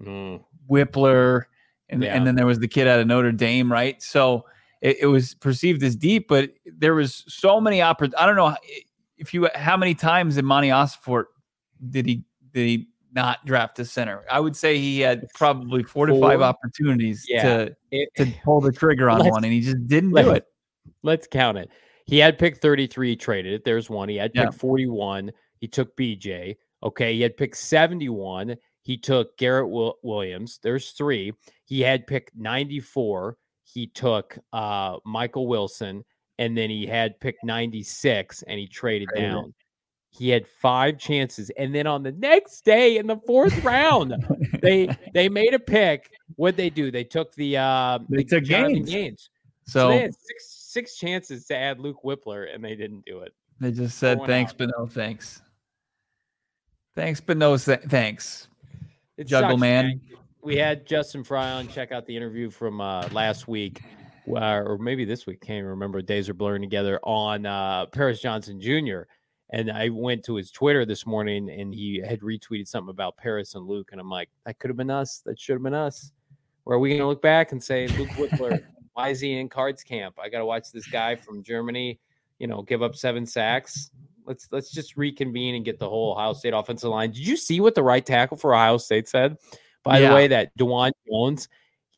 mm. 0.00 0.40
Wypler, 0.70 1.44
and 1.88 2.02
yeah. 2.02 2.14
and 2.14 2.26
then 2.26 2.34
there 2.34 2.46
was 2.46 2.58
the 2.58 2.68
kid 2.68 2.86
out 2.86 3.00
of 3.00 3.06
Notre 3.06 3.32
Dame, 3.32 3.70
right? 3.70 4.02
So 4.02 4.46
it, 4.80 4.98
it 5.00 5.06
was 5.06 5.34
perceived 5.34 5.82
as 5.82 5.96
deep, 5.96 6.28
but 6.28 6.50
there 6.66 6.94
was 6.94 7.24
so 7.28 7.60
many 7.60 7.82
opportunities. 7.82 8.18
I 8.18 8.26
don't 8.26 8.36
know 8.36 8.56
if 9.18 9.34
you 9.34 9.48
how 9.54 9.76
many 9.76 9.94
times 9.94 10.36
in 10.36 10.44
Monti 10.44 10.68
Ossenfort 10.68 11.24
did 11.90 12.06
he 12.06 12.24
did 12.52 12.66
he 12.66 12.88
not 13.12 13.44
draft 13.46 13.78
a 13.78 13.84
center. 13.84 14.22
I 14.30 14.40
would 14.40 14.56
say 14.56 14.78
he 14.78 15.00
had 15.00 15.28
probably 15.34 15.82
four, 15.82 16.08
four? 16.08 16.14
to 16.14 16.20
five 16.20 16.42
opportunities 16.42 17.24
yeah. 17.28 17.42
to 17.42 17.76
it, 17.90 18.08
to 18.16 18.26
pull 18.44 18.60
the 18.60 18.72
trigger 18.72 19.08
on 19.08 19.26
one, 19.28 19.44
and 19.44 19.52
he 19.52 19.60
just 19.60 19.86
didn't 19.86 20.12
do 20.12 20.30
it. 20.30 20.46
Let's 21.02 21.26
count 21.26 21.58
it. 21.58 21.70
He 22.06 22.18
had 22.18 22.38
pick 22.38 22.58
33, 22.58 23.10
he 23.10 23.16
traded 23.16 23.52
it. 23.52 23.64
There's 23.64 23.88
one. 23.88 24.08
He 24.08 24.16
had 24.16 24.32
pick 24.32 24.44
yeah. 24.44 24.50
41. 24.50 25.32
He 25.58 25.68
took 25.68 25.96
BJ. 25.96 26.56
Okay. 26.82 27.14
He 27.14 27.22
had 27.22 27.36
pick 27.36 27.54
71. 27.54 28.56
He 28.84 28.96
took 28.96 29.36
Garrett 29.36 29.68
Williams. 30.02 30.60
There's 30.62 30.92
three. 30.92 31.32
He 31.64 31.80
had 31.80 32.06
pick 32.06 32.30
94. 32.36 33.36
He 33.64 33.88
took 33.88 34.38
uh, 34.52 34.98
Michael 35.04 35.48
Wilson. 35.48 36.04
And 36.38 36.56
then 36.56 36.70
he 36.70 36.86
had 36.86 37.18
pick 37.20 37.36
96 37.44 38.42
and 38.42 38.58
he 38.58 38.66
traded 38.66 39.08
down 39.16 39.54
He 40.10 40.28
had 40.30 40.46
five 40.46 40.98
chances, 40.98 41.50
and 41.56 41.74
then 41.74 41.86
on 41.88 42.02
the 42.04 42.12
next 42.12 42.64
day 42.64 42.98
in 42.98 43.06
the 43.06 43.16
fourth 43.26 43.64
round, 43.64 44.14
they 44.62 44.88
they 45.12 45.28
made 45.28 45.54
a 45.54 45.58
pick. 45.58 46.10
What 46.36 46.56
they 46.56 46.70
do? 46.70 46.90
They 46.90 47.04
took 47.04 47.34
the 47.34 47.56
uh, 47.56 47.98
They 48.08 48.18
the 48.18 48.24
took 48.24 48.44
Gaines. 48.44 48.90
Gaines. 48.90 49.30
So, 49.66 49.80
So 49.80 49.88
they 49.88 49.98
had 50.02 50.14
six 50.14 50.46
six 50.48 50.96
chances 50.96 51.46
to 51.46 51.56
add 51.56 51.80
Luke 51.80 52.02
Wypler, 52.04 52.52
and 52.52 52.64
they 52.64 52.74
didn't 52.76 53.04
do 53.04 53.20
it. 53.20 53.32
they 53.60 53.72
just 53.72 53.98
said 53.98 54.20
thanks, 54.26 54.52
out. 54.52 54.58
but 54.58 54.70
no 54.76 54.86
thanks. 54.86 55.40
Thanks, 56.94 57.20
but 57.20 57.36
no 57.36 57.56
th- 57.56 57.80
thanks. 57.88 58.48
It 59.16 59.26
Juggle 59.26 59.50
sucks, 59.50 59.60
man. 59.60 60.00
We 60.42 60.56
had 60.56 60.86
Justin 60.86 61.24
Frye 61.24 61.52
on. 61.52 61.68
Check 61.68 61.92
out 61.92 62.06
the 62.06 62.16
interview 62.16 62.50
from 62.50 62.80
uh, 62.80 63.08
last 63.12 63.48
week, 63.48 63.82
uh, 64.28 64.62
or 64.64 64.78
maybe 64.78 65.04
this 65.04 65.26
week. 65.26 65.40
Can't 65.40 65.58
even 65.58 65.70
remember. 65.70 66.02
Days 66.02 66.28
are 66.28 66.34
blurring 66.34 66.62
together 66.62 67.00
on 67.02 67.46
uh, 67.46 67.86
Paris 67.86 68.20
Johnson 68.20 68.60
Jr. 68.60 69.02
And 69.50 69.70
I 69.70 69.88
went 69.88 70.24
to 70.24 70.34
his 70.34 70.50
Twitter 70.50 70.84
this 70.84 71.06
morning, 71.06 71.48
and 71.48 71.72
he 71.72 72.02
had 72.04 72.20
retweeted 72.20 72.66
something 72.66 72.90
about 72.90 73.16
Paris 73.16 73.54
and 73.54 73.66
Luke, 73.66 73.90
and 73.92 74.00
I'm 74.00 74.10
like, 74.10 74.28
that 74.46 74.58
could 74.58 74.68
have 74.68 74.76
been 74.76 74.90
us. 74.90 75.22
That 75.24 75.38
should 75.38 75.54
have 75.54 75.62
been 75.62 75.74
us. 75.74 76.12
Or 76.64 76.74
are 76.74 76.78
we 76.78 76.88
going 76.90 77.00
to 77.00 77.06
look 77.06 77.22
back 77.22 77.52
and 77.52 77.62
say 77.62 77.86
Luke 77.88 78.08
Wypler? 78.10 78.64
why 78.94 79.08
is 79.08 79.20
he 79.20 79.38
in 79.38 79.48
cards 79.48 79.82
camp? 79.82 80.16
I 80.22 80.28
got 80.28 80.38
to 80.38 80.46
watch 80.46 80.72
this 80.72 80.86
guy 80.86 81.16
from 81.16 81.42
Germany, 81.42 81.98
you 82.38 82.46
know, 82.46 82.62
give 82.62 82.82
up 82.82 82.96
seven 82.96 83.26
sacks. 83.26 83.90
Let's 84.26 84.48
let's 84.52 84.70
just 84.70 84.96
reconvene 84.96 85.54
and 85.54 85.64
get 85.64 85.78
the 85.78 85.88
whole 85.88 86.12
Ohio 86.12 86.32
State 86.32 86.54
offensive 86.54 86.90
line. 86.90 87.10
Did 87.10 87.26
you 87.26 87.36
see 87.36 87.60
what 87.60 87.74
the 87.74 87.82
right 87.82 88.04
tackle 88.04 88.36
for 88.36 88.54
Ohio 88.54 88.78
State 88.78 89.08
said? 89.08 89.36
By 89.82 89.98
Yeah. 89.98 90.08
the 90.08 90.14
way, 90.14 90.26
that 90.28 90.56
Dawand 90.58 90.92
Jones 91.10 91.48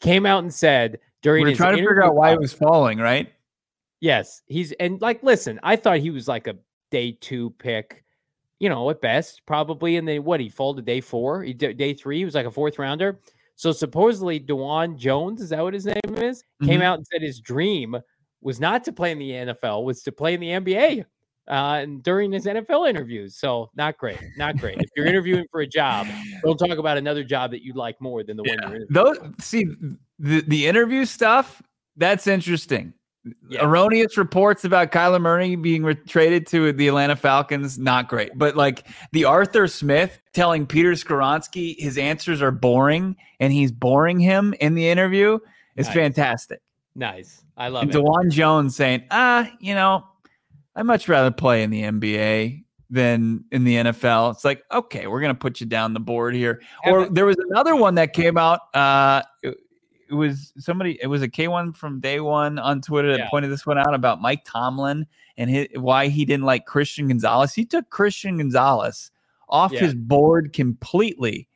came 0.00 0.26
out 0.26 0.42
and 0.42 0.52
said 0.52 0.98
during 1.22 1.42
We're 1.42 1.50
his 1.50 1.58
trying 1.58 1.72
to 1.76 1.78
figure 1.78 2.04
out 2.04 2.14
why 2.14 2.32
he 2.32 2.38
was 2.38 2.52
falling, 2.52 2.98
right? 2.98 3.32
Yes, 4.00 4.42
he's 4.46 4.72
and 4.72 5.00
like 5.00 5.22
listen, 5.22 5.58
I 5.62 5.76
thought 5.76 5.98
he 5.98 6.10
was 6.10 6.28
like 6.28 6.46
a 6.46 6.56
day 6.90 7.12
two 7.12 7.50
pick, 7.58 8.04
you 8.58 8.68
know, 8.68 8.90
at 8.90 9.00
best, 9.00 9.42
probably. 9.46 9.96
And 9.96 10.06
then 10.06 10.24
what 10.24 10.40
he 10.40 10.48
to 10.48 10.82
day 10.82 11.00
four, 11.00 11.42
he 11.42 11.54
day 11.54 11.94
three, 11.94 12.18
he 12.18 12.24
was 12.24 12.34
like 12.34 12.46
a 12.46 12.50
fourth 12.50 12.78
rounder. 12.78 13.20
So 13.54 13.72
supposedly 13.72 14.38
Dawand 14.38 14.96
Jones, 14.98 15.40
is 15.40 15.48
that 15.48 15.62
what 15.62 15.72
his 15.72 15.86
name 15.86 16.16
is? 16.16 16.44
Came 16.62 16.80
Mhm. 16.80 16.84
out 16.84 16.98
and 16.98 17.06
said 17.06 17.22
his 17.22 17.40
dream 17.40 17.96
was 18.42 18.60
not 18.60 18.84
to 18.84 18.92
play 18.92 19.12
in 19.12 19.18
the 19.18 19.32
NFL, 19.32 19.82
was 19.84 20.02
to 20.02 20.12
play 20.12 20.34
in 20.34 20.40
the 20.40 20.50
NBA. 20.50 21.04
Uh, 21.48 21.78
and 21.80 22.02
during 22.02 22.32
his 22.32 22.44
NFL 22.46 22.88
interviews, 22.88 23.36
so 23.36 23.70
not 23.76 23.96
great, 23.98 24.18
not 24.36 24.56
great. 24.58 24.78
If 24.78 24.90
you're 24.96 25.06
interviewing 25.06 25.44
for 25.50 25.60
a 25.60 25.66
job, 25.66 26.06
don't 26.42 26.56
talk 26.58 26.76
about 26.78 26.96
another 26.98 27.22
job 27.22 27.52
that 27.52 27.62
you'd 27.62 27.76
like 27.76 28.00
more 28.00 28.24
than 28.24 28.36
the 28.36 28.42
one 28.42 28.58
you're. 28.72 28.86
Those 28.90 29.18
see 29.40 29.64
the 30.18 30.40
the 30.42 30.66
interview 30.66 31.04
stuff. 31.04 31.62
That's 31.96 32.26
interesting. 32.26 32.92
Yeah. 33.48 33.64
Erroneous 33.64 34.16
reports 34.16 34.64
about 34.64 34.92
Kyler 34.92 35.20
Murray 35.20 35.56
being 35.56 35.82
re- 35.82 35.94
traded 35.96 36.46
to 36.48 36.72
the 36.72 36.86
Atlanta 36.86 37.16
Falcons, 37.16 37.76
not 37.76 38.06
great. 38.08 38.30
But 38.36 38.54
like 38.56 38.86
the 39.12 39.24
Arthur 39.24 39.66
Smith 39.66 40.20
telling 40.32 40.64
Peter 40.66 40.92
Skoronski 40.92 41.74
his 41.78 41.98
answers 41.98 42.40
are 42.40 42.52
boring 42.52 43.16
and 43.40 43.52
he's 43.52 43.72
boring 43.72 44.20
him 44.20 44.54
in 44.60 44.74
the 44.74 44.88
interview 44.88 45.38
is 45.74 45.86
Nice. 45.86 45.94
fantastic. 45.96 46.60
Nice, 46.94 47.42
I 47.56 47.68
love 47.68 47.82
And 47.82 47.94
it. 47.94 47.98
Dawand 47.98 48.30
Jones 48.30 48.76
saying, 48.76 49.02
ah, 49.10 49.50
you 49.60 49.74
know, 49.74 50.04
I'd 50.76 50.84
much 50.86 51.08
rather 51.08 51.30
play 51.30 51.62
in 51.62 51.70
the 51.70 51.82
NBA 51.82 52.62
than 52.90 53.44
in 53.50 53.64
the 53.64 53.76
NFL. 53.76 54.32
It's 54.32 54.44
like, 54.44 54.62
okay, 54.70 55.06
we're 55.08 55.20
gonna 55.20 55.34
put 55.34 55.58
you 55.60 55.66
down 55.66 55.94
the 55.94 56.00
board 56.00 56.34
here. 56.34 56.60
Or 56.84 57.08
there 57.08 57.26
was 57.26 57.36
another 57.50 57.74
one 57.74 57.96
that 57.96 58.12
came 58.12 58.36
out. 58.38 58.60
Uh, 58.74 59.22
it, 59.42 59.56
it 60.10 60.14
was 60.14 60.52
somebody. 60.58 60.98
It 61.02 61.08
was 61.08 61.22
a 61.22 61.28
K 61.28 61.48
one 61.48 61.72
from 61.72 61.98
day 61.98 62.20
one 62.20 62.58
on 62.60 62.80
Twitter 62.82 63.10
that 63.10 63.18
Yeah. 63.18 63.30
pointed 63.30 63.48
this 63.50 63.66
one 63.66 63.78
out 63.78 63.94
about 63.94 64.20
Mike 64.20 64.42
Tomlin 64.44 65.06
and 65.36 65.50
his, 65.50 65.66
why 65.74 66.08
he 66.08 66.24
didn't 66.24 66.44
like 66.46 66.66
Christian 66.66 67.08
Gonzalez. 67.08 67.54
He 67.54 67.64
took 67.64 67.90
Christian 67.90 68.36
Gonzalez 68.38 69.10
off 69.48 69.72
Yeah. 69.72 69.80
his 69.80 69.94
board 69.94 70.52
completely 70.52 71.48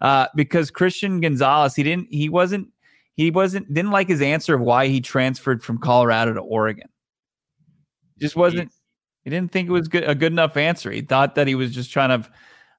uh, 0.00 0.28
because 0.36 0.70
Christian 0.70 1.20
Gonzalez 1.20 1.74
he 1.74 1.82
didn't 1.82 2.06
he 2.10 2.28
wasn't 2.28 2.68
he 3.14 3.30
wasn't 3.30 3.72
didn't 3.74 3.90
like 3.90 4.08
his 4.08 4.22
answer 4.22 4.54
of 4.54 4.60
why 4.60 4.86
he 4.86 5.00
transferred 5.00 5.62
from 5.62 5.78
Colorado 5.78 6.32
to 6.32 6.40
Oregon. 6.40 6.88
Just 8.18 8.36
wasn't 8.36 8.72
he 9.24 9.30
didn't 9.30 9.52
think 9.52 9.68
it 9.68 9.72
was 9.72 9.88
good, 9.88 10.04
a 10.04 10.14
good 10.14 10.32
enough 10.32 10.56
answer. 10.56 10.90
He 10.90 11.02
thought 11.02 11.34
that 11.34 11.46
he 11.46 11.54
was 11.54 11.74
just 11.74 11.92
trying 11.92 12.22
to 12.22 12.28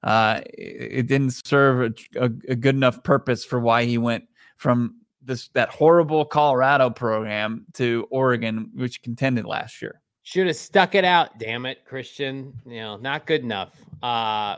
uh, 0.02 0.40
it 0.46 0.98
it 0.98 1.06
didn't 1.06 1.30
serve 1.30 1.92
a, 2.16 2.20
a, 2.20 2.24
a 2.24 2.56
good 2.56 2.74
enough 2.74 3.02
purpose 3.02 3.44
for 3.44 3.60
why 3.60 3.84
he 3.84 3.98
went 3.98 4.24
from 4.56 4.96
this 5.22 5.48
that 5.48 5.68
horrible 5.68 6.24
Colorado 6.24 6.90
program 6.90 7.66
to 7.74 8.06
Oregon, 8.10 8.70
which 8.74 9.02
contended 9.02 9.44
last 9.44 9.80
year. 9.82 10.00
Should 10.22 10.46
have 10.46 10.56
stuck 10.56 10.94
it 10.94 11.04
out, 11.04 11.38
damn 11.38 11.66
it, 11.66 11.84
Christian. 11.84 12.52
You 12.66 12.80
know, 12.80 12.96
not 12.96 13.26
good 13.26 13.42
enough. 13.42 13.70
Uh, 14.02 14.56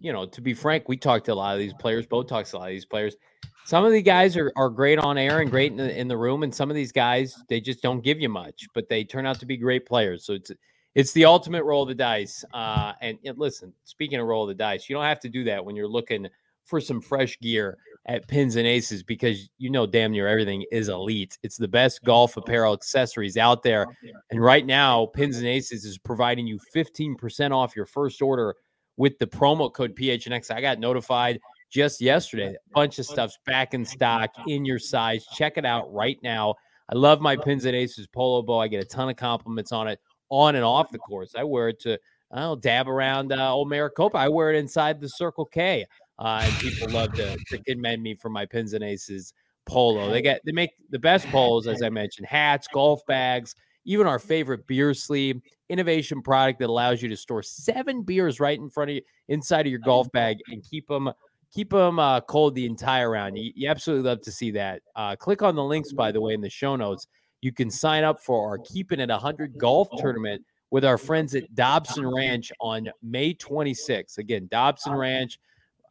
you 0.00 0.12
know, 0.12 0.26
to 0.26 0.40
be 0.40 0.54
frank, 0.54 0.88
we 0.88 0.96
talked 0.96 1.26
to 1.26 1.32
a 1.32 1.34
lot 1.34 1.54
of 1.54 1.60
these 1.60 1.74
players. 1.74 2.06
Bo 2.06 2.22
talks 2.22 2.50
to 2.50 2.56
a 2.56 2.58
lot 2.58 2.68
of 2.68 2.72
these 2.72 2.84
players. 2.84 3.16
Some 3.64 3.84
of 3.84 3.92
the 3.92 4.02
guys 4.02 4.36
are, 4.36 4.52
are 4.56 4.68
great 4.68 4.98
on 4.98 5.16
air 5.16 5.40
and 5.40 5.50
great 5.50 5.70
in 5.70 5.78
the, 5.78 5.98
in 5.98 6.08
the 6.08 6.16
room, 6.16 6.42
and 6.42 6.54
some 6.54 6.70
of 6.70 6.74
these 6.76 6.92
guys 6.92 7.42
they 7.48 7.60
just 7.60 7.82
don't 7.82 8.02
give 8.02 8.20
you 8.20 8.28
much, 8.28 8.66
but 8.74 8.88
they 8.88 9.04
turn 9.04 9.26
out 9.26 9.38
to 9.40 9.46
be 9.46 9.56
great 9.56 9.86
players. 9.86 10.24
So 10.24 10.34
it's 10.34 10.50
it's 10.94 11.12
the 11.12 11.24
ultimate 11.24 11.64
roll 11.64 11.82
of 11.82 11.88
the 11.88 11.94
dice. 11.94 12.44
Uh, 12.52 12.92
and, 13.00 13.18
and 13.24 13.38
listen, 13.38 13.72
speaking 13.84 14.20
of 14.20 14.26
roll 14.26 14.42
of 14.42 14.48
the 14.48 14.54
dice, 14.54 14.88
you 14.88 14.96
don't 14.96 15.04
have 15.04 15.20
to 15.20 15.28
do 15.28 15.44
that 15.44 15.64
when 15.64 15.74
you're 15.74 15.88
looking 15.88 16.28
for 16.64 16.80
some 16.80 17.00
fresh 17.00 17.38
gear 17.40 17.78
at 18.06 18.26
Pins 18.28 18.56
and 18.56 18.66
Aces 18.66 19.02
because 19.02 19.48
you 19.58 19.70
know 19.70 19.86
damn 19.86 20.12
near 20.12 20.28
everything 20.28 20.64
is 20.72 20.88
elite. 20.88 21.38
It's 21.42 21.56
the 21.56 21.68
best 21.68 22.02
golf 22.04 22.36
apparel 22.36 22.74
accessories 22.74 23.36
out 23.36 23.62
there. 23.62 23.86
And 24.30 24.40
right 24.40 24.66
now, 24.66 25.06
Pins 25.06 25.38
and 25.38 25.46
Aces 25.46 25.84
is 25.84 25.98
providing 25.98 26.46
you 26.46 26.58
15% 26.74 27.52
off 27.52 27.76
your 27.76 27.86
first 27.86 28.20
order 28.20 28.54
with 28.96 29.18
the 29.18 29.26
promo 29.26 29.72
code 29.72 29.96
PHNX. 29.96 30.50
I 30.50 30.60
got 30.60 30.78
notified 30.78 31.40
just 31.72 32.00
yesterday. 32.00 32.54
A 32.54 32.74
bunch 32.74 32.98
of 32.98 33.06
stuff's 33.06 33.38
back 33.46 33.74
in 33.74 33.84
stock 33.84 34.30
in 34.46 34.64
your 34.64 34.78
size. 34.78 35.26
Check 35.34 35.56
it 35.56 35.64
out 35.64 35.92
right 35.92 36.18
now. 36.22 36.54
I 36.88 36.94
love 36.94 37.20
my 37.20 37.36
Pins 37.36 37.64
and 37.64 37.74
Aces 37.74 38.06
polo 38.06 38.42
bow. 38.42 38.60
I 38.60 38.68
get 38.68 38.84
a 38.84 38.86
ton 38.86 39.08
of 39.08 39.16
compliments 39.16 39.72
on 39.72 39.88
it 39.88 39.98
on 40.28 40.54
and 40.54 40.64
off 40.64 40.90
the 40.90 40.98
course. 40.98 41.34
I 41.36 41.44
wear 41.44 41.68
it 41.68 41.80
to, 41.80 41.98
I 42.30 42.40
don't 42.40 42.62
dab 42.62 42.88
around 42.88 43.32
uh, 43.32 43.52
old 43.52 43.70
Maricopa. 43.70 44.18
I 44.18 44.28
wear 44.28 44.52
it 44.52 44.56
inside 44.56 45.00
the 45.00 45.08
Circle 45.08 45.46
K. 45.46 45.86
Uh, 46.18 46.42
and 46.44 46.54
people 46.58 46.90
love 46.90 47.12
to, 47.14 47.36
to 47.48 47.58
commend 47.64 48.02
me 48.02 48.14
for 48.14 48.28
my 48.28 48.44
Pins 48.44 48.74
and 48.74 48.84
Aces 48.84 49.32
polo. 49.64 50.10
They 50.10 50.22
get 50.22 50.40
they 50.44 50.52
make 50.52 50.70
the 50.90 50.98
best 50.98 51.26
polos, 51.28 51.66
as 51.66 51.82
I 51.82 51.88
mentioned, 51.88 52.26
hats, 52.26 52.68
golf 52.72 53.04
bags, 53.06 53.54
even 53.84 54.06
our 54.06 54.18
favorite 54.18 54.66
beer 54.66 54.92
sleeve, 54.92 55.40
innovation 55.68 56.20
product 56.22 56.58
that 56.60 56.68
allows 56.68 57.02
you 57.02 57.08
to 57.08 57.16
store 57.16 57.42
seven 57.42 58.02
beers 58.02 58.40
right 58.40 58.58
in 58.58 58.68
front 58.68 58.90
of 58.90 58.96
you 58.96 59.02
inside 59.28 59.66
of 59.66 59.70
your 59.70 59.80
golf 59.80 60.10
bag 60.12 60.38
and 60.48 60.62
keep 60.62 60.86
them 60.86 61.10
keep 61.52 61.70
them 61.70 61.98
uh, 61.98 62.20
cold 62.22 62.54
the 62.54 62.66
entire 62.66 63.10
round. 63.10 63.36
You, 63.38 63.52
you 63.54 63.68
absolutely 63.68 64.08
love 64.08 64.22
to 64.22 64.32
see 64.32 64.50
that. 64.52 64.82
Uh, 64.96 65.14
click 65.16 65.42
on 65.42 65.54
the 65.54 65.62
links, 65.64 65.92
by 65.92 66.10
the 66.12 66.20
way, 66.20 66.34
in 66.34 66.40
the 66.40 66.50
show 66.50 66.76
notes. 66.76 67.06
You 67.40 67.52
can 67.52 67.70
sign 67.70 68.04
up 68.04 68.20
for 68.20 68.48
our 68.48 68.58
Keeping 68.58 69.00
It 69.00 69.10
100 69.10 69.58
golf 69.58 69.88
tournament 69.98 70.44
with 70.70 70.84
our 70.84 70.96
friends 70.96 71.34
at 71.34 71.54
Dobson 71.54 72.06
Ranch 72.06 72.52
on 72.60 72.88
May 73.02 73.34
26th. 73.34 74.18
Again, 74.18 74.48
Dobson 74.50 74.94
Ranch. 74.94 75.38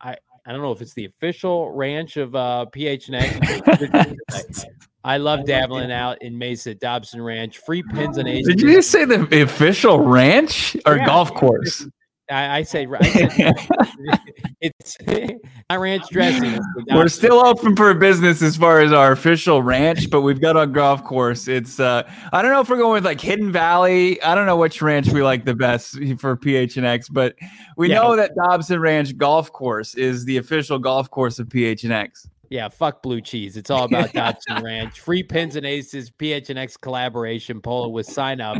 I, 0.01 0.15
I 0.45 0.51
don't 0.51 0.61
know 0.61 0.71
if 0.71 0.81
it's 0.81 0.93
the 0.95 1.05
official 1.05 1.71
ranch 1.71 2.17
of 2.17 2.33
uh, 2.35 2.65
PHNX. 2.73 4.65
I 5.03 5.17
love 5.17 5.45
dabbling 5.45 5.91
out 5.91 6.21
in 6.21 6.37
Mesa 6.37 6.73
Dobson 6.75 7.21
Ranch. 7.21 7.57
Free 7.59 7.83
pins 7.83 8.17
and 8.17 8.27
aces. 8.27 8.55
Did 8.55 8.61
you 8.61 8.73
just 8.73 8.91
say 8.91 9.05
the 9.05 9.41
official 9.41 9.99
ranch 9.99 10.77
or 10.85 10.97
Yeah. 10.97 11.05
golf 11.05 11.33
course? 11.33 11.87
I, 12.31 12.57
I 12.59 12.63
say, 12.63 12.87
I 12.89 13.03
say 13.03 13.53
it's 14.61 14.97
not 15.69 15.79
ranch 15.79 16.03
dressing. 16.11 16.59
We're 16.89 17.07
still 17.09 17.45
open 17.45 17.75
for 17.75 17.93
business 17.93 18.41
as 18.41 18.55
far 18.57 18.79
as 18.79 18.91
our 18.91 19.11
official 19.11 19.61
ranch, 19.61 20.09
but 20.09 20.21
we've 20.21 20.39
got 20.41 20.55
a 20.55 20.65
golf 20.67 21.03
course. 21.03 21.47
It's 21.47 21.79
uh 21.79 22.09
I 22.31 22.41
don't 22.41 22.51
know 22.51 22.61
if 22.61 22.69
we're 22.69 22.77
going 22.77 22.93
with 22.93 23.05
like 23.05 23.19
Hidden 23.21 23.51
Valley. 23.51 24.21
I 24.21 24.35
don't 24.35 24.45
know 24.45 24.57
which 24.57 24.81
ranch 24.81 25.09
we 25.09 25.21
like 25.23 25.45
the 25.45 25.55
best 25.55 25.93
for 26.19 26.37
PHNX, 26.37 27.07
but 27.11 27.35
we 27.77 27.89
Yeah. 27.89 28.01
know 28.01 28.15
that 28.15 28.31
Dobson 28.35 28.79
Ranch 28.79 29.17
Golf 29.17 29.51
Course 29.51 29.95
is 29.95 30.25
the 30.25 30.37
official 30.37 30.79
golf 30.79 31.09
course 31.09 31.39
of 31.39 31.47
PHNX. 31.47 32.27
Yeah, 32.51 32.67
fuck 32.67 33.01
blue 33.01 33.21
cheese. 33.21 33.55
It's 33.55 33.69
all 33.69 33.85
about 33.85 34.11
Dobson 34.13 34.61
Ranch. 34.61 34.99
Free 34.99 35.23
pins 35.23 35.55
and 35.55 35.65
aces, 35.65 36.11
PHNX 36.11 36.79
collaboration, 36.81 37.61
polo 37.61 37.87
with 37.87 38.05
sign 38.05 38.41
up. 38.41 38.57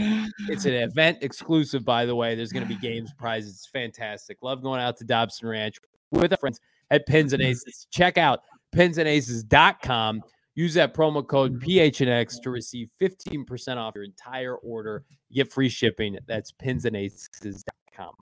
It's 0.47 0.63
an 0.63 0.75
event 0.75 1.17
exclusive, 1.19 1.83
by 1.83 2.05
the 2.05 2.15
way. 2.15 2.33
There's 2.33 2.53
going 2.53 2.65
to 2.65 2.73
be 2.73 2.79
games, 2.79 3.11
prizes. 3.17 3.55
It's 3.55 3.67
fantastic. 3.67 4.37
Love 4.41 4.63
going 4.63 4.79
out 4.79 4.95
to 4.99 5.03
Dobson 5.03 5.49
Ranch 5.49 5.77
with 6.09 6.31
our 6.31 6.37
friends 6.37 6.61
at 6.89 7.05
Pins 7.05 7.33
and 7.33 7.43
Aces. 7.43 7.85
Check 7.91 8.17
out 8.17 8.39
pinsandaces.com. 8.73 10.21
Use 10.55 10.73
that 10.75 10.93
promo 10.93 11.27
code 11.27 11.59
mm-hmm. 11.59 11.69
PHNX 11.69 12.41
to 12.43 12.49
receive 12.49 12.87
15% 13.01 13.75
off 13.75 13.93
your 13.95 14.05
entire 14.05 14.55
order. 14.55 15.03
Get 15.33 15.51
free 15.51 15.67
shipping. 15.67 16.17
That's 16.27 16.53
pinsandaces.com. 16.53 18.13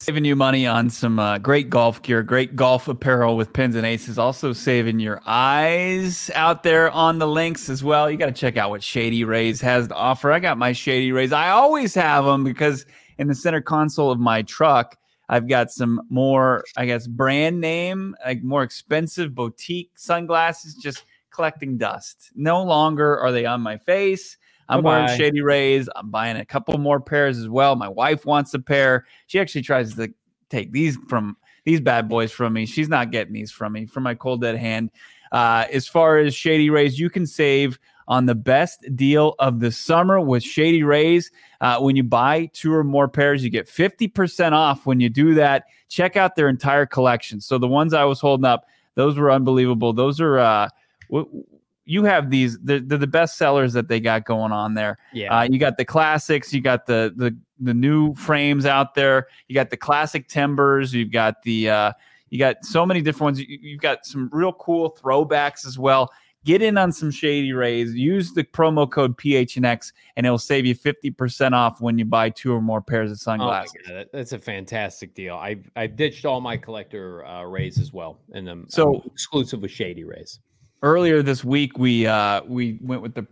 Saving 0.00 0.26
you 0.26 0.36
money 0.36 0.66
on 0.66 0.90
some 0.90 1.18
uh, 1.18 1.38
great 1.38 1.70
golf 1.70 2.02
gear, 2.02 2.22
great 2.22 2.54
golf 2.54 2.86
apparel 2.86 3.34
with 3.34 3.54
pins 3.54 3.74
and 3.74 3.86
aces. 3.86 4.18
Also 4.18 4.52
saving 4.52 5.00
your 5.00 5.22
eyes 5.24 6.30
out 6.34 6.62
there 6.62 6.90
on 6.90 7.18
the 7.18 7.26
links 7.26 7.70
as 7.70 7.82
well. 7.82 8.10
You 8.10 8.18
got 8.18 8.26
to 8.26 8.32
check 8.32 8.58
out 8.58 8.68
what 8.68 8.82
Shady 8.82 9.24
Rays 9.24 9.58
has 9.62 9.88
to 9.88 9.94
offer. 9.94 10.30
I 10.32 10.38
got 10.38 10.58
my 10.58 10.72
Shady 10.72 11.12
Rays. 11.12 11.32
I 11.32 11.48
always 11.48 11.94
have 11.94 12.26
them 12.26 12.44
because 12.44 12.84
in 13.16 13.26
the 13.26 13.34
center 13.34 13.62
console 13.62 14.10
of 14.10 14.20
my 14.20 14.42
truck, 14.42 14.98
I've 15.30 15.48
got 15.48 15.70
some 15.70 16.02
more, 16.10 16.62
I 16.76 16.84
guess, 16.84 17.06
brand 17.06 17.62
name, 17.62 18.14
like 18.24 18.42
more 18.42 18.62
expensive 18.62 19.34
boutique 19.34 19.92
sunglasses, 19.96 20.74
just 20.74 21.04
collecting 21.30 21.78
dust. 21.78 22.32
No 22.34 22.62
longer 22.62 23.18
are 23.18 23.32
they 23.32 23.46
on 23.46 23.62
my 23.62 23.78
face. 23.78 24.36
I'm 24.68 24.82
Bye-bye. 24.82 24.98
wearing 25.06 25.18
Shady 25.18 25.40
Rays. 25.40 25.88
I'm 25.94 26.10
buying 26.10 26.36
a 26.36 26.44
couple 26.44 26.76
more 26.78 27.00
pairs 27.00 27.38
as 27.38 27.48
well. 27.48 27.76
My 27.76 27.88
wife 27.88 28.24
wants 28.26 28.52
a 28.54 28.58
pair. 28.58 29.06
She 29.26 29.38
actually 29.38 29.62
tries 29.62 29.94
to 29.94 30.12
take 30.50 30.72
these 30.72 30.96
from 31.08 31.36
these 31.64 31.80
bad 31.80 32.08
boys 32.08 32.32
from 32.32 32.52
me. 32.52 32.66
She's 32.66 32.88
not 32.88 33.10
getting 33.10 33.32
these 33.32 33.50
from 33.50 33.72
me 33.72 33.86
from 33.86 34.02
my 34.04 34.14
cold 34.14 34.40
dead 34.42 34.56
hand. 34.56 34.90
Uh, 35.32 35.64
as 35.72 35.88
far 35.88 36.18
as 36.18 36.34
Shady 36.34 36.70
Rays, 36.70 36.98
you 36.98 37.10
can 37.10 37.26
save 37.26 37.78
on 38.08 38.26
the 38.26 38.34
best 38.36 38.84
deal 38.94 39.34
of 39.40 39.58
the 39.58 39.72
summer 39.72 40.20
with 40.20 40.42
Shady 40.42 40.84
Rays. 40.84 41.30
Uh, 41.60 41.80
when 41.80 41.96
you 41.96 42.04
buy 42.04 42.48
two 42.52 42.72
or 42.72 42.84
more 42.84 43.08
pairs, 43.08 43.42
you 43.42 43.50
get 43.50 43.66
50% 43.66 44.52
off 44.52 44.86
when 44.86 45.00
you 45.00 45.08
do 45.08 45.34
that. 45.34 45.64
Check 45.88 46.16
out 46.16 46.36
their 46.36 46.48
entire 46.48 46.86
collection. 46.86 47.40
So 47.40 47.58
the 47.58 47.66
ones 47.66 47.92
I 47.92 48.04
was 48.04 48.20
holding 48.20 48.44
up, 48.44 48.66
those 48.94 49.18
were 49.18 49.30
unbelievable. 49.32 49.92
Those 49.92 50.20
are, 50.20 50.38
uh, 50.38 50.68
w- 51.10 51.44
you 51.86 52.04
have 52.04 52.30
these, 52.30 52.58
they're, 52.58 52.80
they're 52.80 52.98
the 52.98 53.06
best 53.06 53.38
sellers 53.38 53.72
that 53.72 53.88
they 53.88 54.00
got 54.00 54.24
going 54.24 54.52
on 54.52 54.74
there. 54.74 54.98
Yeah. 55.12 55.38
Uh, 55.38 55.42
you 55.50 55.58
got 55.58 55.76
the 55.78 55.84
classics, 55.84 56.52
you 56.52 56.60
got 56.60 56.86
the 56.86 57.12
the 57.16 57.34
the 57.60 57.72
new 57.72 58.14
frames 58.14 58.66
out 58.66 58.94
there, 58.94 59.28
you 59.48 59.54
got 59.54 59.70
the 59.70 59.76
classic 59.76 60.28
timbers, 60.28 60.92
you've 60.92 61.12
got 61.12 61.42
the 61.42 61.70
uh, 61.70 61.92
you 62.28 62.38
got 62.38 62.64
so 62.64 62.84
many 62.84 63.00
different 63.00 63.22
ones. 63.22 63.40
You, 63.40 63.46
you've 63.48 63.80
got 63.80 64.04
some 64.04 64.28
real 64.32 64.52
cool 64.52 64.98
throwbacks 65.00 65.64
as 65.66 65.78
well. 65.78 66.10
Get 66.44 66.62
in 66.62 66.78
on 66.78 66.92
some 66.92 67.10
shady 67.10 67.52
rays. 67.52 67.92
Use 67.94 68.32
the 68.32 68.44
promo 68.44 68.88
code 68.88 69.16
PHNX, 69.16 69.92
and 70.16 70.24
it'll 70.26 70.38
save 70.38 70.64
you 70.66 70.74
fifty 70.76 71.10
percent 71.10 71.54
off 71.56 71.80
when 71.80 71.98
you 71.98 72.04
buy 72.04 72.30
two 72.30 72.52
or 72.52 72.60
more 72.60 72.80
pairs 72.80 73.10
of 73.10 73.16
Oh 73.16 73.18
sunglasses. 73.18 73.72
God, 73.88 74.06
that's 74.12 74.32
a 74.32 74.38
fantastic 74.38 75.12
deal. 75.14 75.34
I 75.36 75.56
I 75.76 75.86
ditched 75.88 76.24
all 76.24 76.40
my 76.40 76.56
collector 76.56 77.24
uh, 77.26 77.42
rays 77.44 77.78
as 77.80 77.92
well, 77.92 78.18
and 78.32 78.48
I'm 78.48 78.66
So- 78.68 78.96
I'm 78.96 79.10
exclusive 79.12 79.60
with 79.62 79.70
Shady 79.72 80.04
Rays. 80.04 80.38
Earlier 80.82 81.22
this 81.22 81.44
week 81.44 81.78
we 81.78 82.06
uh 82.06 82.42
we 82.46 82.78
went 82.82 83.02
with 83.02 83.14
the 83.14 83.26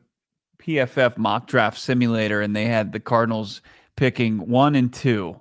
PFF 0.59 1.19
mock 1.19 1.47
draft 1.47 1.79
simulator 1.79 2.41
and 2.41 2.55
they 2.57 2.65
had 2.65 2.93
the 2.93 3.01
Cardinals 3.01 3.61
picking 3.97 4.39
1 4.49 4.75
and 4.75 4.93
2 4.93 5.41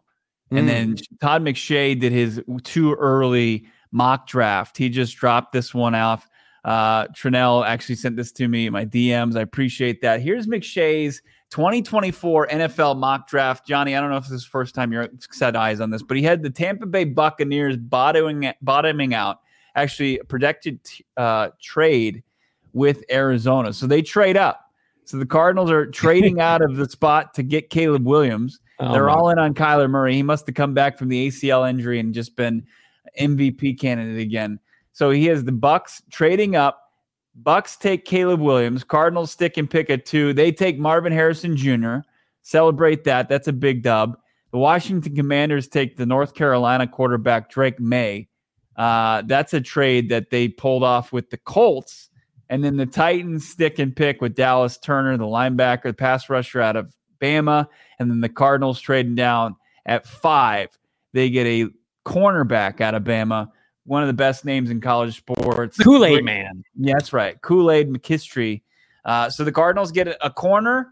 and 0.51 0.69
then 0.69 0.95
Todd 1.19 1.41
McShay 1.41 1.99
did 1.99 2.11
his 2.11 2.39
too 2.63 2.93
early 2.93 3.65
mock 3.91 4.27
draft. 4.27 4.77
He 4.77 4.87
just 4.87 5.15
dropped 5.17 5.51
this 5.51 5.73
one 5.73 5.95
off. 5.95 6.29
Uh 6.63 7.07
Trinell 7.07 7.65
actually 7.65 7.95
sent 7.95 8.15
this 8.15 8.31
to 8.33 8.47
me 8.47 8.67
in 8.67 8.73
my 8.73 8.85
DMs. 8.85 9.35
I 9.35 9.41
appreciate 9.41 10.01
that. 10.01 10.21
Here's 10.21 10.47
McShay's 10.47 11.21
2024 11.51 12.47
NFL 12.47 12.97
mock 12.97 13.27
draft. 13.27 13.67
Johnny, 13.67 13.95
I 13.95 14.01
don't 14.01 14.09
know 14.09 14.17
if 14.17 14.23
this 14.23 14.31
is 14.31 14.43
the 14.43 14.49
first 14.49 14.73
time 14.73 14.91
you're 14.91 15.09
set 15.31 15.55
eyes 15.55 15.79
on 15.79 15.91
this, 15.91 16.01
but 16.01 16.17
he 16.17 16.23
had 16.23 16.41
the 16.41 16.49
Tampa 16.49 16.87
Bay 16.87 17.03
Buccaneers 17.03 17.77
bottoming 17.77 18.51
bottoming 18.61 19.13
out 19.13 19.39
actually 19.75 20.19
a 20.19 20.23
projected 20.23 20.79
uh, 21.17 21.49
trade 21.61 22.23
with 22.73 23.03
Arizona. 23.11 23.73
So 23.73 23.87
they 23.87 24.01
trade 24.01 24.37
up. 24.37 24.71
So 25.05 25.17
the 25.17 25.25
Cardinals 25.25 25.69
are 25.69 25.85
trading 25.85 26.39
out 26.39 26.61
of 26.61 26.75
the 26.77 26.89
spot 26.89 27.33
to 27.35 27.43
get 27.43 27.69
Caleb 27.69 28.05
Williams. 28.05 28.59
Oh 28.79 28.91
They're 28.93 29.07
my- 29.07 29.13
all 29.13 29.29
in 29.29 29.39
on 29.39 29.53
Kyler 29.53 29.89
Murray. 29.89 30.15
He 30.15 30.23
must 30.23 30.45
have 30.47 30.55
come 30.55 30.73
back 30.73 30.97
from 30.97 31.09
the 31.09 31.27
ACL 31.27 31.69
injury 31.69 31.99
and 31.99 32.13
just 32.13 32.35
been 32.35 32.65
MVP 33.19 33.79
candidate 33.79 34.19
again. 34.19 34.59
So 34.93 35.11
he 35.11 35.25
has 35.25 35.43
the 35.43 35.51
Bucks 35.51 36.01
trading 36.11 36.55
up. 36.55 36.79
Bucks 37.35 37.77
take 37.77 38.05
Caleb 38.05 38.39
Williams. 38.41 38.83
Cardinals 38.83 39.31
stick 39.31 39.57
and 39.57 39.69
pick 39.69 39.89
at 39.89 40.05
two. 40.05 40.33
They 40.33 40.51
take 40.51 40.77
Marvin 40.77 41.11
Harrison 41.11 41.57
Jr. 41.57 41.97
Celebrate 42.43 43.03
that. 43.05 43.27
That's 43.27 43.47
a 43.47 43.53
big 43.53 43.81
dub. 43.81 44.17
The 44.51 44.59
Washington 44.59 45.15
Commanders 45.15 45.67
take 45.67 45.97
the 45.97 46.05
North 46.05 46.35
Carolina 46.35 46.85
quarterback 46.87 47.49
Drake 47.49 47.79
Maye. 47.79 48.27
Uh, 48.75 49.21
that's 49.25 49.53
a 49.53 49.61
trade 49.61 50.09
that 50.09 50.29
they 50.29 50.47
pulled 50.47 50.83
off 50.83 51.11
with 51.11 51.29
the 51.29 51.37
Colts. 51.37 52.09
And 52.49 52.63
then 52.63 52.77
the 52.77 52.85
Titans 52.85 53.47
stick 53.47 53.79
and 53.79 53.95
pick 53.95 54.21
with 54.21 54.35
Dallas 54.35 54.77
Turner, 54.77 55.17
the 55.17 55.25
linebacker, 55.25 55.83
the 55.83 55.93
pass 55.93 56.29
rusher 56.29 56.61
out 56.61 56.75
of 56.75 56.93
Bama. 57.21 57.67
And 57.99 58.09
then 58.09 58.21
the 58.21 58.29
Cardinals 58.29 58.79
trading 58.79 59.15
down 59.15 59.55
at 59.85 60.05
five. 60.05 60.69
They 61.13 61.29
get 61.29 61.45
a 61.45 61.69
cornerback 62.05 62.81
out 62.81 62.95
of 62.95 63.03
Bama, 63.03 63.49
one 63.85 64.01
of 64.01 64.07
the 64.07 64.13
best 64.13 64.45
names 64.45 64.69
in 64.69 64.81
college 64.81 65.17
sports. 65.17 65.77
Kool 65.77 66.05
Aid 66.05 66.23
Man. 66.23 66.63
Yeah, 66.75 66.93
that's 66.97 67.13
right. 67.13 67.41
Kool 67.41 67.71
Aid 67.71 67.89
McKinstry. 67.89 68.61
Uh, 69.05 69.29
so 69.29 69.43
the 69.43 69.51
Cardinals 69.51 69.91
get 69.91 70.07
a, 70.07 70.25
a 70.25 70.29
corner, 70.29 70.89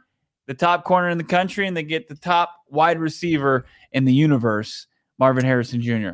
the 0.48 0.54
top 0.54 0.84
corner 0.84 1.10
in 1.10 1.18
the 1.18 1.24
country, 1.24 1.68
and 1.68 1.76
they 1.76 1.84
get 1.84 2.08
the 2.08 2.16
top 2.16 2.56
wide 2.70 3.00
receiver 3.00 3.66
in 3.92 4.06
the 4.06 4.14
universe, 4.14 4.88
Marvin 5.18 5.46
Harrison 5.46 5.82
Jr. 5.82 6.12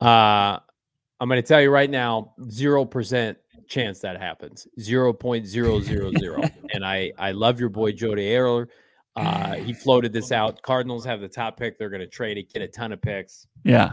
Uh, 0.00 0.58
I'm 1.24 1.28
going 1.28 1.42
to 1.42 1.48
tell 1.48 1.62
you 1.62 1.70
right 1.70 1.88
now, 1.88 2.34
zero 2.50 2.84
percent 2.84 3.38
chance 3.66 3.98
that 4.00 4.20
happens. 4.20 4.68
Zero 4.78 5.10
point 5.10 5.46
zero 5.46 5.80
zero 5.80 6.12
zero. 6.18 6.42
and 6.74 6.84
I 6.84 7.12
I 7.18 7.32
love 7.32 7.58
your 7.58 7.70
boy 7.70 7.92
Jody 7.92 8.28
Ayler. 8.28 8.66
Uh, 9.16 9.54
he 9.54 9.72
floated 9.72 10.12
this 10.12 10.32
out. 10.32 10.60
Cardinals 10.60 11.02
have 11.06 11.22
the 11.22 11.28
top 11.28 11.56
pick. 11.56 11.78
They're 11.78 11.88
going 11.88 12.02
to 12.02 12.06
trade 12.06 12.36
it, 12.36 12.52
get 12.52 12.60
a 12.60 12.68
ton 12.68 12.92
of 12.92 13.00
picks. 13.00 13.46
Yeah. 13.64 13.92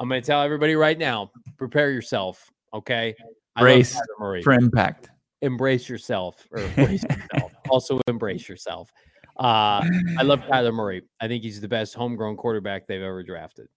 I'm 0.00 0.08
going 0.08 0.20
to 0.20 0.26
tell 0.26 0.42
everybody 0.42 0.74
right 0.74 0.98
now, 0.98 1.30
prepare 1.56 1.92
yourself. 1.92 2.50
Okay. 2.74 3.14
Brace. 3.56 3.96
For 4.42 4.52
impact. 4.52 5.10
embrace 5.40 5.88
yourself 5.88 6.48
or 6.50 6.58
embrace 6.76 7.04
yourself. 7.04 7.52
Also 7.70 8.00
embrace 8.08 8.48
yourself. 8.48 8.90
Uh, 9.38 9.86
I 10.18 10.22
love 10.24 10.40
Kyler 10.40 10.74
Murray. 10.74 11.02
I 11.20 11.28
think 11.28 11.44
he's 11.44 11.60
the 11.60 11.68
best 11.68 11.94
homegrown 11.94 12.36
quarterback 12.38 12.88
they've 12.88 13.00
ever 13.00 13.22
drafted. 13.22 13.68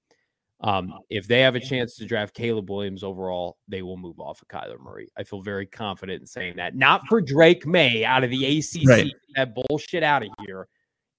Um, 0.61 0.93
if 1.09 1.27
they 1.27 1.41
have 1.41 1.55
a 1.55 1.59
chance 1.59 1.95
to 1.97 2.05
draft 2.05 2.33
Caleb 2.33 2.69
Williams 2.69 3.03
overall, 3.03 3.57
they 3.67 3.81
will 3.81 3.97
move 3.97 4.19
off 4.19 4.41
of 4.41 4.47
Kyler 4.47 4.79
Murray. 4.79 5.09
I 5.17 5.23
feel 5.23 5.41
very 5.41 5.65
confident 5.65 6.21
in 6.21 6.25
saying 6.27 6.55
that. 6.55 6.75
Not 6.75 7.01
for 7.07 7.21
Drake 7.21 7.65
Maye 7.67 8.05
out 8.05 8.23
of 8.23 8.29
the 8.29 8.59
ACC. 8.59 8.87
Right. 8.87 9.11
That 9.35 9.53
bullshit 9.53 10.01
out 10.01 10.23
of 10.23 10.29
here. 10.45 10.67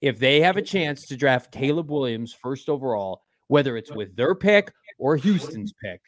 If 0.01 0.19
they 0.19 0.41
have 0.41 0.57
a 0.57 0.63
chance 0.63 1.07
to 1.09 1.17
draft 1.17 1.53
Caleb 1.53 1.91
Williams 1.91 2.33
first 2.33 2.69
overall, 2.69 3.23
whether 3.49 3.77
it's 3.77 3.93
with 3.93 4.17
their 4.17 4.35
pick 4.35 4.73
or 4.99 5.17
Houston's 5.17 5.73
pick, 5.83 6.01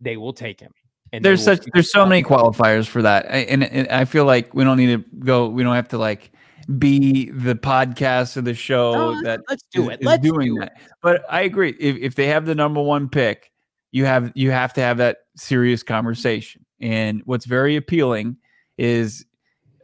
they 0.00 0.16
will 0.16 0.32
take 0.32 0.60
him. 0.60 0.72
And 1.12 1.24
There's 1.24 1.42
such 1.44 1.64
there's 1.72 1.90
so 1.92 2.04
many 2.04 2.22
qualifiers 2.22 2.86
for 2.86 3.02
that. 3.02 3.26
I- 3.30 3.38
And, 3.48 3.64
and 3.64 3.88
I 3.88 4.04
feel 4.04 4.24
like 4.24 4.52
we 4.54 4.64
don't 4.64 4.76
need 4.76 4.86
to 4.88 5.04
go 5.20 5.48
we 5.48 5.62
don't 5.62 5.74
have 5.74 5.88
to 5.88 5.98
like 5.98 6.32
be 6.66 7.30
the 7.30 7.54
podcast 7.54 8.36
or 8.36 8.42
the 8.42 8.54
show 8.54 8.94
oh, 8.94 9.14
No, 9.14 9.22
that 9.22 9.40
let's 9.48 9.64
do 9.72 9.88
it. 9.90 10.00
is 10.00 10.06
Let's 10.06 10.22
doing 10.22 10.54
do 10.54 10.60
that. 10.60 10.78
But 11.02 11.24
I 11.30 11.42
agree. 11.42 11.74
If, 11.78 11.96
if 11.96 12.14
they 12.14 12.26
have 12.26 12.46
the 12.46 12.54
number 12.54 12.80
one 12.80 13.08
pick, 13.08 13.52
you 13.92 14.04
have 14.04 14.32
you 14.34 14.50
have 14.50 14.72
to 14.74 14.80
have 14.80 14.98
that 14.98 15.18
serious 15.36 15.82
conversation. 15.82 16.64
And 16.80 17.22
what's 17.24 17.44
very 17.44 17.76
appealing 17.76 18.36
is 18.76 19.24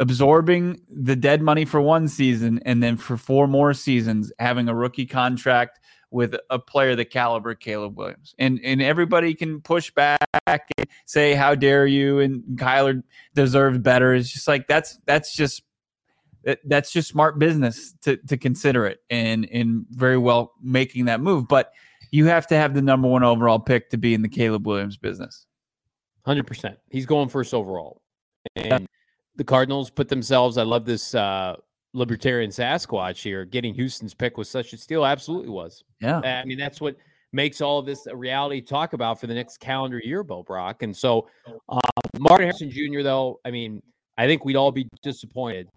absorbing 0.01 0.81
the 0.89 1.15
dead 1.15 1.43
money 1.43 1.65
for 1.65 1.81
one 1.81 2.09
season 2.09 2.61
and 2.65 2.83
then 2.83 2.97
for 2.97 3.17
four 3.17 3.47
more 3.47 3.75
seasons 3.75 4.33
having 4.39 4.69
a 4.69 4.75
rookie 4.75 5.07
contract 5.07 5.79
with 6.11 6.35
a 6.49 6.59
player 6.59 6.97
the 6.97 7.05
caliber 7.05 7.55
Caleb 7.55 7.97
Williams. 7.97 8.35
And 8.39 8.61
and 8.65 8.83
everybody 8.83 9.35
can 9.35 9.61
push 9.61 9.91
back 9.93 10.19
and 10.47 10.89
say 11.07 11.35
how 11.35 11.55
dare 11.55 11.87
you 11.87 12.19
and 12.19 12.43
Kyler 12.59 13.03
deserves 13.35 13.79
better. 13.79 14.15
It's 14.15 14.33
just 14.33 14.49
like 14.49 14.67
that's 14.67 14.99
that's 15.07 15.35
just 15.35 15.63
that, 16.45 16.61
that's 16.65 16.93
just 16.93 17.09
smart 17.09 17.39
business 17.39 17.95
to 18.03 18.17
to 18.29 18.37
consider 18.37 18.87
it 18.87 19.01
and 19.11 19.49
and 19.53 19.87
very 19.91 20.19
well 20.19 20.53
making 20.63 21.07
that 21.07 21.21
move. 21.21 21.49
But 21.49 21.73
you 22.11 22.27
have 22.27 22.47
to 22.49 22.57
have 22.57 22.75
the 22.75 22.83
number 22.83 23.09
one 23.09 23.23
overall 23.23 23.59
pick 23.59 23.91
to 23.91 23.99
be 23.99 24.15
in 24.15 24.23
the 24.23 24.29
Caleb 24.29 24.67
Williams 24.67 24.97
business. 24.97 25.47
Hundred 26.25 26.47
percent. 26.47 26.79
He's 26.91 27.07
going 27.07 27.29
first 27.29 27.55
overall, 27.55 28.03
and 28.57 28.87
the 29.37 29.45
Cardinals 29.45 29.91
put 29.91 30.09
themselves. 30.09 30.59
I 30.59 30.63
love 30.63 30.85
this 30.85 31.15
uh, 31.15 31.57
libertarian 31.93 32.51
Sasquatch 32.51 33.23
here. 33.23 33.45
Getting 33.45 33.75
Houston's 33.75 34.15
pick 34.15 34.37
was 34.37 34.49
such 34.49 34.73
a 34.73 34.77
steal. 34.77 35.05
Absolutely 35.05 35.51
was. 35.51 35.85
Yeah. 36.01 36.21
I 36.21 36.45
mean, 36.45 36.59
that's 36.59 36.81
what 36.81 36.97
makes 37.33 37.61
all 37.61 37.79
of 37.79 37.87
this 37.87 38.07
a 38.07 38.17
reality 38.17 38.61
to 38.61 38.67
talk 38.67 38.93
about 38.93 39.21
for 39.21 39.27
the 39.27 39.35
next 39.35 39.59
calendar 39.59 40.01
year, 40.03 40.23
Bo 40.23 40.43
Brock. 40.43 40.83
And 40.83 40.97
so, 40.97 41.29
uh, 41.69 41.81
Martin 42.19 42.47
Harrison 42.47 42.71
Jr. 42.71 43.03
Though, 43.03 43.41
I 43.45 43.51
mean, 43.51 43.83
I 44.19 44.27
think 44.27 44.45
we'd 44.45 44.57
all 44.57 44.73
be 44.73 44.89
disappointed. 45.03 45.69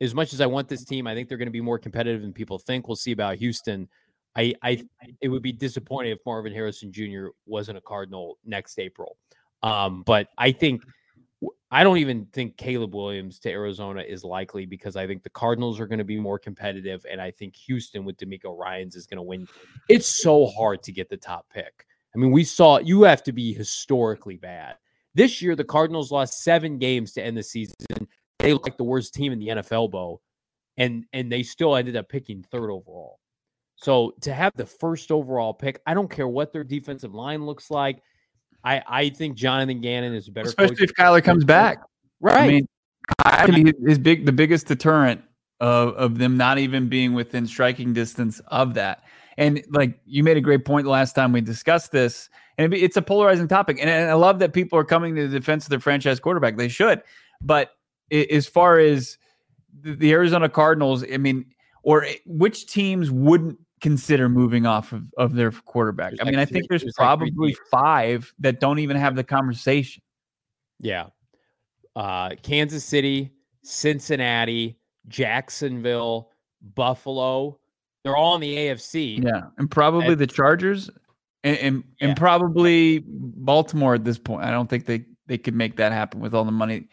As 0.00 0.14
much 0.14 0.32
as 0.32 0.40
I 0.40 0.46
want 0.46 0.68
this 0.68 0.84
team, 0.84 1.06
I 1.06 1.14
think 1.14 1.28
they're 1.28 1.38
going 1.38 1.46
to 1.46 1.52
be 1.52 1.60
more 1.60 1.78
competitive 1.78 2.22
than 2.22 2.32
people 2.32 2.58
think. 2.58 2.86
We'll 2.86 2.96
see 2.96 3.12
about 3.12 3.36
Houston. 3.36 3.88
I, 4.36 4.54
I, 4.62 4.84
it 5.20 5.28
would 5.28 5.42
be 5.42 5.52
disappointing 5.52 6.12
if 6.12 6.18
Marvin 6.24 6.52
Harrison 6.52 6.92
Jr. 6.92 7.28
wasn't 7.46 7.78
a 7.78 7.80
Cardinal 7.80 8.38
next 8.44 8.78
April. 8.78 9.16
Um, 9.62 10.02
but 10.04 10.28
I 10.38 10.52
think 10.52 10.82
I 11.70 11.84
don't 11.84 11.98
even 11.98 12.26
think 12.32 12.56
Caleb 12.56 12.94
Williams 12.94 13.38
to 13.40 13.50
Arizona 13.50 14.02
is 14.02 14.24
likely 14.24 14.64
because 14.64 14.96
I 14.96 15.06
think 15.06 15.22
the 15.22 15.30
Cardinals 15.30 15.78
are 15.78 15.86
going 15.86 15.98
to 15.98 16.04
be 16.04 16.18
more 16.18 16.38
competitive, 16.38 17.04
and 17.10 17.20
I 17.20 17.30
think 17.30 17.54
Houston 17.56 18.04
with 18.04 18.16
DeMeco 18.16 18.56
Ryans 18.56 18.96
is 18.96 19.06
going 19.06 19.18
to 19.18 19.22
win. 19.22 19.46
It's 19.88 20.22
so 20.22 20.46
hard 20.46 20.82
to 20.84 20.92
get 20.92 21.10
the 21.10 21.16
top 21.16 21.46
pick. 21.52 21.86
I 22.14 22.18
mean, 22.18 22.32
we 22.32 22.44
saw 22.44 22.78
you 22.78 23.02
have 23.02 23.22
to 23.24 23.32
be 23.32 23.52
historically 23.52 24.36
bad. 24.36 24.76
This 25.14 25.42
year, 25.42 25.54
the 25.54 25.64
Cardinals 25.64 26.10
lost 26.10 26.42
seven 26.42 26.78
games 26.78 27.12
to 27.12 27.22
end 27.22 27.36
the 27.36 27.42
season. 27.42 27.74
They 28.38 28.52
look 28.52 28.64
like 28.64 28.76
the 28.76 28.84
worst 28.84 29.14
team 29.14 29.32
in 29.32 29.38
the 29.38 29.48
NFL, 29.48 29.90
Bo, 29.90 30.20
and 30.76 31.04
and 31.12 31.30
they 31.30 31.42
still 31.42 31.74
ended 31.76 31.96
up 31.96 32.08
picking 32.08 32.42
third 32.42 32.70
overall. 32.70 33.18
So 33.76 34.14
to 34.22 34.32
have 34.32 34.52
the 34.56 34.66
first 34.66 35.10
overall 35.10 35.54
pick, 35.54 35.80
I 35.86 35.94
don't 35.94 36.10
care 36.10 36.26
what 36.26 36.52
their 36.52 36.64
defensive 36.64 37.14
line 37.14 37.46
looks 37.46 37.70
like. 37.70 38.02
I, 38.64 38.82
I 38.88 39.08
think 39.10 39.36
Jonathan 39.36 39.80
Gannon 39.80 40.14
is 40.14 40.26
a 40.26 40.32
better 40.32 40.48
especially 40.48 40.76
coach. 40.76 40.90
if 40.90 40.94
Kyler 40.94 41.22
comes 41.22 41.44
back. 41.44 41.78
Right. 42.20 42.38
I 42.38 42.46
mean, 42.48 42.68
I 43.24 43.46
mean, 43.50 43.72
his 43.86 43.98
big 43.98 44.26
the 44.26 44.32
biggest 44.32 44.66
deterrent 44.66 45.22
of 45.60 45.94
of 45.94 46.18
them 46.18 46.36
not 46.36 46.58
even 46.58 46.88
being 46.88 47.14
within 47.14 47.46
striking 47.46 47.92
distance 47.92 48.40
of 48.48 48.74
that. 48.74 49.04
And 49.36 49.64
like 49.70 50.00
you 50.04 50.24
made 50.24 50.36
a 50.36 50.40
great 50.40 50.64
point 50.64 50.86
last 50.86 51.14
time 51.14 51.30
we 51.30 51.40
discussed 51.40 51.92
this, 51.92 52.28
and 52.58 52.74
it's 52.74 52.96
a 52.96 53.02
polarizing 53.02 53.46
topic. 53.46 53.78
And, 53.80 53.88
I 53.88 54.14
love 54.14 54.40
that 54.40 54.52
people 54.52 54.78
are 54.78 54.84
coming 54.84 55.14
to 55.14 55.28
the 55.28 55.38
defense 55.38 55.64
of 55.64 55.70
their 55.70 55.78
franchise 55.78 56.18
quarterback. 56.18 56.56
They 56.56 56.68
should, 56.68 57.02
but 57.40 57.70
as 58.10 58.46
far 58.46 58.78
as 58.78 59.18
the 59.80 60.12
Arizona 60.12 60.48
Cardinals, 60.48 61.04
I 61.12 61.16
mean, 61.18 61.46
or 61.82 62.06
which 62.26 62.66
teams 62.66 63.10
wouldn't 63.10 63.58
consider 63.80 64.28
moving 64.28 64.66
off 64.66 64.92
of, 64.92 65.04
of 65.16 65.34
their 65.34 65.50
quarterback? 65.52 66.10
There's 66.10 66.20
I 66.20 66.24
mean, 66.24 66.34
like 66.34 66.42
I 66.42 66.44
three- 66.46 66.54
think 66.60 66.68
there's 66.68 66.82
there's 66.82 66.94
probably 66.96 67.30
teams. 67.52 67.58
five 67.70 68.32
that 68.40 68.60
don't 68.60 68.78
even 68.80 68.96
have 68.96 69.14
the 69.16 69.24
conversation. 69.24 70.02
Yeah. 70.80 71.06
Uh, 71.96 72.30
Kansas 72.42 72.84
City, 72.84 73.32
Cincinnati, 73.62 74.78
Jacksonville, 75.08 76.30
Buffalo. 76.74 77.58
They're 78.04 78.16
all 78.16 78.34
in 78.36 78.40
the 78.40 78.56
AFC. 78.56 79.22
Yeah, 79.22 79.42
and 79.58 79.70
probably 79.70 80.08
And- 80.12 80.18
the 80.18 80.26
Chargers, 80.26 80.90
and 81.44 81.56
and, 81.58 81.84
Yeah. 82.00 82.08
and 82.08 82.16
probably 82.16 83.04
Baltimore 83.06 83.94
at 83.94 84.04
this 84.04 84.18
point. 84.18 84.44
I 84.44 84.50
don't 84.50 84.68
think 84.68 84.86
they 84.86 85.04
they 85.26 85.38
could 85.38 85.54
make 85.54 85.76
that 85.76 85.92
happen 85.92 86.20
with 86.20 86.34
all 86.34 86.44
the 86.44 86.52
money. 86.52 86.88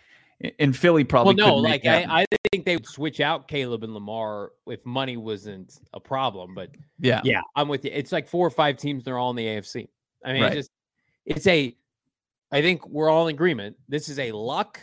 In 0.59 0.73
Philly, 0.73 1.03
probably. 1.03 1.35
Well, 1.35 1.47
probably. 1.47 1.63
no, 1.63 1.69
like. 1.69 1.85
I, 1.85 2.21
I 2.21 2.25
think 2.51 2.65
they 2.65 2.75
would 2.75 2.85
switch 2.87 3.21
out 3.21 3.47
Caleb 3.47 3.83
and 3.83 3.93
Lamar 3.93 4.51
if 4.67 4.85
money 4.85 5.15
wasn't 5.17 5.79
a 5.93 5.99
problem. 5.99 6.53
But 6.53 6.71
yeah, 6.99 7.21
yeah, 7.23 7.41
I'm 7.55 7.67
with 7.67 7.85
you. 7.85 7.91
It's 7.93 8.11
like 8.11 8.27
four 8.27 8.45
or 8.45 8.51
five 8.51 8.77
teams. 8.77 9.03
They're 9.05 9.17
all 9.17 9.29
in 9.29 9.37
the 9.37 9.45
AFC. 9.45 9.87
I 10.25 10.33
mean, 10.33 10.41
Right. 10.43 10.51
it's 10.51 10.67
just 10.67 10.71
it's 11.25 11.47
a. 11.47 11.75
I 12.51 12.61
think 12.61 12.85
we're 12.87 13.09
all 13.09 13.27
in 13.27 13.35
agreement. 13.35 13.77
This 13.87 14.09
is 14.09 14.19
a 14.19 14.31
Luck 14.33 14.79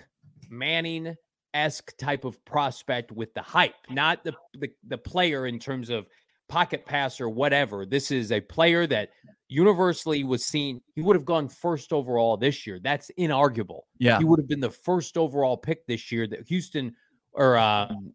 Manning 0.51 1.15
esque 1.55 1.97
type 1.99 2.25
of 2.25 2.43
prospect 2.47 3.13
with 3.13 3.33
the 3.35 3.43
hype, 3.43 3.75
not 3.91 4.25
the, 4.25 4.33
the 4.55 4.71
the 4.89 4.99
player 4.99 5.47
in 5.47 5.59
terms 5.59 5.91
of 5.91 6.07
pocket 6.49 6.87
pass 6.87 7.21
or 7.21 7.29
whatever. 7.29 7.85
This 7.87 8.11
is 8.11 8.33
a 8.33 8.41
player 8.41 8.87
that 8.87 9.11
universally 9.53 10.25
was 10.25 10.45
seen. 10.45 10.81
He 10.95 11.03
would 11.03 11.17
have 11.17 11.25
gone 11.25 11.49
first 11.49 11.93
overall 11.93 12.37
this 12.37 12.67
year. 12.67 12.79
That's 12.81 13.11
inarguable. 13.19 13.83
yeah, 13.99 14.19
He 14.19 14.25
would 14.25 14.41
have 14.41 14.49
been 14.49 14.61
the 14.61 14.71
first 14.71 15.17
overall 15.17 15.57
pick 15.57 15.87
this 15.87 16.11
year. 16.11 16.27
That 16.27 16.49
Houston 16.49 16.95
or 17.33 17.57
um, 17.59 18.13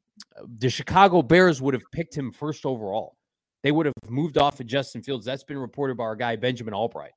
the 0.60 0.70
Chicago 0.70 1.22
Bears 1.22 1.62
would 1.62 1.74
have 1.74 1.84
picked 1.92 2.16
him 2.16 2.32
first 2.32 2.66
overall. 2.66 3.16
They 3.64 3.72
would 3.72 3.86
have 3.86 3.96
moved 4.08 4.38
off 4.38 4.60
of 4.60 4.66
Justin 4.68 5.02
Fields. 5.02 5.26
That's 5.26 5.44
been 5.44 5.58
reported 5.58 5.98
by 5.98 6.04
our 6.04 6.16
guy 6.16 6.36
Benjamin 6.36 6.74
Albright. 6.74 7.12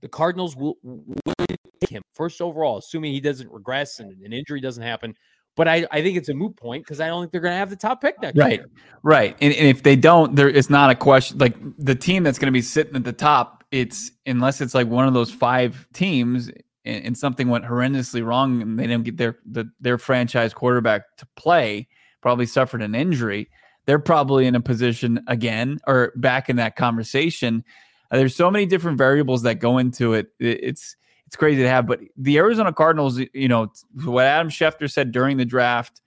The 0.00 0.08
Cardinals 0.08 0.56
will, 0.56 0.76
will 0.82 1.06
take 1.36 1.90
him 1.90 2.02
first 2.14 2.40
overall, 2.40 2.78
assuming 2.78 3.12
he 3.12 3.20
doesn't 3.20 3.50
regress 3.50 4.00
and 4.00 4.10
an 4.22 4.32
injury 4.32 4.60
doesn't 4.60 4.82
happen. 4.82 5.14
But 5.56 5.68
I, 5.68 5.86
I 5.90 6.00
think 6.02 6.16
it's 6.16 6.28
a 6.28 6.34
moot 6.34 6.56
point 6.56 6.84
because 6.84 7.00
I 7.00 7.08
don't 7.08 7.22
think 7.22 7.32
they're 7.32 7.40
going 7.40 7.52
to 7.52 7.58
have 7.58 7.70
the 7.70 7.76
top 7.76 8.00
pick 8.00 8.20
next 8.22 8.38
right, 8.38 8.60
year. 8.60 8.66
right. 9.02 9.36
And, 9.40 9.52
and 9.52 9.66
if 9.68 9.82
they 9.82 9.96
don't, 9.96 10.34
there 10.36 10.48
it's 10.48 10.70
not 10.70 10.90
a 10.90 10.94
question. 10.94 11.38
Like 11.38 11.56
the 11.76 11.94
team 11.94 12.22
that's 12.22 12.38
going 12.38 12.46
to 12.46 12.52
be 12.52 12.62
sitting 12.62 12.96
at 12.96 13.04
the 13.04 13.12
top, 13.12 13.64
it's 13.70 14.10
unless 14.26 14.60
it's 14.60 14.74
like 14.74 14.86
one 14.88 15.06
of 15.06 15.14
those 15.14 15.30
five 15.30 15.86
teams, 15.92 16.48
and, 16.84 17.04
and 17.04 17.18
something 17.18 17.48
went 17.48 17.64
horrendously 17.64 18.24
wrong, 18.24 18.62
and 18.62 18.78
they 18.78 18.86
didn't 18.86 19.04
get 19.04 19.16
their 19.16 19.38
the, 19.44 19.66
their 19.80 19.98
franchise 19.98 20.54
quarterback 20.54 21.02
to 21.18 21.26
play, 21.36 21.88
probably 22.22 22.46
suffered 22.46 22.80
an 22.80 22.94
injury. 22.94 23.50
They're 23.86 23.98
probably 23.98 24.46
in 24.46 24.54
a 24.54 24.60
position 24.60 25.20
again 25.26 25.78
or 25.86 26.12
back 26.16 26.48
in 26.48 26.56
that 26.56 26.76
conversation. 26.76 27.64
Uh, 28.10 28.16
there's 28.18 28.36
so 28.36 28.50
many 28.50 28.66
different 28.66 28.98
variables 28.98 29.42
that 29.42 29.56
go 29.56 29.78
into 29.78 30.14
it. 30.14 30.28
It- 30.38 30.60
It's 30.62 30.96
it's 31.30 31.36
crazy 31.36 31.62
to 31.62 31.68
have, 31.68 31.86
but 31.86 32.00
the 32.16 32.38
Arizona 32.38 32.72
Cardinals, 32.72 33.20
you 33.32 33.46
know, 33.46 33.70
what 34.02 34.26
Adam 34.26 34.48
Schefter 34.50 34.90
said 34.90 35.12
during 35.12 35.36
the 35.36 35.44
draft, 35.44 36.00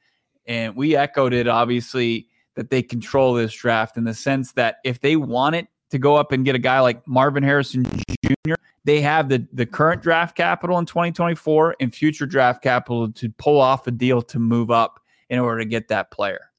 and 0.46 0.76
we 0.76 0.98
echoed 0.98 1.32
it 1.32 1.48
obviously 1.48 2.28
that 2.56 2.70
they 2.70 2.84
control 2.84 3.34
this 3.34 3.54
draft 3.54 3.96
in 3.96 4.04
the 4.04 4.14
sense 4.14 4.52
that 4.52 4.80
if 4.84 5.00
they 5.00 5.16
want 5.16 5.56
it 5.56 5.68
to 5.92 5.98
go 5.98 6.18
up 6.18 6.34
and 6.34 6.44
get 6.44 6.56
a 6.56 6.60
guy 6.60 6.82
like 6.82 7.08
Marvin 7.08 7.42
Harrison 7.42 7.86
Jr., 8.26 8.56
they 8.84 9.00
have 9.00 9.30
the 9.30 9.48
the 9.54 9.66
current 9.66 10.02
draft 10.02 10.36
capital 10.36 10.78
in 10.78 10.86
2024 10.86 11.78
and 11.80 11.96
future 11.96 12.26
draft 12.26 12.62
capital 12.62 13.10
to 13.14 13.30
pull 13.30 13.62
off 13.62 13.88
a 13.88 13.92
deal 13.92 14.22
to 14.24 14.40
move 14.40 14.72
up 14.72 15.00
in 15.30 15.40
order 15.40 15.60
to 15.60 15.66
get 15.66 15.88
that 15.88 16.12
player. 16.12 16.52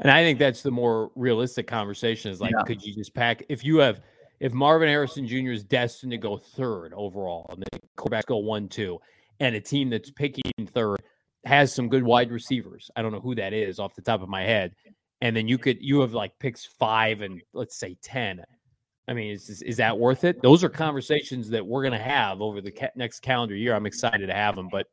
And 0.00 0.10
I 0.10 0.22
think 0.22 0.38
that's 0.38 0.60
the 0.60 0.70
more 0.70 1.10
realistic 1.14 1.66
conversation 1.66 2.30
is 2.30 2.38
like, 2.38 2.52
Yeah. 2.52 2.64
could 2.66 2.84
you 2.84 2.94
just 2.94 3.14
pack 3.14 3.44
if 3.48 3.64
you 3.64 3.78
have 3.78 4.02
if 4.40 4.52
Marvin 4.52 4.88
Harrison 4.88 5.26
Jr. 5.26 5.50
is 5.50 5.64
destined 5.64 6.12
to 6.12 6.18
go 6.18 6.36
third 6.36 6.92
overall 6.94 7.46
and 7.50 7.62
the 7.62 7.80
quarterbacks 7.96 8.26
go 8.26 8.36
one, 8.38 8.68
two, 8.68 8.98
and 9.40 9.54
a 9.54 9.60
team 9.60 9.90
that's 9.90 10.10
picking 10.10 10.52
third 10.66 11.02
has 11.44 11.72
some 11.72 11.88
good 11.88 12.02
wide 12.02 12.30
receivers. 12.30 12.90
I 12.96 13.02
don't 13.02 13.12
know 13.12 13.20
who 13.20 13.34
that 13.36 13.52
is 13.52 13.78
off 13.78 13.94
the 13.94 14.02
top 14.02 14.22
of 14.22 14.28
my 14.28 14.42
head. 14.42 14.74
And 15.20 15.36
then 15.36 15.48
you 15.48 15.58
could 15.58 15.78
you 15.80 16.00
have 16.00 16.12
like 16.12 16.38
picks 16.38 16.64
five 16.64 17.22
and 17.22 17.40
let's 17.52 17.76
say 17.76 17.96
ten. 18.02 18.42
I 19.08 19.14
mean, 19.14 19.32
is 19.32 19.62
is, 19.62 19.78
that 19.78 19.98
worth 19.98 20.24
it? 20.24 20.42
Those 20.42 20.62
are 20.62 20.68
conversations 20.68 21.48
that 21.48 21.66
we're 21.66 21.82
going 21.82 21.98
to 21.98 21.98
have 21.98 22.42
over 22.42 22.60
the 22.60 22.70
ca- 22.70 22.90
next 22.94 23.20
calendar 23.20 23.56
year. 23.56 23.74
I'm 23.74 23.86
excited 23.86 24.26
to 24.26 24.34
have 24.34 24.54
them, 24.54 24.68
but 24.70 24.86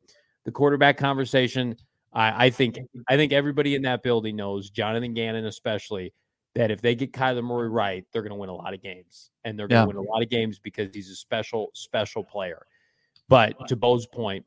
the 0.44 0.50
quarterback 0.50 0.96
conversation, 0.96 1.76
I, 2.14 2.46
I 2.46 2.50
think 2.50 2.78
I 3.08 3.16
think 3.16 3.32
everybody 3.32 3.74
in 3.74 3.82
that 3.82 4.02
building 4.02 4.34
knows, 4.34 4.70
Jonathan 4.70 5.12
Gannon 5.12 5.44
especially, 5.44 6.14
that 6.56 6.70
if 6.70 6.80
they 6.80 6.94
get 6.94 7.12
Kyler 7.12 7.44
Murray 7.44 7.68
right, 7.68 8.04
they're 8.12 8.22
going 8.22 8.30
to 8.30 8.36
win 8.36 8.48
a 8.48 8.54
lot 8.54 8.72
of 8.72 8.82
games, 8.82 9.30
and 9.44 9.58
they're 9.58 9.68
going 9.68 9.76
Yeah. 9.86 9.92
to 9.92 9.98
win 9.98 10.06
a 10.08 10.10
lot 10.10 10.22
of 10.22 10.30
games 10.30 10.58
because 10.58 10.92
he's 10.92 11.10
a 11.10 11.14
special 11.14 11.70
special 11.74 12.24
player. 12.24 12.66
But 13.28 13.68
to 13.68 13.76
Bo's 13.76 14.06
point, 14.06 14.44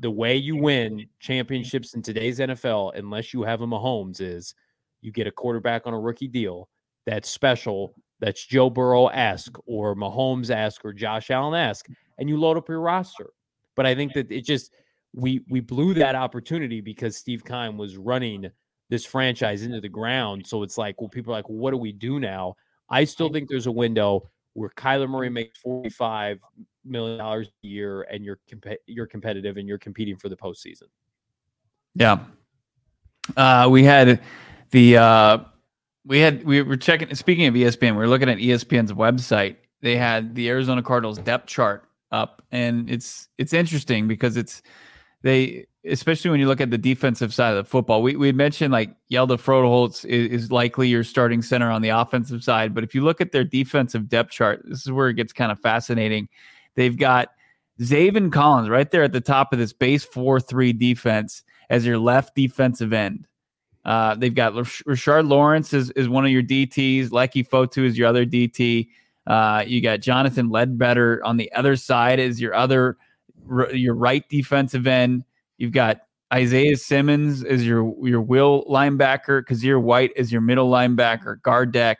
the 0.00 0.10
way 0.10 0.36
you 0.36 0.56
win 0.56 1.06
championships 1.20 1.94
in 1.94 2.02
today's 2.02 2.38
NFL, 2.38 2.92
unless 2.96 3.32
you 3.32 3.42
have 3.44 3.62
a 3.62 3.66
Mahomes, 3.66 4.20
is 4.20 4.54
you 5.00 5.10
get 5.10 5.26
a 5.26 5.32
quarterback 5.32 5.86
on 5.86 5.94
a 5.94 5.98
rookie 5.98 6.28
deal 6.28 6.68
that's 7.06 7.30
special, 7.30 7.94
that's 8.20 8.44
Joe 8.44 8.68
Burrow 8.70 9.06
esque 9.06 9.56
or 9.66 9.96
Mahomes 9.96 10.50
esque 10.50 10.84
or 10.84 10.92
Josh 10.92 11.30
Allen 11.30 11.58
esque, 11.58 11.88
and 12.18 12.28
you 12.28 12.36
load 12.36 12.58
up 12.58 12.68
your 12.68 12.80
roster. 12.80 13.30
But 13.74 13.86
I 13.86 13.94
think 13.94 14.12
that 14.12 14.30
it 14.30 14.42
just 14.44 14.70
we 15.14 15.44
we 15.48 15.60
blew 15.60 15.94
that 15.94 16.14
opportunity 16.14 16.82
because 16.82 17.16
Steve 17.16 17.42
Keim 17.42 17.78
was 17.78 17.96
running 17.96 18.50
this 18.92 19.06
franchise 19.06 19.62
into 19.62 19.80
the 19.80 19.88
ground. 19.88 20.46
So 20.46 20.62
it's 20.62 20.76
like, 20.76 21.00
well, 21.00 21.08
people 21.08 21.32
are 21.32 21.38
like, 21.38 21.48
what 21.48 21.70
do 21.70 21.78
we 21.78 21.92
do 21.92 22.20
now? 22.20 22.56
I 22.90 23.04
still 23.04 23.30
think 23.30 23.48
there's 23.48 23.66
a 23.66 23.72
window 23.72 24.28
where 24.52 24.68
Kyler 24.68 25.08
Murray 25.08 25.30
makes 25.30 25.58
forty 25.58 25.88
five 25.88 26.40
million 26.84 27.16
dollars 27.16 27.48
a 27.64 27.66
year, 27.66 28.02
and 28.02 28.22
you're 28.22 28.38
comp- 28.50 28.78
you're 28.86 29.06
competitive 29.06 29.56
and 29.56 29.66
you're 29.66 29.78
competing 29.78 30.18
for 30.18 30.28
the 30.28 30.36
postseason. 30.36 30.88
Yeah. 31.94 32.18
Uh, 33.34 33.68
we 33.70 33.82
had 33.82 34.20
the 34.72 34.98
uh, 34.98 35.38
we 36.04 36.18
had 36.18 36.44
we 36.44 36.60
were 36.60 36.76
checking. 36.76 37.14
Speaking 37.14 37.46
of 37.46 37.54
ESPN, 37.54 37.92
we 37.92 37.96
were 37.96 38.08
looking 38.08 38.28
at 38.28 38.36
ESPN's 38.36 38.92
website. 38.92 39.56
They 39.80 39.96
had 39.96 40.34
the 40.34 40.50
Arizona 40.50 40.82
Cardinals 40.82 41.16
depth 41.16 41.46
chart 41.46 41.88
up, 42.10 42.42
and 42.52 42.90
it's 42.90 43.28
it's 43.38 43.54
interesting 43.54 44.06
because 44.06 44.36
it's 44.36 44.60
they 45.22 45.64
especially 45.84 46.30
when 46.30 46.40
you 46.40 46.46
look 46.46 46.60
at 46.60 46.70
the 46.70 46.78
defensive 46.78 47.34
side 47.34 47.50
of 47.50 47.64
the 47.64 47.68
football. 47.68 48.02
We 48.02 48.16
we 48.16 48.32
mentioned 48.32 48.72
like 48.72 48.94
Hjalte 49.10 49.40
Froholdt 49.40 50.04
is, 50.04 50.44
is 50.44 50.52
likely 50.52 50.88
your 50.88 51.04
starting 51.04 51.42
center 51.42 51.70
on 51.70 51.82
the 51.82 51.90
offensive 51.90 52.44
side, 52.44 52.74
but 52.74 52.84
if 52.84 52.94
you 52.94 53.02
look 53.02 53.20
at 53.20 53.32
their 53.32 53.44
defensive 53.44 54.08
depth 54.08 54.30
chart, 54.30 54.62
this 54.64 54.82
is 54.82 54.92
where 54.92 55.08
it 55.08 55.14
gets 55.14 55.32
kind 55.32 55.52
of 55.52 55.60
fascinating. 55.60 56.28
They've 56.74 56.96
got 56.96 57.28
Zaven 57.80 58.32
Collins 58.32 58.68
right 58.68 58.90
there 58.90 59.02
at 59.02 59.12
the 59.12 59.20
top 59.20 59.52
of 59.52 59.58
this 59.58 59.72
base 59.72 60.04
four 60.04 60.40
three 60.40 60.72
defense 60.72 61.42
as 61.70 61.86
your 61.86 61.98
left 61.98 62.34
defensive 62.34 62.92
end. 62.92 63.26
Uh, 63.84 64.14
they've 64.14 64.34
got 64.34 64.52
Rashard 64.52 65.28
Lawrence 65.28 65.72
is, 65.72 65.90
is 65.92 66.08
one 66.08 66.24
of 66.24 66.30
your 66.30 66.42
DTs. 66.42 67.08
Leki 67.08 67.48
Fotu 67.48 67.84
is 67.84 67.98
your 67.98 68.06
other 68.06 68.24
DT. 68.24 68.88
Uh, 69.26 69.64
you 69.66 69.80
got 69.80 70.00
Jonathan 70.00 70.50
Ledbetter 70.50 71.20
on 71.24 71.36
the 71.36 71.52
other 71.52 71.74
side 71.76 72.20
as 72.20 72.40
your 72.40 72.54
other 72.54 72.96
your 73.72 73.94
right 73.94 74.28
defensive 74.28 74.86
end. 74.86 75.24
You've 75.58 75.72
got 75.72 76.02
Isaiah 76.32 76.76
Simmons 76.76 77.44
as 77.44 77.66
your 77.66 77.94
your 78.06 78.22
will 78.22 78.64
linebacker. 78.64 79.42
Kyzir 79.42 79.80
White 79.80 80.12
as 80.16 80.32
your 80.32 80.40
middle 80.40 80.70
linebacker. 80.70 81.40
Gardeck 81.42 81.96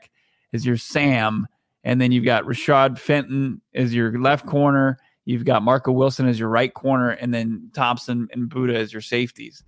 as 0.52 0.64
your 0.64 0.76
Sam, 0.76 1.46
and 1.84 2.00
then 2.00 2.12
you've 2.12 2.24
got 2.24 2.44
Rashad 2.44 2.98
Fenton 2.98 3.60
as 3.74 3.94
your 3.94 4.18
left 4.18 4.46
corner. 4.46 4.98
You've 5.24 5.44
got 5.44 5.62
Marco 5.62 5.92
Wilson 5.92 6.26
as 6.26 6.38
your 6.38 6.48
right 6.48 6.72
corner, 6.72 7.10
and 7.10 7.32
then 7.32 7.70
Thompson 7.74 8.28
and 8.32 8.50
Budda 8.50 8.74
as 8.74 8.92
your 8.92 9.02
safeties. 9.02 9.62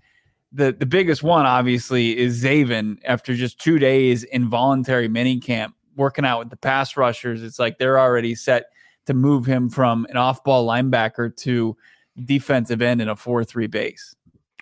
The 0.53 0.73
the 0.73 0.87
biggest 0.87 1.23
one, 1.23 1.47
obviously, 1.47 2.17
is 2.17 2.43
Zaven. 2.43 2.99
After 3.05 3.35
just 3.35 3.61
two 3.61 3.79
days 3.79 4.25
in 4.25 4.49
voluntary 4.49 5.09
mini 5.09 5.41
camp, 5.41 5.75
working 5.97 6.25
out 6.25 6.39
with 6.39 6.51
the 6.51 6.57
pass 6.57 6.97
rushers, 6.97 7.43
it's 7.43 7.59
like 7.59 7.79
they're 7.79 8.01
already 8.01 8.35
set 8.35 8.67
to 9.07 9.15
move 9.15 9.45
him 9.45 9.69
from 9.69 10.07
an 10.11 10.17
off 10.17 10.43
ball 10.43 10.67
linebacker 10.67 11.35
to 11.37 11.77
defensive 12.25 12.83
end 12.83 13.01
in 13.01 13.09
a 13.09 13.17
four 13.17 13.45
three 13.45 13.67
base. 13.67 14.15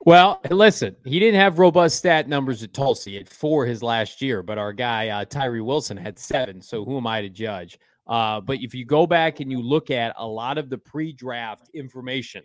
Well, 0.05 0.40
listen, 0.50 0.96
he 1.05 1.20
didn't 1.20 1.38
have 1.38 1.61
robust 1.61 1.96
stat 1.96 2.28
numbers 2.28 2.62
at 2.62 2.74
Tulsa 2.74 3.11
had 3.11 3.28
four 3.28 3.66
his 3.66 3.82
last 3.82 4.20
year, 4.20 4.42
but 4.42 4.59
our 4.59 4.72
guy 4.72 5.09
uh, 5.09 5.24
Tyree 5.24 5.61
Wilson 5.61 5.96
had 5.96 6.18
seven. 6.18 6.61
So 6.61 6.84
who 6.84 6.96
am 6.96 7.07
I 7.07 7.20
to 7.20 7.28
judge? 7.28 7.78
Uh, 8.09 8.40
but 8.40 8.59
if 8.61 8.74
you 8.74 8.84
go 8.84 9.07
back 9.07 9.38
and 9.38 9.48
you 9.48 9.62
look 9.62 9.90
at 9.92 10.12
a 10.16 10.26
lot 10.26 10.59
of 10.59 10.68
the 10.68 10.78
pre-draft 10.78 11.70
information, 11.72 12.42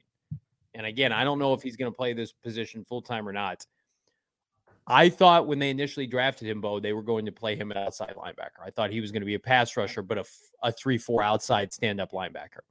and 0.76 0.86
again, 0.86 1.12
I 1.12 1.24
don't 1.24 1.40
know 1.40 1.54
if 1.54 1.64
he's 1.64 1.76
going 1.76 1.92
to 1.92 1.96
play 1.96 2.14
this 2.14 2.32
position 2.32 2.86
full 2.86 3.02
time 3.02 3.28
or 3.28 3.34
not. 3.34 3.66
I 4.86 5.10
thought 5.10 5.48
when 5.48 5.58
they 5.58 5.72
initially 5.72 6.06
drafted 6.06 6.48
him, 6.48 6.62
Bo, 6.62 6.80
they 6.80 6.94
were 6.94 7.02
going 7.02 7.26
to 7.26 7.32
play 7.32 7.56
him 7.56 7.72
at 7.72 7.78
outside 7.78 8.14
linebacker. 8.16 8.64
I 8.64 8.70
thought 8.70 8.92
he 8.92 9.02
was 9.02 9.12
going 9.12 9.22
to 9.22 9.26
be 9.26 9.34
a 9.34 9.40
pass 9.40 9.76
rusher, 9.76 10.04
but 10.04 10.20
a, 10.20 10.26
a 10.62 10.72
three-four 10.72 11.24
outside 11.24 11.74
stand-up 11.74 12.12
linebacker. 12.12 12.62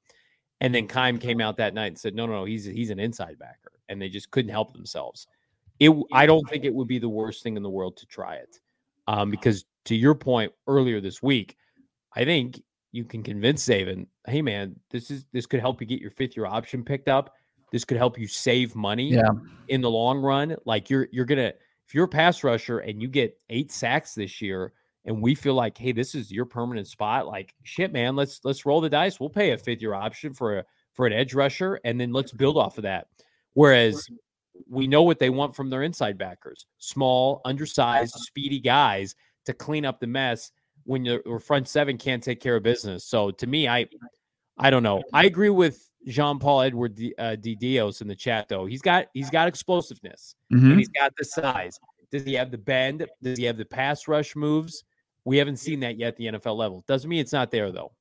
And 0.61 0.75
then 0.75 0.89
Keim 0.89 1.19
came 1.19 1.41
out 1.41 1.57
that 1.59 1.75
night 1.75 1.89
and 1.89 1.99
said, 1.99 2.15
"No, 2.15 2.27
no, 2.27 2.33
no, 2.33 2.45
he's 2.45 2.65
he's 2.65 2.91
an 2.91 2.99
inside 2.99 3.39
backer," 3.39 3.73
and 3.89 4.01
they 4.01 4.09
just 4.09 4.31
couldn't 4.31 4.51
help 4.51 4.73
themselves. 4.73 5.27
It, 5.79 5.93
I 6.13 6.25
don't 6.25 6.49
think 6.49 6.65
it 6.65 6.75
would 6.75 6.89
be 6.89 6.99
the 6.99 7.09
worst 7.09 7.43
thing 7.43 7.57
in 7.57 7.63
the 7.63 7.69
world 7.71 7.99
to 7.99 8.07
try 8.07 8.37
it, 8.37 8.59
um, 9.07 9.31
because 9.31 9.67
to 9.85 9.95
your 9.95 10.15
point 10.15 10.53
earlier 10.67 11.01
this 11.01 11.23
week, 11.23 11.57
I 12.15 12.25
think 12.25 12.63
you 12.93 13.05
can 13.05 13.23
convince 13.23 13.67
Zaven, 13.67 14.07
"Hey, 14.27 14.41
man, 14.41 14.81
this 14.91 15.11
is 15.11 15.27
this 15.33 15.45
could 15.45 15.61
help 15.61 15.83
you 15.83 15.87
get 15.87 16.01
your 16.01 16.11
fifth-year 16.11 16.47
option 16.47 16.83
picked 16.83 17.09
up. 17.09 17.35
This 17.71 17.85
could 17.85 17.99
help 17.99 18.19
you 18.19 18.27
save 18.27 18.75
money 18.75 19.11
Yeah. 19.11 19.33
in 19.69 19.83
the 19.83 19.91
long 19.91 20.21
run. 20.21 20.57
Like 20.65 20.89
you're 20.89 21.09
you're 21.13 21.27
gonna 21.27 21.53
if 21.87 21.95
you're 21.95 22.07
a 22.07 22.09
pass 22.09 22.43
rusher 22.43 22.79
and 22.79 23.03
you 23.03 23.09
get 23.09 23.39
eight 23.51 23.71
sacks 23.71 24.15
this 24.15 24.41
year." 24.41 24.73
And 25.07 25.23
we 25.23 25.35
feel 25.35 25.55
like, 25.55 25.79
hey, 25.79 25.93
this 25.93 26.15
is 26.15 26.31
your 26.33 26.45
permanent 26.45 26.89
spot. 26.89 27.27
Like, 27.27 27.55
shit, 27.63 27.93
man, 27.93 28.17
let's 28.17 28.41
let's 28.45 28.67
roll 28.67 28.81
the 28.81 28.91
dice. 28.91 29.19
We'll 29.21 29.31
pay 29.31 29.53
a 29.53 29.59
fifth 29.59 29.81
year 29.81 29.95
option 29.95 30.35
for 30.35 30.59
a 30.59 30.65
for 30.93 31.07
an 31.07 31.13
edge 31.13 31.33
rusher, 31.33 31.81
and 31.85 32.01
then 32.01 32.13
let's 32.13 32.33
build 32.33 32.57
off 32.57 32.77
of 32.79 32.83
that. 32.83 33.07
Whereas 33.55 34.09
we 34.69 34.87
know 34.87 35.03
what 35.03 35.19
they 35.19 35.31
want 35.31 35.55
from 35.55 35.71
their 35.71 35.83
inside 35.83 36.19
backers 36.19 36.67
small, 36.79 37.41
undersized, 37.45 38.15
speedy 38.15 38.59
guys 38.59 39.15
to 39.45 39.53
clean 39.53 39.85
up 39.85 40.01
the 40.01 40.07
mess 40.07 40.51
when 40.85 41.05
your 41.05 41.39
front 41.39 41.69
seven 41.69 41.99
can't 41.99 42.23
take 42.23 42.41
care 42.41 42.57
of 42.57 42.63
business. 42.63 43.05
So 43.05 43.31
to 43.31 43.47
me, 43.47 43.69
I 43.69 43.87
I 44.59 44.71
don't 44.71 44.83
know. 44.83 45.03
I 45.13 45.27
agree 45.27 45.51
with 45.51 45.89
Jean 46.07 46.39
Paul 46.39 46.63
Edward 46.63 46.95
D, 46.95 47.15
uh. 47.19 47.37
Dios 47.37 48.01
in 48.01 48.09
the 48.09 48.15
chat 48.17 48.49
though. 48.49 48.67
He's 48.67 48.83
got 48.83 49.07
he's 49.13 49.31
got 49.31 49.47
explosiveness 49.49 50.35
Mhm. 50.53 50.71
and 50.71 50.79
he's 50.79 50.89
got 50.89 51.13
the 51.17 51.25
size. 51.25 51.79
Does 52.11 52.25
he 52.25 52.35
have 52.35 52.51
the 52.51 52.59
bend? 52.59 53.07
Does 53.23 53.39
he 53.39 53.45
have 53.45 53.57
the 53.57 53.65
pass 53.65 54.09
rush 54.09 54.35
moves? 54.37 54.85
We 55.27 55.39
haven't 55.39 55.57
seen 55.57 55.81
that 55.81 55.99
yet 55.99 56.09
at 56.09 56.17
the 56.17 56.27
NFL 56.27 56.57
level. 56.57 56.85
Doesn't 56.87 57.11
mean 57.11 57.19
it's 57.19 57.33
not 57.33 57.51
there 57.51 57.73
though. 57.73 57.93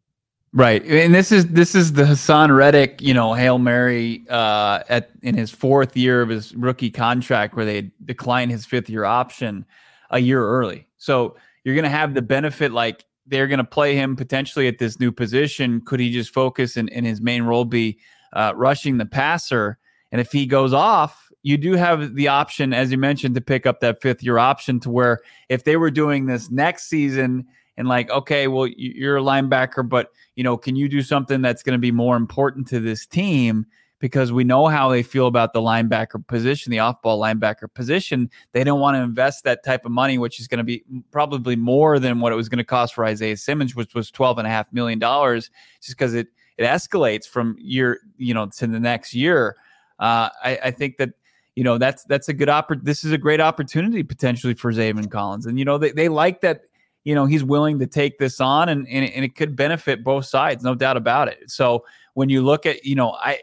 Right. 0.54 0.86
And 0.86 1.14
this 1.14 1.32
is 1.32 1.48
this 1.48 1.76
is 1.76 1.92
the 1.94 2.04
Haason 2.04 2.56
Reddick, 2.56 3.02
you 3.02 3.14
know, 3.14 3.34
Hail 3.34 3.58
Mary 3.58 4.26
uh 4.30 4.84
at 4.88 5.10
in 5.24 5.36
his 5.36 5.52
fourth 5.52 5.98
year 5.98 6.22
of 6.22 6.30
his 6.30 6.56
rookie 6.56 6.92
contract 6.92 7.56
where 7.56 7.66
they 7.66 7.92
declined 8.06 8.52
his 8.52 8.66
fifth 8.66 8.90
year 8.90 9.04
option 9.04 9.66
a 10.12 10.20
year 10.20 10.48
early. 10.48 10.88
So 10.98 11.36
you're 11.64 11.76
gonna 11.76 11.90
have 11.90 12.14
the 12.14 12.22
benefit 12.22 12.72
like 12.72 13.04
they're 13.26 13.48
gonna 13.48 13.66
play 13.66 13.96
him 13.96 14.16
potentially 14.16 14.68
at 14.68 14.78
this 14.78 15.00
new 15.00 15.12
position. 15.12 15.82
Could 15.82 16.00
he 16.00 16.14
just 16.14 16.32
focus 16.32 16.78
and, 16.78 16.90
and 16.94 17.06
his 17.06 17.20
main 17.22 17.44
role 17.44 17.66
be 17.66 17.98
uh 18.34 18.54
rushing 18.56 18.98
the 18.98 19.06
passer? 19.06 19.80
And 20.12 20.22
if 20.22 20.32
he 20.32 20.46
goes 20.46 20.74
off, 20.74 21.25
you 21.46 21.58
do 21.58 21.74
have 21.74 22.16
the 22.16 22.28
option, 22.28 22.74
as 22.74 22.92
you 22.92 22.98
mentioned, 22.98 23.36
to 23.36 23.42
pick 23.42 23.68
up 23.68 23.80
that 23.82 24.02
fifth 24.02 24.24
year 24.24 24.40
option 24.40 24.80
to 24.80 24.90
where 24.90 25.20
if 25.48 25.64
they 25.64 25.78
were 25.78 25.92
doing 25.92 26.26
this 26.26 26.50
next 26.50 26.90
season 26.90 27.46
and 27.78 27.88
like, 27.88 28.10
okay, 28.10 28.48
well, 28.48 28.66
you- 28.66 28.94
you're 28.96 29.18
a 29.18 29.22
linebacker, 29.22 29.88
but 29.88 30.10
you 30.36 30.44
know, 30.44 30.58
can 30.58 30.76
you 30.76 30.90
do 30.90 31.04
something 31.04 31.44
that's 31.44 31.62
going 31.62 31.76
to 31.78 31.80
be 31.80 31.92
more 31.92 32.18
important 32.18 32.68
to 32.70 32.80
this 32.80 33.06
team? 33.06 33.68
Because 34.00 34.32
we 34.32 34.44
know 34.44 34.66
how 34.66 34.90
they 34.90 35.04
feel 35.04 35.28
about 35.28 35.54
the 35.54 35.62
linebacker 35.62 36.26
position, 36.26 36.72
the 36.72 36.80
off-ball 36.80 37.22
linebacker 37.22 37.72
position. 37.72 38.32
They 38.54 38.64
don't 38.64 38.80
want 38.80 38.96
to 38.98 39.02
invest 39.02 39.44
that 39.44 39.64
type 39.64 39.86
of 39.86 39.92
money, 39.92 40.18
which 40.18 40.40
is 40.40 40.48
going 40.48 40.58
to 40.58 40.64
be 40.64 40.84
probably 41.12 41.56
more 41.56 42.00
than 42.00 42.22
what 42.22 42.34
it 42.34 42.36
was 42.36 42.50
going 42.50 42.58
to 42.58 42.64
cost 42.64 42.96
for 42.96 43.06
Isaiah 43.06 43.38
Simmons, 43.38 43.76
which 43.76 43.94
was 43.94 44.10
twelve 44.10 44.40
and 44.40 44.48
a 44.48 44.50
half 44.50 44.74
million 44.74 44.98
dollars, 44.98 45.52
just 45.80 45.96
because 45.96 46.16
it 46.16 46.28
it 46.58 46.64
escalates 46.64 47.28
from 47.28 47.56
year, 47.60 48.00
you 48.18 48.34
know, 48.34 48.48
to 48.48 48.66
the 48.66 48.80
next 48.80 49.14
year. 49.14 49.58
Uh, 50.00 50.30
I, 50.44 50.60
I 50.66 50.72
think 50.72 50.98
that 50.98 51.12
you 51.56 51.64
know 51.64 51.78
that's 51.78 52.04
that's 52.06 52.30
a 52.30 52.34
good 52.34 52.50
oppor- 52.50 52.84
This 52.84 53.04
is 53.04 53.12
a 53.12 53.18
great 53.18 53.42
opportunity 53.42 54.04
potentially 54.04 54.54
for 54.54 54.72
Zaven 54.72 55.10
Collins, 55.10 55.46
and 55.46 55.58
you 55.58 55.66
know 55.66 55.78
they, 55.78 55.92
they 55.92 56.10
like 56.10 56.42
that. 56.42 56.62
You 57.04 57.16
know 57.16 57.26
he's 57.26 57.44
willing 57.44 57.80
to 57.80 57.88
take 57.88 58.18
this 58.20 58.42
on, 58.42 58.70
and, 58.70 58.88
and 58.88 59.06
and 59.10 59.24
it 59.24 59.36
could 59.36 59.56
benefit 59.56 60.04
both 60.04 60.26
sides, 60.26 60.64
no 60.64 60.76
doubt 60.76 60.98
about 60.98 61.28
it. 61.28 61.50
So 61.50 61.86
when 62.14 62.30
you 62.30 62.44
look 62.44 62.66
at, 62.66 62.84
you 62.84 62.96
know, 62.96 63.12
I 63.12 63.42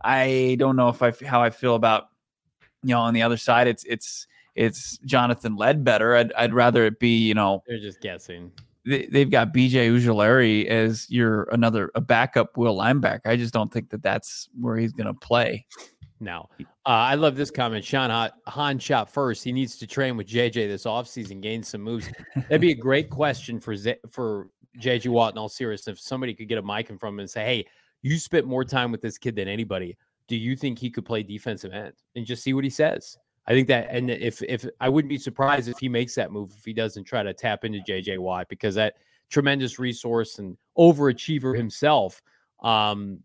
I 0.00 0.56
don't 0.58 0.76
know 0.76 0.88
if 0.88 1.02
I 1.02 1.12
how 1.26 1.42
I 1.42 1.50
feel 1.50 1.74
about, 1.74 2.08
you 2.82 2.94
know, 2.94 3.00
on 3.00 3.14
the 3.14 3.22
other 3.22 3.36
side, 3.36 3.66
it's 3.66 3.84
it's 3.84 4.26
it's 4.54 4.98
Jonathan 4.98 5.56
Ledbetter. 5.56 6.14
I'd 6.16 6.32
I'd 6.34 6.54
rather 6.54 6.84
it 6.84 6.98
be, 7.00 7.16
you 7.18 7.34
know, 7.34 7.62
They're 7.66 7.78
just 7.78 8.00
guessing. 8.00 8.52
they, 8.86 9.06
they've 9.06 9.30
got 9.30 9.52
BJ 9.52 9.90
Ojulari 9.90 10.66
as 10.66 11.10
your 11.10 11.44
another 11.52 11.90
a 11.94 12.00
backup 12.00 12.56
will 12.56 12.76
linebacker. 12.76 13.26
I 13.26 13.36
just 13.36 13.52
don't 13.52 13.72
think 13.72 13.90
that 13.90 14.02
that's 14.02 14.48
where 14.60 14.76
he's 14.76 14.92
going 14.92 15.06
to 15.08 15.14
play. 15.14 15.66
Now, 16.20 16.50
uh, 16.60 16.64
I 16.84 17.14
love 17.14 17.34
this 17.34 17.50
comment. 17.50 17.84
Sean 17.84 18.30
Han, 18.46 18.78
shot 18.78 19.10
first. 19.12 19.42
He 19.42 19.52
needs 19.52 19.76
to 19.78 19.86
train 19.86 20.16
with 20.16 20.26
JJ 20.26 20.68
this 20.68 20.84
offseason, 20.84 21.40
gain 21.40 21.62
some 21.62 21.80
moves. 21.80 22.10
That'd 22.34 22.60
be 22.60 22.72
a 22.72 22.76
great 22.76 23.08
question 23.08 23.58
for 23.58 23.74
Z- 23.74 23.96
for 24.10 24.48
JJ 24.78 25.08
Watt. 25.08 25.32
In 25.32 25.38
all 25.38 25.48
seriousness, 25.48 25.98
if 25.98 26.00
somebody 26.00 26.34
could 26.34 26.48
get 26.48 26.58
a 26.58 26.62
mic 26.62 26.90
in 26.90 26.98
from 26.98 27.14
him 27.14 27.20
and 27.20 27.30
say, 27.30 27.44
"Hey, 27.44 27.66
you 28.02 28.18
spent 28.18 28.46
more 28.46 28.64
time 28.64 28.92
with 28.92 29.00
this 29.00 29.16
kid 29.16 29.34
than 29.34 29.48
anybody. 29.48 29.96
Do 30.28 30.36
you 30.36 30.56
think 30.56 30.78
he 30.78 30.90
could 30.90 31.06
play 31.06 31.22
defensive 31.22 31.72
end?" 31.72 31.94
And 32.14 32.26
just 32.26 32.42
see 32.42 32.52
what 32.52 32.64
he 32.64 32.70
says. 32.70 33.16
I 33.46 33.52
think 33.52 33.66
that, 33.68 33.88
and 33.90 34.10
if 34.10 34.42
if 34.42 34.66
I 34.80 34.90
wouldn't 34.90 35.08
be 35.08 35.18
surprised 35.18 35.68
if 35.68 35.78
he 35.78 35.88
makes 35.88 36.14
that 36.16 36.30
move 36.30 36.52
if 36.56 36.64
he 36.64 36.74
doesn't 36.74 37.04
try 37.04 37.22
to 37.22 37.32
tap 37.32 37.64
into 37.64 37.80
JJ 37.80 38.18
Watt 38.18 38.48
because 38.48 38.74
that 38.74 38.96
tremendous 39.30 39.78
resource 39.78 40.38
and 40.38 40.56
overachiever 40.76 41.56
himself. 41.56 42.20
Um, 42.62 43.20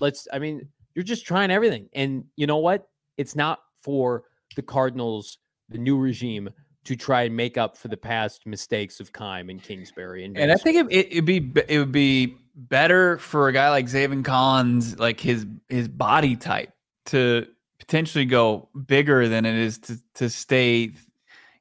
let's. 0.00 0.26
I 0.32 0.38
mean, 0.38 0.66
you're 0.94 1.04
just 1.04 1.26
trying 1.26 1.50
everything, 1.50 1.88
and 1.92 2.24
you 2.36 2.46
know 2.46 2.58
what? 2.58 2.88
It's 3.16 3.36
not 3.36 3.60
for 3.82 4.24
the 4.56 4.62
Cardinals, 4.62 5.38
the 5.68 5.78
new 5.78 5.98
regime, 5.98 6.50
to 6.84 6.96
try 6.96 7.22
and 7.22 7.36
make 7.36 7.58
up 7.58 7.76
for 7.76 7.88
the 7.88 7.96
past 7.96 8.46
mistakes 8.46 9.00
of 9.00 9.12
Keim 9.12 9.50
and 9.50 9.62
Kingsbury. 9.62 10.24
And, 10.24 10.36
And 10.38 10.50
I 10.50 10.56
think 10.56 10.90
it, 10.90 11.24
be 11.24 11.38
be- 11.38 11.62
it 11.68 11.78
would 11.78 11.92
be 11.92 12.36
better 12.54 13.18
for 13.18 13.48
a 13.48 13.52
guy 13.52 13.70
like 13.70 13.86
Zaven 13.86 14.24
Collins, 14.24 14.98
like 14.98 15.20
his 15.20 15.46
his 15.68 15.88
body 15.88 16.36
type, 16.36 16.72
to 17.06 17.46
potentially 17.78 18.24
go 18.24 18.68
bigger 18.86 19.28
than 19.28 19.46
it 19.46 19.54
is 19.54 19.78
to 19.78 19.98
to 20.14 20.30
stay, 20.30 20.92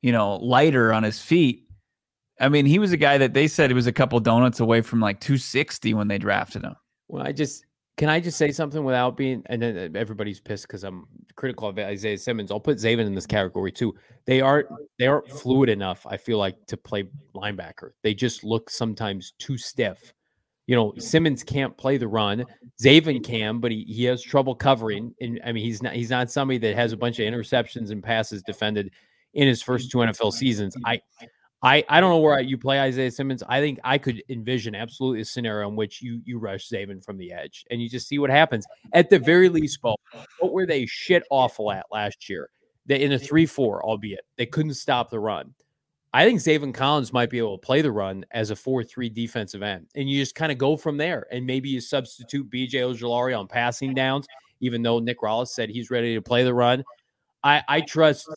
you 0.02 0.12
know, 0.12 0.36
lighter 0.38 0.94
on 0.94 1.04
his 1.04 1.22
feet. 1.22 1.66
I 2.40 2.48
mean, 2.48 2.66
he 2.66 2.80
was 2.80 2.94
a 2.94 2.98
guy 2.98 3.18
that 3.18 3.34
they 3.34 3.48
said 3.48 3.70
he 3.70 3.74
was 3.74 3.88
a 3.88 3.92
couple 3.92 4.18
donuts 4.22 4.62
away 4.62 4.80
from 4.82 5.02
like 5.02 5.20
260 5.20 5.94
when 5.94 6.08
they 6.08 6.18
drafted 6.18 6.64
him. 6.64 6.76
Well, 7.10 7.26
I 7.28 7.34
just 7.34 7.66
can 8.00 8.08
I 8.08 8.22
just 8.22 8.38
say 8.38 8.54
something 8.54 8.86
without 8.86 9.18
being 9.18 9.44
and 9.48 9.62
then 9.62 9.78
uh, 9.78 10.00
everybody's 10.00 10.40
pissed 10.40 10.66
because 10.66 10.86
I'm 10.86 11.06
critical 11.36 11.68
of 11.68 11.78
Isaiah 11.78 12.18
Simmons. 12.18 12.50
I'll 12.50 12.60
put 12.62 12.78
Zaven 12.78 13.06
in 13.06 13.14
this 13.14 13.28
category 13.28 13.74
too. 13.74 13.94
They 14.26 14.40
aren't 14.40 14.68
they 14.98 15.08
aren't 15.08 15.30
fluid 15.30 15.68
enough, 15.68 16.08
I 16.08 16.16
feel 16.16 16.38
like, 16.38 16.66
to 16.68 16.78
play 16.78 17.10
linebacker. 17.36 17.90
They 18.02 18.14
just 18.14 18.46
look 18.46 18.70
sometimes 18.70 19.34
too 19.38 19.58
stiff. 19.58 20.14
You 20.66 20.78
know, 20.78 20.94
Simmons 20.98 21.44
can't 21.44 21.78
play 21.78 21.98
the 21.98 22.08
run. 22.08 22.46
Zaven 22.82 23.22
can, 23.22 23.60
but 23.60 23.70
he, 23.70 23.84
he 23.84 24.06
has 24.06 24.24
trouble 24.24 24.56
covering. 24.56 25.14
And 25.20 25.42
I 25.46 25.52
mean, 25.52 25.66
he's 25.66 25.84
not 25.84 25.92
he's 25.92 26.10
not 26.10 26.32
somebody 26.32 26.58
that 26.60 26.76
has 26.76 26.94
a 26.94 26.98
bunch 26.98 27.20
of 27.20 27.26
interceptions 27.26 27.92
and 27.92 28.02
passes 28.02 28.42
defended 28.44 28.92
in 29.34 29.46
his 29.46 29.62
first 29.62 29.92
two 29.92 29.98
NFL 29.98 30.32
seasons. 30.32 30.74
I 30.86 31.02
I, 31.62 31.84
I 31.90 32.00
don't 32.00 32.10
know 32.10 32.20
where 32.20 32.40
you 32.40 32.58
play 32.58 32.80
Isaiah 32.80 33.12
Simmons. 33.12 33.44
I 33.50 33.60
think 33.60 33.80
I 33.84 33.98
could 33.98 34.24
envision 34.30 34.76
absolutely 34.76 35.22
a 35.22 35.26
scenario 35.26 35.68
in 35.68 35.76
which 35.76 36.02
you 36.02 36.22
you 36.24 36.40
rush 36.40 36.70
Zaven 36.70 37.04
from 37.04 37.18
the 37.18 37.34
edge 37.34 37.66
and 37.70 37.82
you 37.82 37.90
just 37.90 38.08
see 38.08 38.18
what 38.18 38.30
happens. 38.30 38.66
At 38.94 39.10
the 39.10 39.20
very 39.20 39.50
least, 39.50 39.82
Bo, 39.82 39.96
what 40.40 40.54
were 40.54 40.66
they 40.66 40.86
shit 40.86 41.24
awful 41.30 41.72
at 41.72 41.86
last 41.92 42.30
year? 42.30 42.50
They 42.86 43.02
in 43.02 43.12
a 43.12 43.20
three 43.20 43.46
four, 43.46 43.84
albeit 43.84 44.22
they 44.38 44.46
couldn't 44.46 44.76
stop 44.76 45.10
the 45.10 45.20
run. 45.20 45.54
I 46.14 46.26
think 46.26 46.40
Zaven 46.40 46.74
Collins 46.74 47.14
might 47.14 47.30
be 47.30 47.38
able 47.38 47.58
to 47.58 47.66
play 47.66 47.82
the 47.82 47.92
run 47.92 48.26
as 48.32 48.50
a 48.52 48.56
four 48.56 48.84
three 48.84 49.10
defensive 49.10 49.62
end, 49.62 49.88
and 49.96 50.10
you 50.10 50.20
just 50.20 50.36
kind 50.36 50.52
of 50.52 50.58
go 50.58 50.78
from 50.78 50.96
there. 50.96 51.28
And 51.30 51.46
maybe 51.46 51.70
you 51.70 51.82
substitute 51.82 52.50
BJ 52.50 52.76
Ojulari 52.76 53.38
on 53.38 53.48
passing 53.48 53.94
downs, 53.94 54.28
even 54.62 54.82
though 54.82 55.00
Nick 55.00 55.20
Rallis 55.20 55.50
said 55.50 55.70
he's 55.70 55.92
ready 55.92 56.16
to 56.16 56.22
play 56.22 56.46
the 56.46 56.54
run. 56.54 56.84
I, 57.44 57.64
I 57.68 57.82
trust 57.82 58.28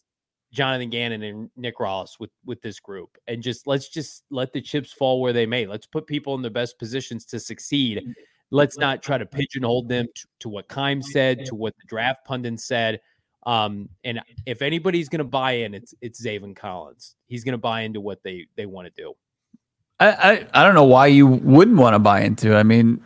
Jonathan 0.53 0.90
Gannon 0.90 1.22
and 1.22 1.50
Nick 1.57 1.78
Rallis 1.78 2.20
with 2.20 2.30
with 2.44 2.61
this 2.62 2.78
group, 2.78 3.16
and 3.26 3.42
just 3.42 3.66
let's 3.66 3.88
just 3.88 4.24
let 4.30 4.53
the 4.53 4.61
chips 4.61 4.92
fall 4.92 5.20
where 5.20 5.32
they 5.32 5.46
may. 5.46 5.66
Let's 5.66 5.86
put 5.86 6.07
people 6.07 6.34
in 6.34 6.42
the 6.42 6.50
best 6.50 6.78
positions 6.78 7.24
to 7.26 7.40
succeed. 7.40 8.03
Let's 8.50 8.76
not 8.76 9.03
try 9.03 9.16
to 9.16 9.24
pigeonhole 9.24 9.84
them 9.84 10.07
to, 10.14 10.26
to 10.40 10.48
what 10.50 10.68
Keim 10.68 11.00
said, 11.00 11.46
to 11.46 11.55
what 11.55 11.74
the 11.78 11.86
draft 11.88 12.26
pundits 12.26 12.66
said. 12.66 13.00
Um, 13.44 13.88
and 14.05 14.20
if 14.46 14.61
anybody's 14.61 15.09
going 15.09 15.18
to 15.20 15.24
buy 15.24 15.53
in, 15.53 15.74
it's 15.74 15.94
it's 16.00 16.24
Zaven 16.24 16.55
Collins. 16.55 17.16
He's 17.26 17.44
going 17.44 17.53
to 17.53 17.59
buy 17.59 17.80
into 17.82 18.00
what 18.00 18.22
they 18.22 18.46
they 18.57 18.66
want 18.66 18.94
to 18.94 19.03
do. 19.03 19.14
I, 20.00 20.11
I 20.11 20.48
I 20.53 20.64
don't 20.64 20.74
know 20.74 20.84
why 20.84 21.07
you 21.07 21.26
wouldn't 21.26 21.78
want 21.78 21.94
to 21.94 21.98
buy 21.98 22.20
into. 22.20 22.55
I 22.55 22.62
mean, 22.62 23.03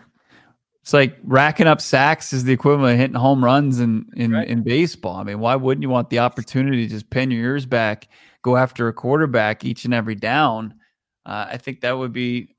It's 0.86 0.92
like 0.92 1.18
racking 1.24 1.66
up 1.66 1.80
sacks 1.80 2.32
is 2.32 2.44
the 2.44 2.52
equivalent 2.52 2.92
of 2.92 3.00
hitting 3.00 3.16
home 3.16 3.44
runs 3.44 3.80
in 3.80 4.06
in, 4.14 4.30
right. 4.30 4.46
in 4.46 4.62
baseball. 4.62 5.16
I 5.16 5.24
mean, 5.24 5.40
why 5.40 5.56
wouldn't 5.56 5.82
you 5.82 5.88
want 5.88 6.10
the 6.10 6.20
opportunity 6.20 6.86
to 6.86 6.88
just 6.88 7.10
pin 7.10 7.32
your 7.32 7.42
ears 7.42 7.66
back, 7.66 8.06
go 8.42 8.56
after 8.56 8.86
a 8.86 8.92
quarterback 8.92 9.64
each 9.64 9.84
and 9.84 9.92
every 9.92 10.14
down? 10.14 10.74
Uh, 11.26 11.48
I 11.50 11.56
think 11.56 11.80
that 11.80 11.98
would 11.98 12.12
be 12.12 12.54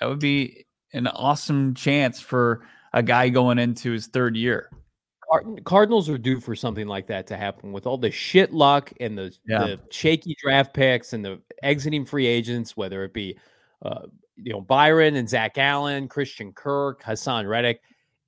that 0.00 0.08
would 0.08 0.18
be 0.18 0.66
an 0.92 1.06
awesome 1.06 1.74
chance 1.74 2.18
for 2.18 2.66
a 2.92 3.04
guy 3.04 3.28
going 3.28 3.60
into 3.60 3.92
his 3.92 4.08
third 4.08 4.34
year. 4.34 4.68
Cardinals 5.64 6.08
are 6.08 6.18
due 6.18 6.40
for 6.40 6.56
something 6.56 6.88
like 6.88 7.06
that 7.06 7.28
to 7.28 7.36
happen 7.36 7.70
with 7.70 7.86
all 7.86 7.98
the 7.98 8.10
shit 8.10 8.52
luck 8.52 8.92
and 8.98 9.16
the, 9.16 9.32
yeah. 9.46 9.60
the 9.60 9.80
shaky 9.90 10.34
draft 10.42 10.74
picks 10.74 11.12
and 11.12 11.24
the 11.24 11.40
exiting 11.62 12.04
free 12.04 12.26
agents, 12.26 12.76
whether 12.76 13.04
it 13.04 13.14
be 13.14 13.38
uh, 13.82 14.06
you 14.42 14.52
know 14.52 14.60
Byron 14.60 15.16
and 15.16 15.28
Zach 15.28 15.58
Allen, 15.58 16.08
Christian 16.08 16.52
Kirk, 16.52 17.02
Haason 17.02 17.48
Reddick. 17.48 17.80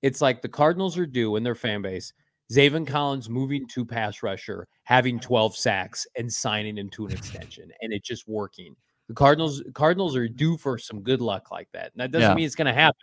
It's 0.02 0.20
like 0.20 0.42
the 0.42 0.48
Cardinals 0.48 0.98
are 0.98 1.06
due 1.06 1.36
in 1.36 1.42
their 1.42 1.54
fan 1.54 1.82
base. 1.82 2.12
Zaven 2.52 2.86
Collins 2.86 3.30
moving 3.30 3.66
to 3.68 3.84
pass 3.84 4.22
rusher, 4.22 4.68
having 4.84 5.18
12 5.20 5.56
sacks, 5.56 6.06
and 6.16 6.30
signing 6.30 6.76
into 6.76 7.06
an 7.06 7.12
extension, 7.12 7.70
and 7.80 7.92
it's 7.92 8.06
just 8.06 8.28
working. 8.28 8.74
The 9.08 9.14
Cardinals 9.14 9.62
Cardinals 9.74 10.16
are 10.16 10.28
due 10.28 10.56
for 10.56 10.78
some 10.78 11.02
good 11.02 11.20
luck 11.20 11.50
like 11.50 11.68
that. 11.72 11.92
And 11.92 12.00
that 12.00 12.10
doesn't 12.10 12.30
yeah. 12.30 12.34
mean 12.34 12.46
it's 12.46 12.54
going 12.54 12.66
to 12.66 12.72
happen. 12.72 12.96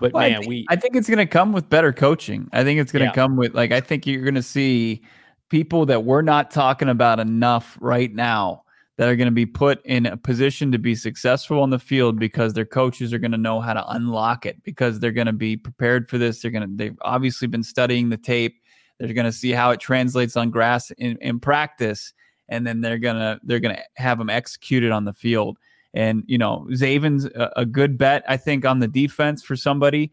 But 0.00 0.12
well, 0.12 0.22
man, 0.22 0.32
I 0.32 0.38
think, 0.38 0.48
we 0.48 0.66
I 0.68 0.76
think 0.76 0.96
it's 0.96 1.08
going 1.08 1.18
to 1.18 1.26
come 1.26 1.52
with 1.52 1.68
better 1.68 1.92
coaching. 1.92 2.48
I 2.52 2.64
think 2.64 2.80
it's 2.80 2.92
going 2.92 3.02
to 3.02 3.06
yeah. 3.06 3.12
come 3.12 3.36
with 3.36 3.54
like 3.54 3.72
I 3.72 3.80
think 3.80 4.06
you're 4.06 4.22
going 4.22 4.34
to 4.34 4.42
see 4.42 5.02
people 5.48 5.86
that 5.86 6.04
we're 6.04 6.22
not 6.22 6.50
talking 6.50 6.88
about 6.88 7.20
enough 7.20 7.76
right 7.80 8.12
now 8.12 8.62
that 8.96 9.08
are 9.08 9.16
going 9.16 9.26
to 9.26 9.32
be 9.32 9.46
put 9.46 9.84
in 9.84 10.06
a 10.06 10.16
position 10.16 10.72
to 10.72 10.78
be 10.78 10.94
successful 10.94 11.60
on 11.60 11.70
the 11.70 11.78
field 11.78 12.18
because 12.18 12.54
their 12.54 12.64
coaches 12.64 13.12
are 13.12 13.18
going 13.18 13.32
to 13.32 13.38
know 13.38 13.60
how 13.60 13.74
to 13.74 13.86
unlock 13.90 14.46
it 14.46 14.62
because 14.62 14.98
they're 14.98 15.12
going 15.12 15.26
to 15.26 15.32
be 15.32 15.56
prepared 15.56 16.08
for 16.08 16.16
this. 16.16 16.40
They're 16.40 16.50
going 16.50 16.68
to 16.68 16.76
they've 16.76 16.98
obviously 17.02 17.48
been 17.48 17.62
studying 17.62 18.08
the 18.08 18.16
tape. 18.16 18.62
They're 18.98 19.12
going 19.12 19.26
to 19.26 19.32
see 19.32 19.50
how 19.50 19.70
it 19.70 19.80
translates 19.80 20.36
on 20.36 20.50
grass 20.50 20.90
in, 20.92 21.18
in 21.20 21.40
practice, 21.40 22.14
and 22.48 22.66
then 22.66 22.80
they're 22.80 22.98
gonna 22.98 23.38
they're 23.42 23.60
gonna 23.60 23.82
have 23.96 24.18
them 24.18 24.30
executed 24.30 24.90
on 24.90 25.04
the 25.04 25.12
field. 25.12 25.58
And 25.92 26.24
you 26.26 26.38
know, 26.38 26.66
Zaven's 26.72 27.26
a, 27.26 27.52
a 27.56 27.66
good 27.66 27.98
bet, 27.98 28.24
I 28.26 28.38
think, 28.38 28.64
on 28.64 28.78
the 28.78 28.88
defense 28.88 29.42
for 29.42 29.56
somebody 29.56 30.12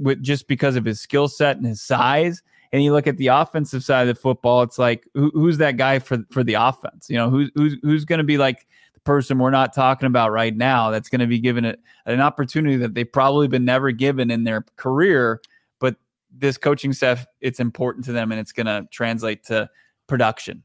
with 0.00 0.20
just 0.22 0.48
because 0.48 0.74
of 0.74 0.84
his 0.84 1.00
skill 1.00 1.28
set 1.28 1.56
and 1.56 1.66
his 1.66 1.80
size 1.80 2.42
and 2.74 2.82
you 2.82 2.92
look 2.92 3.06
at 3.06 3.18
the 3.18 3.28
offensive 3.28 3.84
side 3.84 4.08
of 4.08 4.16
the 4.16 4.20
football, 4.20 4.64
it's 4.64 4.80
like 4.80 5.06
who, 5.14 5.30
who's 5.32 5.58
that 5.58 5.76
guy 5.76 6.00
for 6.00 6.18
for 6.32 6.42
the 6.42 6.54
offense? 6.54 7.08
You 7.08 7.16
know, 7.16 7.30
who's 7.30 7.48
who's 7.54 7.76
who's 7.82 8.04
going 8.04 8.18
to 8.18 8.24
be 8.24 8.36
like 8.36 8.66
the 8.94 9.00
person 9.00 9.38
we're 9.38 9.50
not 9.50 9.72
talking 9.72 10.08
about 10.08 10.32
right 10.32 10.54
now 10.54 10.90
that's 10.90 11.08
going 11.08 11.20
to 11.20 11.28
be 11.28 11.38
given 11.38 11.64
it 11.64 11.78
an 12.04 12.20
opportunity 12.20 12.76
that 12.78 12.92
they've 12.92 13.10
probably 13.10 13.46
been 13.46 13.64
never 13.64 13.92
given 13.92 14.28
in 14.28 14.42
their 14.42 14.66
career, 14.74 15.40
but 15.78 15.94
this 16.36 16.58
coaching 16.58 16.92
staff, 16.92 17.24
it's 17.40 17.60
important 17.60 18.06
to 18.06 18.12
them 18.12 18.32
and 18.32 18.40
it's 18.40 18.50
going 18.50 18.66
to 18.66 18.88
translate 18.90 19.44
to 19.44 19.70
production. 20.08 20.64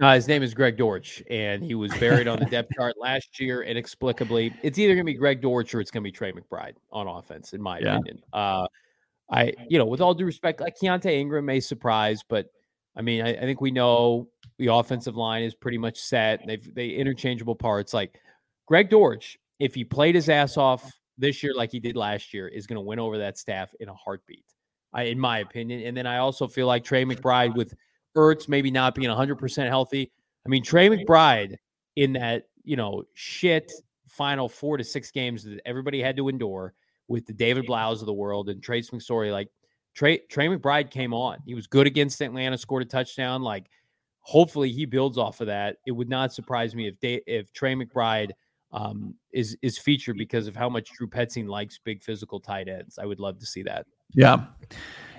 Uh, 0.00 0.14
his 0.14 0.26
name 0.26 0.42
is 0.42 0.54
Greg 0.54 0.78
Dortch, 0.78 1.22
and 1.28 1.62
he 1.62 1.74
was 1.74 1.92
buried 1.98 2.26
on 2.26 2.38
the 2.38 2.46
depth 2.46 2.70
chart 2.74 2.94
last 2.98 3.38
year 3.38 3.64
inexplicably. 3.64 4.50
It's 4.62 4.78
either 4.78 4.94
going 4.94 5.04
to 5.04 5.12
be 5.12 5.18
Greg 5.18 5.42
Dortch 5.42 5.74
or 5.74 5.80
it's 5.82 5.90
going 5.90 6.02
to 6.02 6.08
be 6.08 6.10
Trey 6.10 6.32
McBride 6.32 6.76
on 6.90 7.06
offense, 7.06 7.52
in 7.52 7.60
my 7.60 7.80
yeah. 7.80 7.96
opinion. 7.98 8.22
Uh, 8.32 8.66
I, 9.30 9.52
you 9.68 9.78
know, 9.78 9.86
with 9.86 10.00
all 10.00 10.14
due 10.14 10.24
respect, 10.24 10.60
like 10.60 10.76
Keaontay 10.76 11.12
Ingram 11.12 11.44
may 11.44 11.60
surprise, 11.60 12.22
but 12.28 12.46
I 12.96 13.02
mean, 13.02 13.22
I, 13.22 13.36
I, 13.36 13.40
think 13.40 13.60
we 13.60 13.70
know 13.70 14.28
the 14.58 14.66
offensive 14.66 15.16
line 15.16 15.44
is 15.44 15.54
pretty 15.54 15.78
much 15.78 15.98
set. 16.00 16.40
They've 16.46 16.74
they 16.74 16.88
interchangeable 16.88 17.54
parts. 17.54 17.94
Like 17.94 18.18
Greg 18.66 18.90
Dortch, 18.90 19.38
if 19.60 19.74
he 19.74 19.84
played 19.84 20.16
his 20.16 20.28
ass 20.28 20.56
off 20.56 20.90
this 21.16 21.42
year 21.42 21.54
like 21.54 21.70
he 21.70 21.78
did 21.78 21.96
last 21.96 22.34
year, 22.34 22.48
is 22.48 22.66
going 22.66 22.76
to 22.76 22.82
win 22.82 22.98
over 22.98 23.18
that 23.18 23.38
staff 23.38 23.72
in 23.78 23.88
a 23.88 23.94
heartbeat, 23.94 24.44
I, 24.92 25.04
in 25.04 25.18
my 25.18 25.38
opinion. 25.38 25.82
And 25.86 25.96
then 25.96 26.06
I 26.06 26.18
also 26.18 26.48
feel 26.48 26.66
like 26.66 26.82
Trey 26.82 27.04
McBride 27.04 27.54
with 27.54 27.74
Ertz 28.16 28.48
maybe 28.48 28.70
not 28.70 28.94
being 28.94 29.10
100% 29.10 29.68
healthy. 29.68 30.10
I 30.44 30.48
mean, 30.48 30.64
Trey 30.64 30.88
McBride 30.88 31.56
in 31.94 32.14
that, 32.14 32.48
you 32.64 32.76
know, 32.76 33.04
shit 33.14 33.70
final 34.08 34.48
four 34.48 34.76
to 34.76 34.84
six 34.84 35.10
games 35.10 35.44
that 35.44 35.60
everybody 35.64 36.02
had 36.02 36.16
to 36.16 36.28
endure 36.28 36.74
with 37.10 37.26
the 37.26 37.32
David 37.32 37.66
Blough 37.66 37.90
of 37.90 38.06
the 38.06 38.12
world 38.14 38.48
and 38.48 38.62
Trace 38.62 38.90
McSorley. 38.90 39.32
Like 39.32 39.48
Trey 39.94 40.18
Trey 40.30 40.46
McBride 40.46 40.90
came 40.90 41.12
on. 41.12 41.38
He 41.44 41.54
was 41.54 41.66
good 41.66 41.86
against 41.86 42.22
Atlanta, 42.22 42.56
scored 42.56 42.82
a 42.82 42.86
touchdown. 42.86 43.42
Like 43.42 43.66
hopefully 44.20 44.70
he 44.70 44.86
builds 44.86 45.18
off 45.18 45.40
of 45.40 45.48
that. 45.48 45.76
It 45.86 45.92
would 45.92 46.08
not 46.08 46.32
surprise 46.32 46.74
me 46.74 46.86
if 46.86 46.98
they, 47.00 47.20
if 47.26 47.52
Trey 47.52 47.74
McBride 47.74 48.30
um, 48.72 49.14
is 49.32 49.58
is 49.60 49.76
featured 49.76 50.16
because 50.16 50.46
of 50.46 50.54
how 50.54 50.68
much 50.68 50.92
Drew 50.92 51.08
Petzing 51.08 51.48
likes 51.48 51.78
big 51.84 52.00
physical 52.00 52.38
tight 52.38 52.68
ends. 52.68 52.98
I 52.98 53.06
would 53.06 53.18
love 53.18 53.38
to 53.40 53.46
see 53.46 53.64
that. 53.64 53.86
Yeah. 54.14 54.46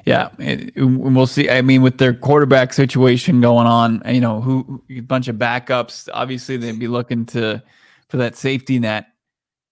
Yeah, 0.04 0.30
and 0.40 0.72
we'll 0.76 1.28
see. 1.28 1.48
I 1.48 1.62
mean, 1.62 1.84
with 1.84 2.00
their 2.00 2.12
quarterback 2.16 2.74
situation 2.74 3.40
going 3.40 3.68
on, 3.68 4.02
you 4.08 4.20
know, 4.20 4.42
who 4.42 4.84
a 4.90 5.02
bunch 5.02 5.28
of 5.28 5.36
backups. 5.36 6.10
Obviously, 6.12 6.58
they'd 6.58 6.80
be 6.80 6.88
looking 6.88 7.24
to 7.28 7.62
for 8.10 8.18
that 8.18 8.36
safety 8.36 8.80
net 8.80 9.11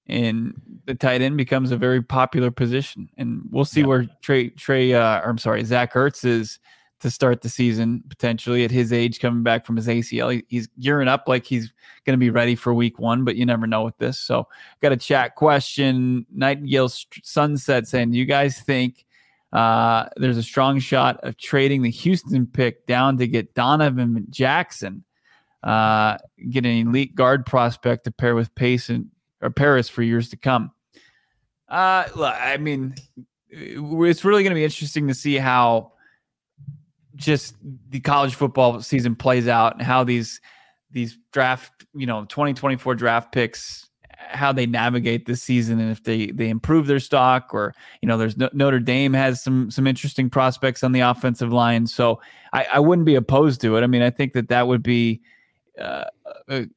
and 0.09 0.53
the 0.85 0.95
tight 0.95 1.21
end 1.21 1.37
becomes 1.37 1.71
a 1.71 1.77
very 1.77 2.01
popular 2.01 2.51
position. 2.51 3.09
And 3.17 3.43
we'll 3.51 3.65
see 3.65 3.83
where 3.83 4.07
Trey 4.21 4.49
Trey 4.49 4.93
uh, 4.93 5.21
or 5.21 5.29
I'm 5.29 5.37
sorry, 5.37 5.63
Zach 5.63 5.93
Ertz 5.93 6.25
is 6.25 6.59
to 6.99 7.09
start 7.09 7.41
the 7.41 7.49
season 7.49 8.03
potentially 8.09 8.65
at 8.65 8.71
his 8.71 8.91
age, 8.91 9.19
coming 9.19 9.43
back 9.43 9.65
from 9.65 9.77
his 9.77 9.87
ACL. 9.87 10.33
He, 10.33 10.43
he's 10.49 10.67
gearing 10.79 11.07
up 11.07 11.25
like 11.27 11.45
he's 11.45 11.71
going 12.05 12.13
to 12.13 12.19
be 12.19 12.29
ready 12.29 12.55
for 12.55 12.73
Week 12.73 12.99
One, 12.99 13.23
but 13.23 13.35
you 13.35 13.45
never 13.45 13.67
know 13.67 13.83
with 13.83 13.97
this. 13.97 14.19
So, 14.19 14.47
got 14.81 14.91
a 14.91 14.97
chat 14.97 15.35
question. 15.35 16.25
Nightingale 16.33 16.89
Sunset 17.23 17.87
saying, 17.87 18.11
"Do 18.11 18.17
you 18.17 18.25
guys 18.25 18.59
think?" 18.59 19.05
Uh, 19.51 20.07
there's 20.17 20.37
a 20.37 20.43
strong 20.43 20.79
shot 20.79 21.19
of 21.23 21.35
trading 21.37 21.81
the 21.81 21.89
Houston 21.89 22.45
pick 22.45 22.85
down 22.85 23.17
to 23.17 23.27
get 23.27 23.55
Donovan 23.55 24.27
Jackson, 24.29 25.03
uh, 25.63 26.17
get 26.51 26.65
an 26.65 26.87
elite 26.87 27.15
guard 27.15 27.45
prospect 27.45 28.03
to 28.03 28.11
pair 28.11 28.35
with 28.35 28.53
Pace 28.53 28.89
and 28.89 29.09
or 29.41 29.49
Paris 29.49 29.89
for 29.89 30.03
years 30.03 30.29
to 30.29 30.37
come. 30.37 30.71
Uh, 31.67 32.05
I 32.17 32.57
mean, 32.57 32.95
it's 33.49 34.25
really 34.25 34.43
going 34.43 34.51
to 34.51 34.55
be 34.55 34.63
interesting 34.63 35.07
to 35.07 35.13
see 35.13 35.37
how 35.37 35.93
just 37.15 37.55
the 37.89 37.99
college 37.99 38.35
football 38.35 38.81
season 38.81 39.15
plays 39.15 39.47
out 39.47 39.73
and 39.73 39.81
how 39.81 40.03
these 40.03 40.41
these 40.91 41.17
draft, 41.31 41.85
you 41.93 42.07
know, 42.07 42.25
2024 42.25 42.95
draft 42.95 43.31
picks 43.31 43.89
how 44.29 44.51
they 44.51 44.65
navigate 44.65 45.25
this 45.25 45.41
season 45.41 45.79
and 45.79 45.91
if 45.91 46.03
they 46.03 46.27
they 46.27 46.49
improve 46.49 46.87
their 46.87 46.99
stock 46.99 47.53
or 47.53 47.73
you 48.01 48.07
know 48.07 48.17
there's 48.17 48.37
no, 48.37 48.49
Notre 48.53 48.79
Dame 48.79 49.13
has 49.13 49.41
some 49.41 49.71
some 49.71 49.87
interesting 49.87 50.29
prospects 50.29 50.83
on 50.83 50.91
the 50.91 50.99
offensive 50.99 51.51
line 51.51 51.87
so 51.87 52.21
I, 52.53 52.67
I 52.73 52.79
wouldn't 52.79 53.05
be 53.05 53.15
opposed 53.15 53.61
to 53.61 53.77
it 53.77 53.81
I 53.81 53.87
mean 53.87 54.01
I 54.01 54.09
think 54.09 54.33
that 54.33 54.49
that 54.49 54.67
would 54.67 54.83
be 54.83 55.21
uh, 55.79 56.05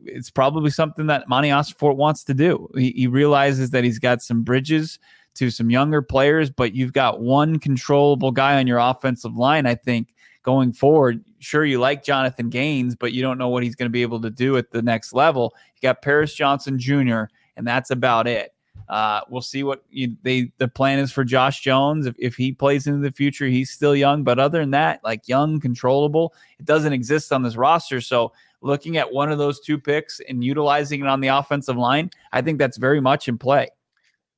it's 0.04 0.30
probably 0.30 0.70
something 0.70 1.06
that 1.06 1.28
Monti 1.28 1.48
Ossenfort 1.48 1.96
wants 1.96 2.24
to 2.24 2.34
do. 2.34 2.68
He, 2.76 2.92
he, 2.92 3.06
realizes 3.06 3.70
that 3.70 3.84
he's 3.84 3.98
got 3.98 4.22
some 4.22 4.42
bridges 4.42 4.98
to 5.34 5.50
some 5.50 5.70
younger 5.70 6.02
players, 6.02 6.50
but 6.50 6.74
you've 6.74 6.92
got 6.92 7.20
one 7.20 7.58
controllable 7.58 8.30
guy 8.30 8.58
on 8.58 8.66
your 8.66 8.78
offensive 8.78 9.36
line. 9.36 9.66
I 9.66 9.74
think 9.74 10.14
going 10.42 10.72
forward, 10.72 11.24
sure 11.38 11.64
you 11.64 11.78
like 11.78 12.04
Jonathan 12.04 12.48
Gaines, 12.50 12.94
but 12.94 13.12
you 13.12 13.22
don't 13.22 13.38
know 13.38 13.48
what 13.48 13.62
he's 13.62 13.74
going 13.74 13.86
to 13.86 13.92
be 13.92 14.02
able 14.02 14.20
to 14.20 14.30
do 14.30 14.56
at 14.56 14.70
the 14.70 14.82
next 14.82 15.12
level. 15.12 15.54
You 15.76 15.88
got 15.88 16.02
Paris 16.02 16.34
Johnson 16.34 16.78
Jr., 16.78 17.24
and 17.56 17.66
that's 17.66 17.90
about 17.90 18.26
it. 18.26 18.54
Uh, 18.88 19.20
we'll 19.28 19.40
see 19.40 19.62
what 19.62 19.84
you, 19.90 20.16
they 20.22 20.50
the 20.58 20.68
plan 20.68 20.98
is 20.98 21.12
for 21.12 21.24
Josh 21.24 21.60
Jones. 21.60 22.06
If, 22.06 22.14
if 22.18 22.34
he 22.34 22.52
plays 22.52 22.86
into 22.86 22.98
the 22.98 23.12
future, 23.12 23.46
he's 23.46 23.70
still 23.70 23.96
young. 23.96 24.22
But 24.22 24.38
other 24.38 24.60
than 24.60 24.72
that, 24.72 25.00
like 25.04 25.28
young, 25.28 25.60
controllable, 25.60 26.34
it 26.58 26.66
doesn't 26.66 26.92
exist 26.92 27.32
on 27.32 27.42
this 27.42 27.56
roster. 27.56 28.00
So 28.00 28.32
looking 28.62 28.96
at 28.96 29.12
one 29.12 29.30
of 29.30 29.38
those 29.38 29.60
two 29.60 29.78
picks 29.78 30.20
and 30.28 30.42
utilizing 30.42 31.00
it 31.00 31.06
on 31.06 31.20
the 31.20 31.28
offensive 31.28 31.76
line, 31.76 32.10
I 32.32 32.40
think 32.40 32.58
that's 32.58 32.78
very 32.78 33.00
much 33.00 33.28
in 33.28 33.36
play. 33.36 33.68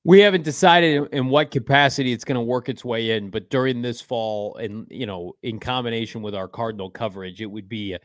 We 0.07 0.21
haven't 0.21 0.45
decided 0.45 1.09
in 1.13 1.29
what 1.29 1.51
capacity 1.51 2.13
it's 2.13 2.25
going 2.25 2.37
to 2.37 2.43
work 2.43 2.69
its 2.69 2.85
way 2.85 3.13
in, 3.13 3.31
but 3.31 3.49
during 3.49 3.81
this 3.81 4.01
fall, 4.01 4.57
and 4.57 4.87
you 4.91 5.07
know, 5.07 5.35
in 5.43 5.59
combination 5.59 6.21
with 6.21 6.35
our 6.35 6.49
Cardinal 6.49 6.91
coverage, 6.91 7.41
it 7.41 7.47
would 7.47 7.69
be, 7.69 7.97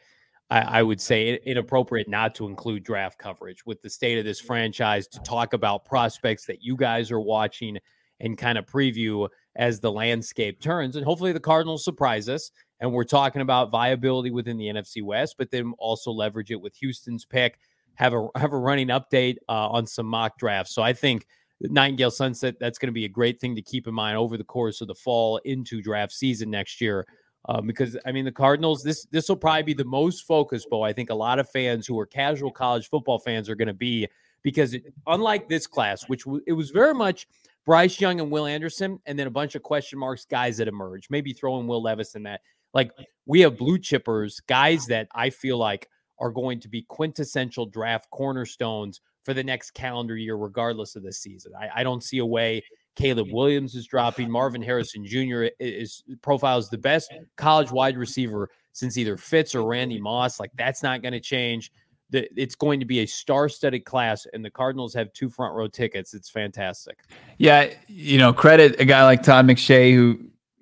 I, 0.50 0.80
I 0.80 0.84
would 0.84 1.02
say, 1.02 1.40
inappropriate 1.46 2.08
not 2.08 2.36
to 2.36 2.48
include 2.48 2.84
draft 2.84 3.18
coverage 3.18 3.66
with 3.66 3.82
the 3.82 3.90
state 3.90 4.18
of 4.18 4.24
this 4.24 4.40
franchise 4.40 5.08
to 5.08 5.20
talk 5.20 5.52
about 5.52 5.84
prospects 5.84 6.46
that 6.46 6.64
you 6.64 6.78
guys 6.78 7.12
are 7.12 7.20
watching 7.20 7.78
and 8.22 8.38
kind 8.38 8.58
of 8.58 8.66
preview 8.66 9.28
as 9.58 9.82
the 9.82 9.92
landscape 9.92 10.62
turns. 10.62 10.96
And 10.96 11.04
hopefully, 11.06 11.34
the 11.34 11.40
Cardinals 11.40 11.84
surprise 11.84 12.30
us 12.30 12.50
and 12.80 12.92
we're 12.92 13.04
talking 13.04 13.42
about 13.42 13.72
viability 13.72 14.32
within 14.32 14.58
the 14.58 14.66
NFC 14.66 15.04
West, 15.04 15.36
but 15.38 15.52
then 15.52 15.74
also 15.78 16.12
leverage 16.12 16.52
it 16.52 16.62
with 16.62 16.76
Houston's 16.78 17.26
pick. 17.26 17.60
Have 17.96 18.14
a 18.14 18.28
have 18.36 18.54
a 18.54 18.58
running 18.58 18.88
update 18.88 19.38
uh, 19.50 19.70
on 19.70 19.86
some 19.86 20.06
mock 20.06 20.38
drafts. 20.38 20.74
So 20.74 20.82
I 20.82 20.94
think 20.94 21.28
Nightingale 21.62 22.12
Sunset 22.12 22.56
that's 22.60 22.80
going 22.80 22.88
to 22.88 22.94
be 22.94 23.06
a 23.06 23.10
great 23.10 23.40
thing 23.42 23.56
to 23.56 23.62
keep 23.62 23.88
in 23.88 23.94
mind 23.94 24.18
over 24.18 24.38
the 24.38 24.44
course 24.44 24.80
of 24.80 24.88
the 24.88 24.96
fall 24.96 25.38
into 25.44 25.82
draft 25.82 26.14
season 26.14 26.50
next 26.50 26.80
year. 26.80 27.06
Um, 27.48 27.68
because 27.68 27.98
I 28.06 28.12
mean 28.12 28.26
the 28.26 28.32
Cardinals 28.32 28.84
this 28.84 29.06
this 29.12 29.28
will 29.28 29.36
probably 29.36 29.64
be 29.64 29.74
the 29.74 29.86
most 29.86 30.26
focused, 30.26 30.70
Bo. 30.70 30.82
I 30.82 30.94
think 30.94 31.10
a 31.10 31.16
lot 31.16 31.40
of 31.40 31.50
fans 31.50 31.86
who 31.88 32.00
are 32.00 32.06
casual 32.06 32.52
college 32.52 32.90
football 32.90 33.20
fans 33.20 33.50
are 33.50 33.56
going 33.56 33.68
to 33.68 33.74
be 33.74 34.08
because 34.42 34.74
it, 34.74 34.84
unlike 35.08 35.50
this 35.50 35.68
class, 35.68 36.08
which 36.08 36.24
w- 36.24 36.44
it 36.48 36.54
was 36.54 36.70
very 36.70 36.94
much 36.94 37.28
Bryce 37.66 38.00
Young 38.00 38.20
and 38.20 38.32
Will 38.32 38.46
Anderson, 38.46 39.00
and 39.06 39.18
then 39.18 39.28
a 39.28 39.32
bunch 39.32 39.56
of 39.56 39.64
question 39.64 40.00
marks, 40.00 40.26
guys 40.26 40.58
that 40.58 40.68
emerge. 40.68 41.10
Maybe 41.10 41.34
throw 41.34 41.60
in 41.60 41.68
Will 41.68 41.82
Levis 41.82 42.16
in 42.16 42.24
that. 42.24 42.42
Like 42.74 42.92
we 43.26 43.42
have 43.42 43.58
blue 43.58 43.78
chippers, 43.78 44.42
guys 44.48 44.86
that 44.88 45.08
I 45.14 45.30
feel 45.30 45.58
like 45.58 45.88
are 46.20 46.32
going 46.32 46.60
to 46.62 46.68
be 46.68 46.84
quintessential 46.84 47.66
draft 47.66 48.10
cornerstones 48.10 49.02
for 49.24 49.34
the 49.34 49.44
next 49.44 49.72
calendar 49.72 50.18
year, 50.18 50.36
regardless 50.36 50.96
of 50.96 51.04
the 51.04 51.14
season. 51.14 51.54
I, 51.60 51.82
I 51.82 51.84
don't 51.84 52.04
see 52.04 52.20
a 52.20 52.26
way 52.26 52.64
Caleb 52.96 53.28
Williams 53.32 53.76
is 53.76 53.88
dropping. 53.88 54.30
Marvin 54.30 54.62
Harrison 54.62 55.06
Jr. 55.06 55.44
is, 55.44 55.52
is 55.60 56.04
profiles 56.22 56.70
the 56.70 56.78
best 56.78 57.14
college 57.38 57.72
wide 57.72 57.98
receiver 57.98 58.50
since 58.74 58.98
either 58.98 59.18
Fitz 59.18 59.56
or 59.56 59.64
Randy 59.64 60.00
Moss. 60.00 60.40
Like 60.40 60.52
that's 60.58 60.84
not 60.84 61.02
going 61.02 61.14
to 61.14 61.20
change. 61.20 61.72
The, 62.12 62.28
it's 62.36 62.56
going 62.56 62.80
to 62.80 62.88
be 62.88 63.00
a 63.00 63.06
star-studded 63.06 63.86
class, 63.86 64.26
and 64.34 64.44
the 64.44 64.50
Cardinals 64.50 64.96
have 64.96 65.14
two 65.14 65.30
front 65.30 65.54
row 65.54 65.68
tickets. 65.68 66.16
It's 66.16 66.30
fantastic. 66.30 66.98
Yeah, 67.38 67.72
you 67.88 68.18
know, 68.18 68.34
credit 68.34 68.80
a 68.80 68.86
guy 68.86 69.04
like 69.04 69.22
Todd 69.22 69.46
McShay 69.46 69.94
who 69.94 70.20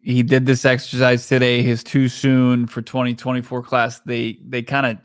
he 0.08 0.24
did 0.24 0.46
this 0.46 0.64
exercise 0.64 1.28
today. 1.28 1.62
His 1.62 1.84
too 1.84 2.08
soon 2.08 2.66
for 2.66 2.82
2024 2.82 3.62
class. 3.62 4.00
They 4.00 4.40
they 4.48 4.62
kind 4.62 4.86
of 4.86 4.98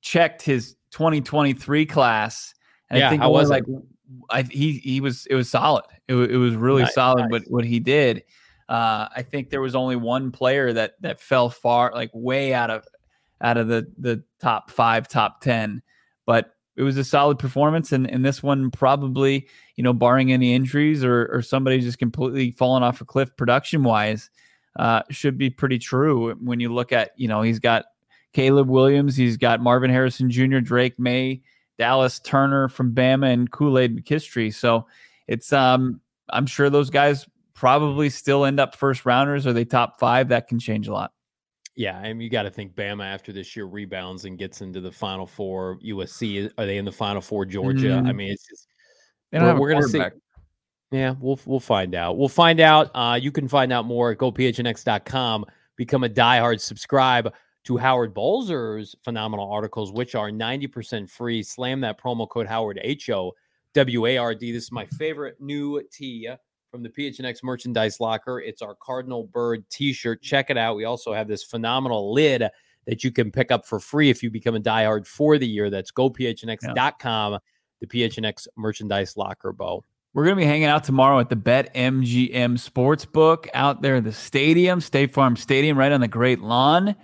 checked 0.00 0.42
his 0.42 0.76
2023 0.92 1.86
class, 1.86 2.54
and 2.88 3.00
yeah, 3.00 3.08
I 3.08 3.10
think 3.10 3.22
I 3.22 3.26
was 3.26 3.50
like 3.50 3.64
I, 4.30 4.42
he 4.42 4.74
he 4.74 5.00
was 5.00 5.26
it 5.26 5.34
was 5.34 5.50
solid. 5.50 5.84
It, 6.06 6.14
it 6.14 6.36
was 6.36 6.54
really 6.54 6.82
nice, 6.82 6.94
solid 6.94 7.22
nice. 7.22 7.30
what 7.30 7.42
what 7.48 7.64
he 7.64 7.80
did. 7.80 8.22
Uh, 8.68 9.08
I 9.14 9.22
think 9.28 9.50
there 9.50 9.60
was 9.60 9.74
only 9.74 9.96
one 9.96 10.30
player 10.30 10.72
that 10.72 10.94
that 11.00 11.20
fell 11.20 11.50
far, 11.50 11.90
like 11.92 12.10
way 12.14 12.54
out 12.54 12.70
of 12.70 12.86
out 13.40 13.56
of 13.56 13.66
the 13.66 13.90
the 13.98 14.22
top 14.38 14.70
five, 14.70 15.08
top 15.08 15.40
ten, 15.40 15.82
but 16.26 16.54
it 16.76 16.82
was 16.82 16.96
a 16.96 17.02
solid 17.02 17.40
performance. 17.40 17.90
And 17.90 18.08
and 18.08 18.24
this 18.24 18.40
one 18.40 18.70
probably, 18.70 19.48
you 19.74 19.82
know, 19.82 19.92
barring 19.92 20.32
any 20.32 20.54
injuries 20.54 21.02
or 21.02 21.26
or 21.32 21.42
somebody 21.42 21.80
just 21.80 21.98
completely 21.98 22.52
falling 22.52 22.84
off 22.84 23.00
a 23.00 23.04
cliff 23.04 23.36
production 23.36 23.82
wise, 23.82 24.30
uh, 24.76 25.02
should 25.10 25.38
be 25.38 25.50
pretty 25.50 25.78
true 25.78 26.34
when 26.34 26.60
you 26.60 26.72
look 26.72 26.92
at 26.92 27.12
you 27.16 27.28
know 27.28 27.42
he's 27.42 27.58
got 27.58 27.86
Caleb 28.32 28.68
Williams, 28.68 29.16
he's 29.16 29.36
got 29.36 29.60
Marvin 29.60 29.90
Harrison 29.90 30.30
Jr., 30.30 30.58
Drake 30.58 30.98
Maye, 30.98 31.42
Dallas 31.78 32.18
Turner 32.18 32.68
from 32.68 32.92
Bama, 32.94 33.32
and 33.32 33.50
Kool 33.50 33.78
Aid 33.78 33.96
McKinstry. 33.96 34.52
So 34.52 34.86
it's 35.28 35.52
um 35.52 36.00
I'm 36.30 36.46
sure 36.46 36.70
those 36.70 36.90
guys 36.90 37.26
probably 37.54 38.10
still 38.10 38.44
end 38.44 38.60
up 38.60 38.74
first 38.74 39.06
rounders. 39.06 39.46
Are 39.46 39.52
they 39.52 39.64
top 39.64 39.98
five? 39.98 40.28
That 40.28 40.48
can 40.48 40.58
change 40.58 40.88
a 40.88 40.92
lot. 40.92 41.12
Yeah, 41.76 41.98
I 41.98 42.12
mean, 42.12 42.20
you 42.20 42.30
got 42.30 42.44
to 42.44 42.50
think 42.50 42.74
Bama 42.74 43.04
after 43.04 43.32
this 43.32 43.56
year 43.56 43.64
rebounds 43.64 44.26
and 44.26 44.38
gets 44.38 44.60
into 44.60 44.80
the 44.80 44.92
Final 44.92 45.26
Four. 45.26 45.78
USC 45.84 46.50
are 46.56 46.66
they 46.66 46.78
in 46.78 46.84
the 46.84 46.92
Final 46.92 47.20
Four? 47.20 47.44
Georgia. 47.44 47.88
Mm. 47.88 48.08
I 48.08 48.12
mean, 48.12 48.30
it's 48.30 48.46
just 48.46 48.68
we're, 49.32 49.58
we're 49.58 49.70
going 49.70 49.82
to 49.82 49.88
see. 49.88 50.02
Yeah, 50.94 51.16
we'll 51.18 51.40
we'll 51.44 51.58
find 51.58 51.96
out. 51.96 52.16
We'll 52.16 52.28
find 52.28 52.60
out. 52.60 52.92
Uh, 52.94 53.18
you 53.20 53.32
can 53.32 53.48
find 53.48 53.72
out 53.72 53.84
more 53.84 54.12
at 54.12 54.18
gophnx.com. 54.18 55.44
Become 55.74 56.04
a 56.04 56.08
diehard. 56.08 56.60
Subscribe 56.60 57.34
to 57.64 57.76
Howard 57.76 58.14
Balzer's 58.14 58.94
phenomenal 59.02 59.50
articles, 59.50 59.90
which 59.90 60.14
are 60.14 60.30
90% 60.30 61.10
free. 61.10 61.42
Slam 61.42 61.80
that 61.80 62.00
promo 62.00 62.28
code 62.28 62.46
Howard 62.46 62.78
H 62.80 63.10
O 63.10 63.32
W 63.72 64.06
A 64.06 64.18
R 64.18 64.36
D. 64.36 64.52
This 64.52 64.64
is 64.64 64.72
my 64.72 64.86
favorite 64.86 65.34
new 65.40 65.82
tee 65.90 66.28
from 66.70 66.84
the 66.84 66.90
PHNX 66.90 67.42
merchandise 67.42 67.98
locker. 67.98 68.40
It's 68.40 68.62
our 68.62 68.76
Cardinal 68.76 69.24
Bird 69.24 69.68
t 69.70 69.92
shirt. 69.92 70.22
Check 70.22 70.48
it 70.48 70.56
out. 70.56 70.76
We 70.76 70.84
also 70.84 71.12
have 71.12 71.26
this 71.26 71.42
phenomenal 71.42 72.12
lid 72.12 72.44
that 72.86 73.02
you 73.02 73.10
can 73.10 73.32
pick 73.32 73.50
up 73.50 73.66
for 73.66 73.80
free 73.80 74.10
if 74.10 74.22
you 74.22 74.30
become 74.30 74.54
a 74.54 74.60
diehard 74.60 75.08
for 75.08 75.38
the 75.38 75.48
year. 75.48 75.70
That's 75.70 75.90
gophnx.com, 75.90 77.32
yeah. 77.32 77.38
the 77.80 77.86
PHNX 77.88 78.46
merchandise 78.56 79.16
locker, 79.16 79.52
Bo. 79.52 79.82
We're 80.14 80.24
going 80.24 80.36
to 80.36 80.42
be 80.42 80.46
hanging 80.46 80.66
out 80.66 80.84
tomorrow 80.84 81.18
at 81.18 81.28
the 81.28 81.34
Bet 81.34 81.74
MGM 81.74 82.30
Sportsbook 82.30 83.48
out 83.52 83.82
there 83.82 83.96
at 83.96 84.04
the 84.04 84.12
stadium, 84.12 84.80
State 84.80 85.12
Farm 85.12 85.34
Stadium, 85.34 85.76
right 85.76 85.90
on 85.90 86.00
the 86.00 86.06
Great 86.06 86.40
Lawn. 86.40 86.94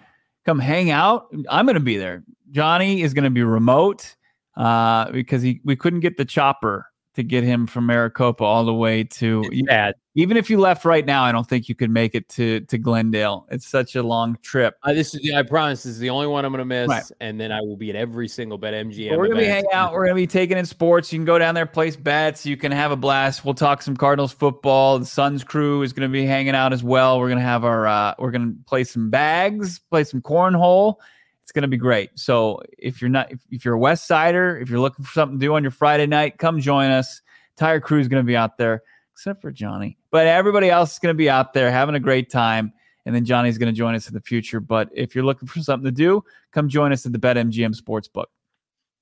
Come 0.46 0.60
hang 0.60 0.92
out. 0.92 1.26
I'm 1.48 1.66
going 1.66 1.74
to 1.74 1.80
be 1.80 1.96
there. 1.96 2.22
Johnny 2.52 3.02
is 3.02 3.12
going 3.12 3.24
to 3.24 3.30
be 3.30 3.42
remote 3.42 4.14
uh, 4.56 5.10
because 5.10 5.42
he 5.42 5.60
we 5.64 5.74
couldn't 5.74 6.00
get 6.00 6.18
the 6.18 6.24
chopper 6.24 6.86
to 7.14 7.22
get 7.22 7.42
him 7.42 7.66
from 7.66 7.86
Maricopa 7.86 8.44
all 8.44 8.64
the 8.64 8.74
way 8.74 9.04
to 9.04 9.44
yeah. 9.52 9.92
Even 10.16 10.36
if 10.36 10.50
you 10.50 10.58
left 10.58 10.84
right 10.84 11.06
now, 11.06 11.22
I 11.22 11.30
don't 11.30 11.48
think 11.48 11.68
you 11.68 11.74
could 11.74 11.90
make 11.90 12.14
it 12.14 12.28
to 12.30 12.60
to 12.62 12.78
Glendale. 12.78 13.46
It's 13.50 13.66
such 13.66 13.94
a 13.94 14.02
long 14.02 14.36
trip. 14.42 14.76
Uh, 14.82 14.92
this 14.92 15.14
is 15.14 15.32
I 15.32 15.42
promise 15.42 15.84
this 15.84 15.92
is 15.92 15.98
the 15.98 16.10
only 16.10 16.26
one 16.26 16.44
I'm 16.44 16.52
going 16.52 16.58
to 16.58 16.64
miss, 16.64 16.88
right. 16.88 17.04
and 17.20 17.40
then 17.40 17.52
I 17.52 17.60
will 17.60 17.76
be 17.76 17.90
at 17.90 17.96
every 17.96 18.26
single 18.26 18.58
bet 18.58 18.74
MGM. 18.74 19.10
We're 19.10 19.26
going 19.26 19.38
to 19.38 19.44
be 19.44 19.46
hanging 19.46 19.72
out. 19.72 19.92
We're 19.92 20.06
going 20.06 20.16
to 20.16 20.22
be 20.22 20.26
taking 20.26 20.58
in 20.58 20.66
sports. 20.66 21.12
You 21.12 21.18
can 21.18 21.24
go 21.24 21.38
down 21.38 21.54
there, 21.54 21.66
place 21.66 21.96
bets. 21.96 22.44
You 22.44 22.56
can 22.56 22.72
have 22.72 22.90
a 22.90 22.96
blast. 22.96 23.44
We'll 23.44 23.54
talk 23.54 23.82
some 23.82 23.96
Cardinals 23.96 24.32
football. 24.32 24.98
The 24.98 25.06
Suns 25.06 25.44
crew 25.44 25.82
is 25.82 25.92
going 25.92 26.08
to 26.08 26.12
be 26.12 26.26
hanging 26.26 26.54
out 26.54 26.72
as 26.72 26.82
well. 26.82 27.20
We're 27.20 27.28
going 27.28 27.38
to 27.38 27.44
have 27.44 27.64
our 27.64 27.86
uh, 27.86 28.14
we're 28.18 28.32
going 28.32 28.52
to 28.52 28.64
play 28.66 28.84
some 28.84 29.10
bags, 29.10 29.78
play 29.78 30.04
some 30.04 30.22
cornhole. 30.22 30.96
It's 31.50 31.52
going 31.56 31.62
to 31.62 31.68
be 31.68 31.78
great. 31.78 32.10
So 32.14 32.62
if 32.78 33.02
you're 33.02 33.10
not, 33.10 33.32
if, 33.32 33.40
if, 33.50 33.64
you're 33.64 33.74
a 33.74 33.78
West 33.78 34.06
Sider, 34.06 34.56
if 34.58 34.70
you're 34.70 34.78
looking 34.78 35.04
for 35.04 35.10
something 35.10 35.36
to 35.40 35.44
do 35.44 35.52
on 35.56 35.64
your 35.64 35.72
Friday 35.72 36.06
night, 36.06 36.38
come 36.38 36.60
join 36.60 36.92
us. 36.92 37.22
Entire 37.56 37.80
crew 37.80 37.98
is 37.98 38.06
going 38.06 38.22
to 38.22 38.26
be 38.26 38.36
out 38.36 38.56
there, 38.56 38.84
except 39.12 39.42
for 39.42 39.50
Johnny. 39.50 39.98
But 40.12 40.28
everybody 40.28 40.70
else 40.70 40.92
is 40.92 40.98
going 41.00 41.12
to 41.12 41.18
be 41.18 41.28
out 41.28 41.52
there 41.52 41.72
having 41.72 41.96
a 41.96 42.00
great 42.00 42.30
time. 42.30 42.72
And 43.04 43.12
then 43.12 43.24
Johnny's 43.24 43.58
going 43.58 43.66
to 43.66 43.76
join 43.76 43.96
us 43.96 44.06
in 44.06 44.14
the 44.14 44.20
future. 44.20 44.60
But 44.60 44.90
if 44.92 45.16
you're 45.16 45.24
looking 45.24 45.48
for 45.48 45.58
something 45.58 45.86
to 45.86 45.90
do, 45.90 46.22
come 46.52 46.68
join 46.68 46.92
us 46.92 47.04
at 47.04 47.12
the 47.12 47.18
BetMGM 47.18 47.76
Sportsbook. 47.76 48.26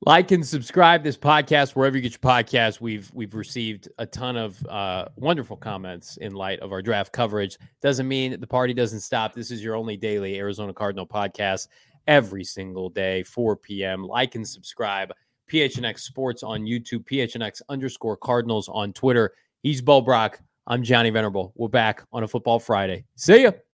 Like 0.06 0.30
and 0.30 0.46
subscribe 0.46 1.02
this 1.02 1.18
podcast 1.18 1.72
wherever 1.72 1.96
you 1.96 2.02
get 2.02 2.12
your 2.12 2.20
podcast. 2.20 2.80
We've 2.80 3.10
we've 3.12 3.34
received 3.34 3.88
a 3.98 4.06
ton 4.06 4.36
of 4.36 4.64
uh, 4.66 5.06
wonderful 5.16 5.56
comments 5.56 6.18
in 6.18 6.34
light 6.34 6.60
of 6.60 6.70
our 6.70 6.80
draft 6.80 7.12
coverage. 7.12 7.58
Doesn't 7.82 8.06
mean 8.06 8.40
the 8.40 8.46
party 8.46 8.72
doesn't 8.72 9.00
stop. 9.00 9.34
This 9.34 9.50
is 9.50 9.62
your 9.62 9.74
only 9.74 9.96
daily 9.96 10.38
Arizona 10.38 10.72
Cardinal 10.72 11.04
podcast 11.04 11.66
every 12.08 12.42
single 12.42 12.88
day, 12.88 13.22
4 13.22 13.56
p.m. 13.56 14.02
Like 14.02 14.34
and 14.34 14.48
subscribe. 14.48 15.12
PHNX 15.48 16.00
Sports 16.00 16.42
on 16.42 16.62
YouTube, 16.62 17.04
PHNX 17.04 17.62
underscore 17.68 18.16
Cardinals 18.16 18.68
on 18.68 18.92
Twitter. 18.92 19.32
He's 19.62 19.80
Bo 19.80 20.00
Brock. 20.00 20.40
I'm 20.66 20.82
Johnny 20.82 21.10
Venerable. 21.10 21.52
We're 21.54 21.68
back 21.68 22.02
on 22.12 22.24
a 22.24 22.28
Football 22.28 22.58
Friday. 22.58 23.04
See 23.14 23.44
ya. 23.44 23.52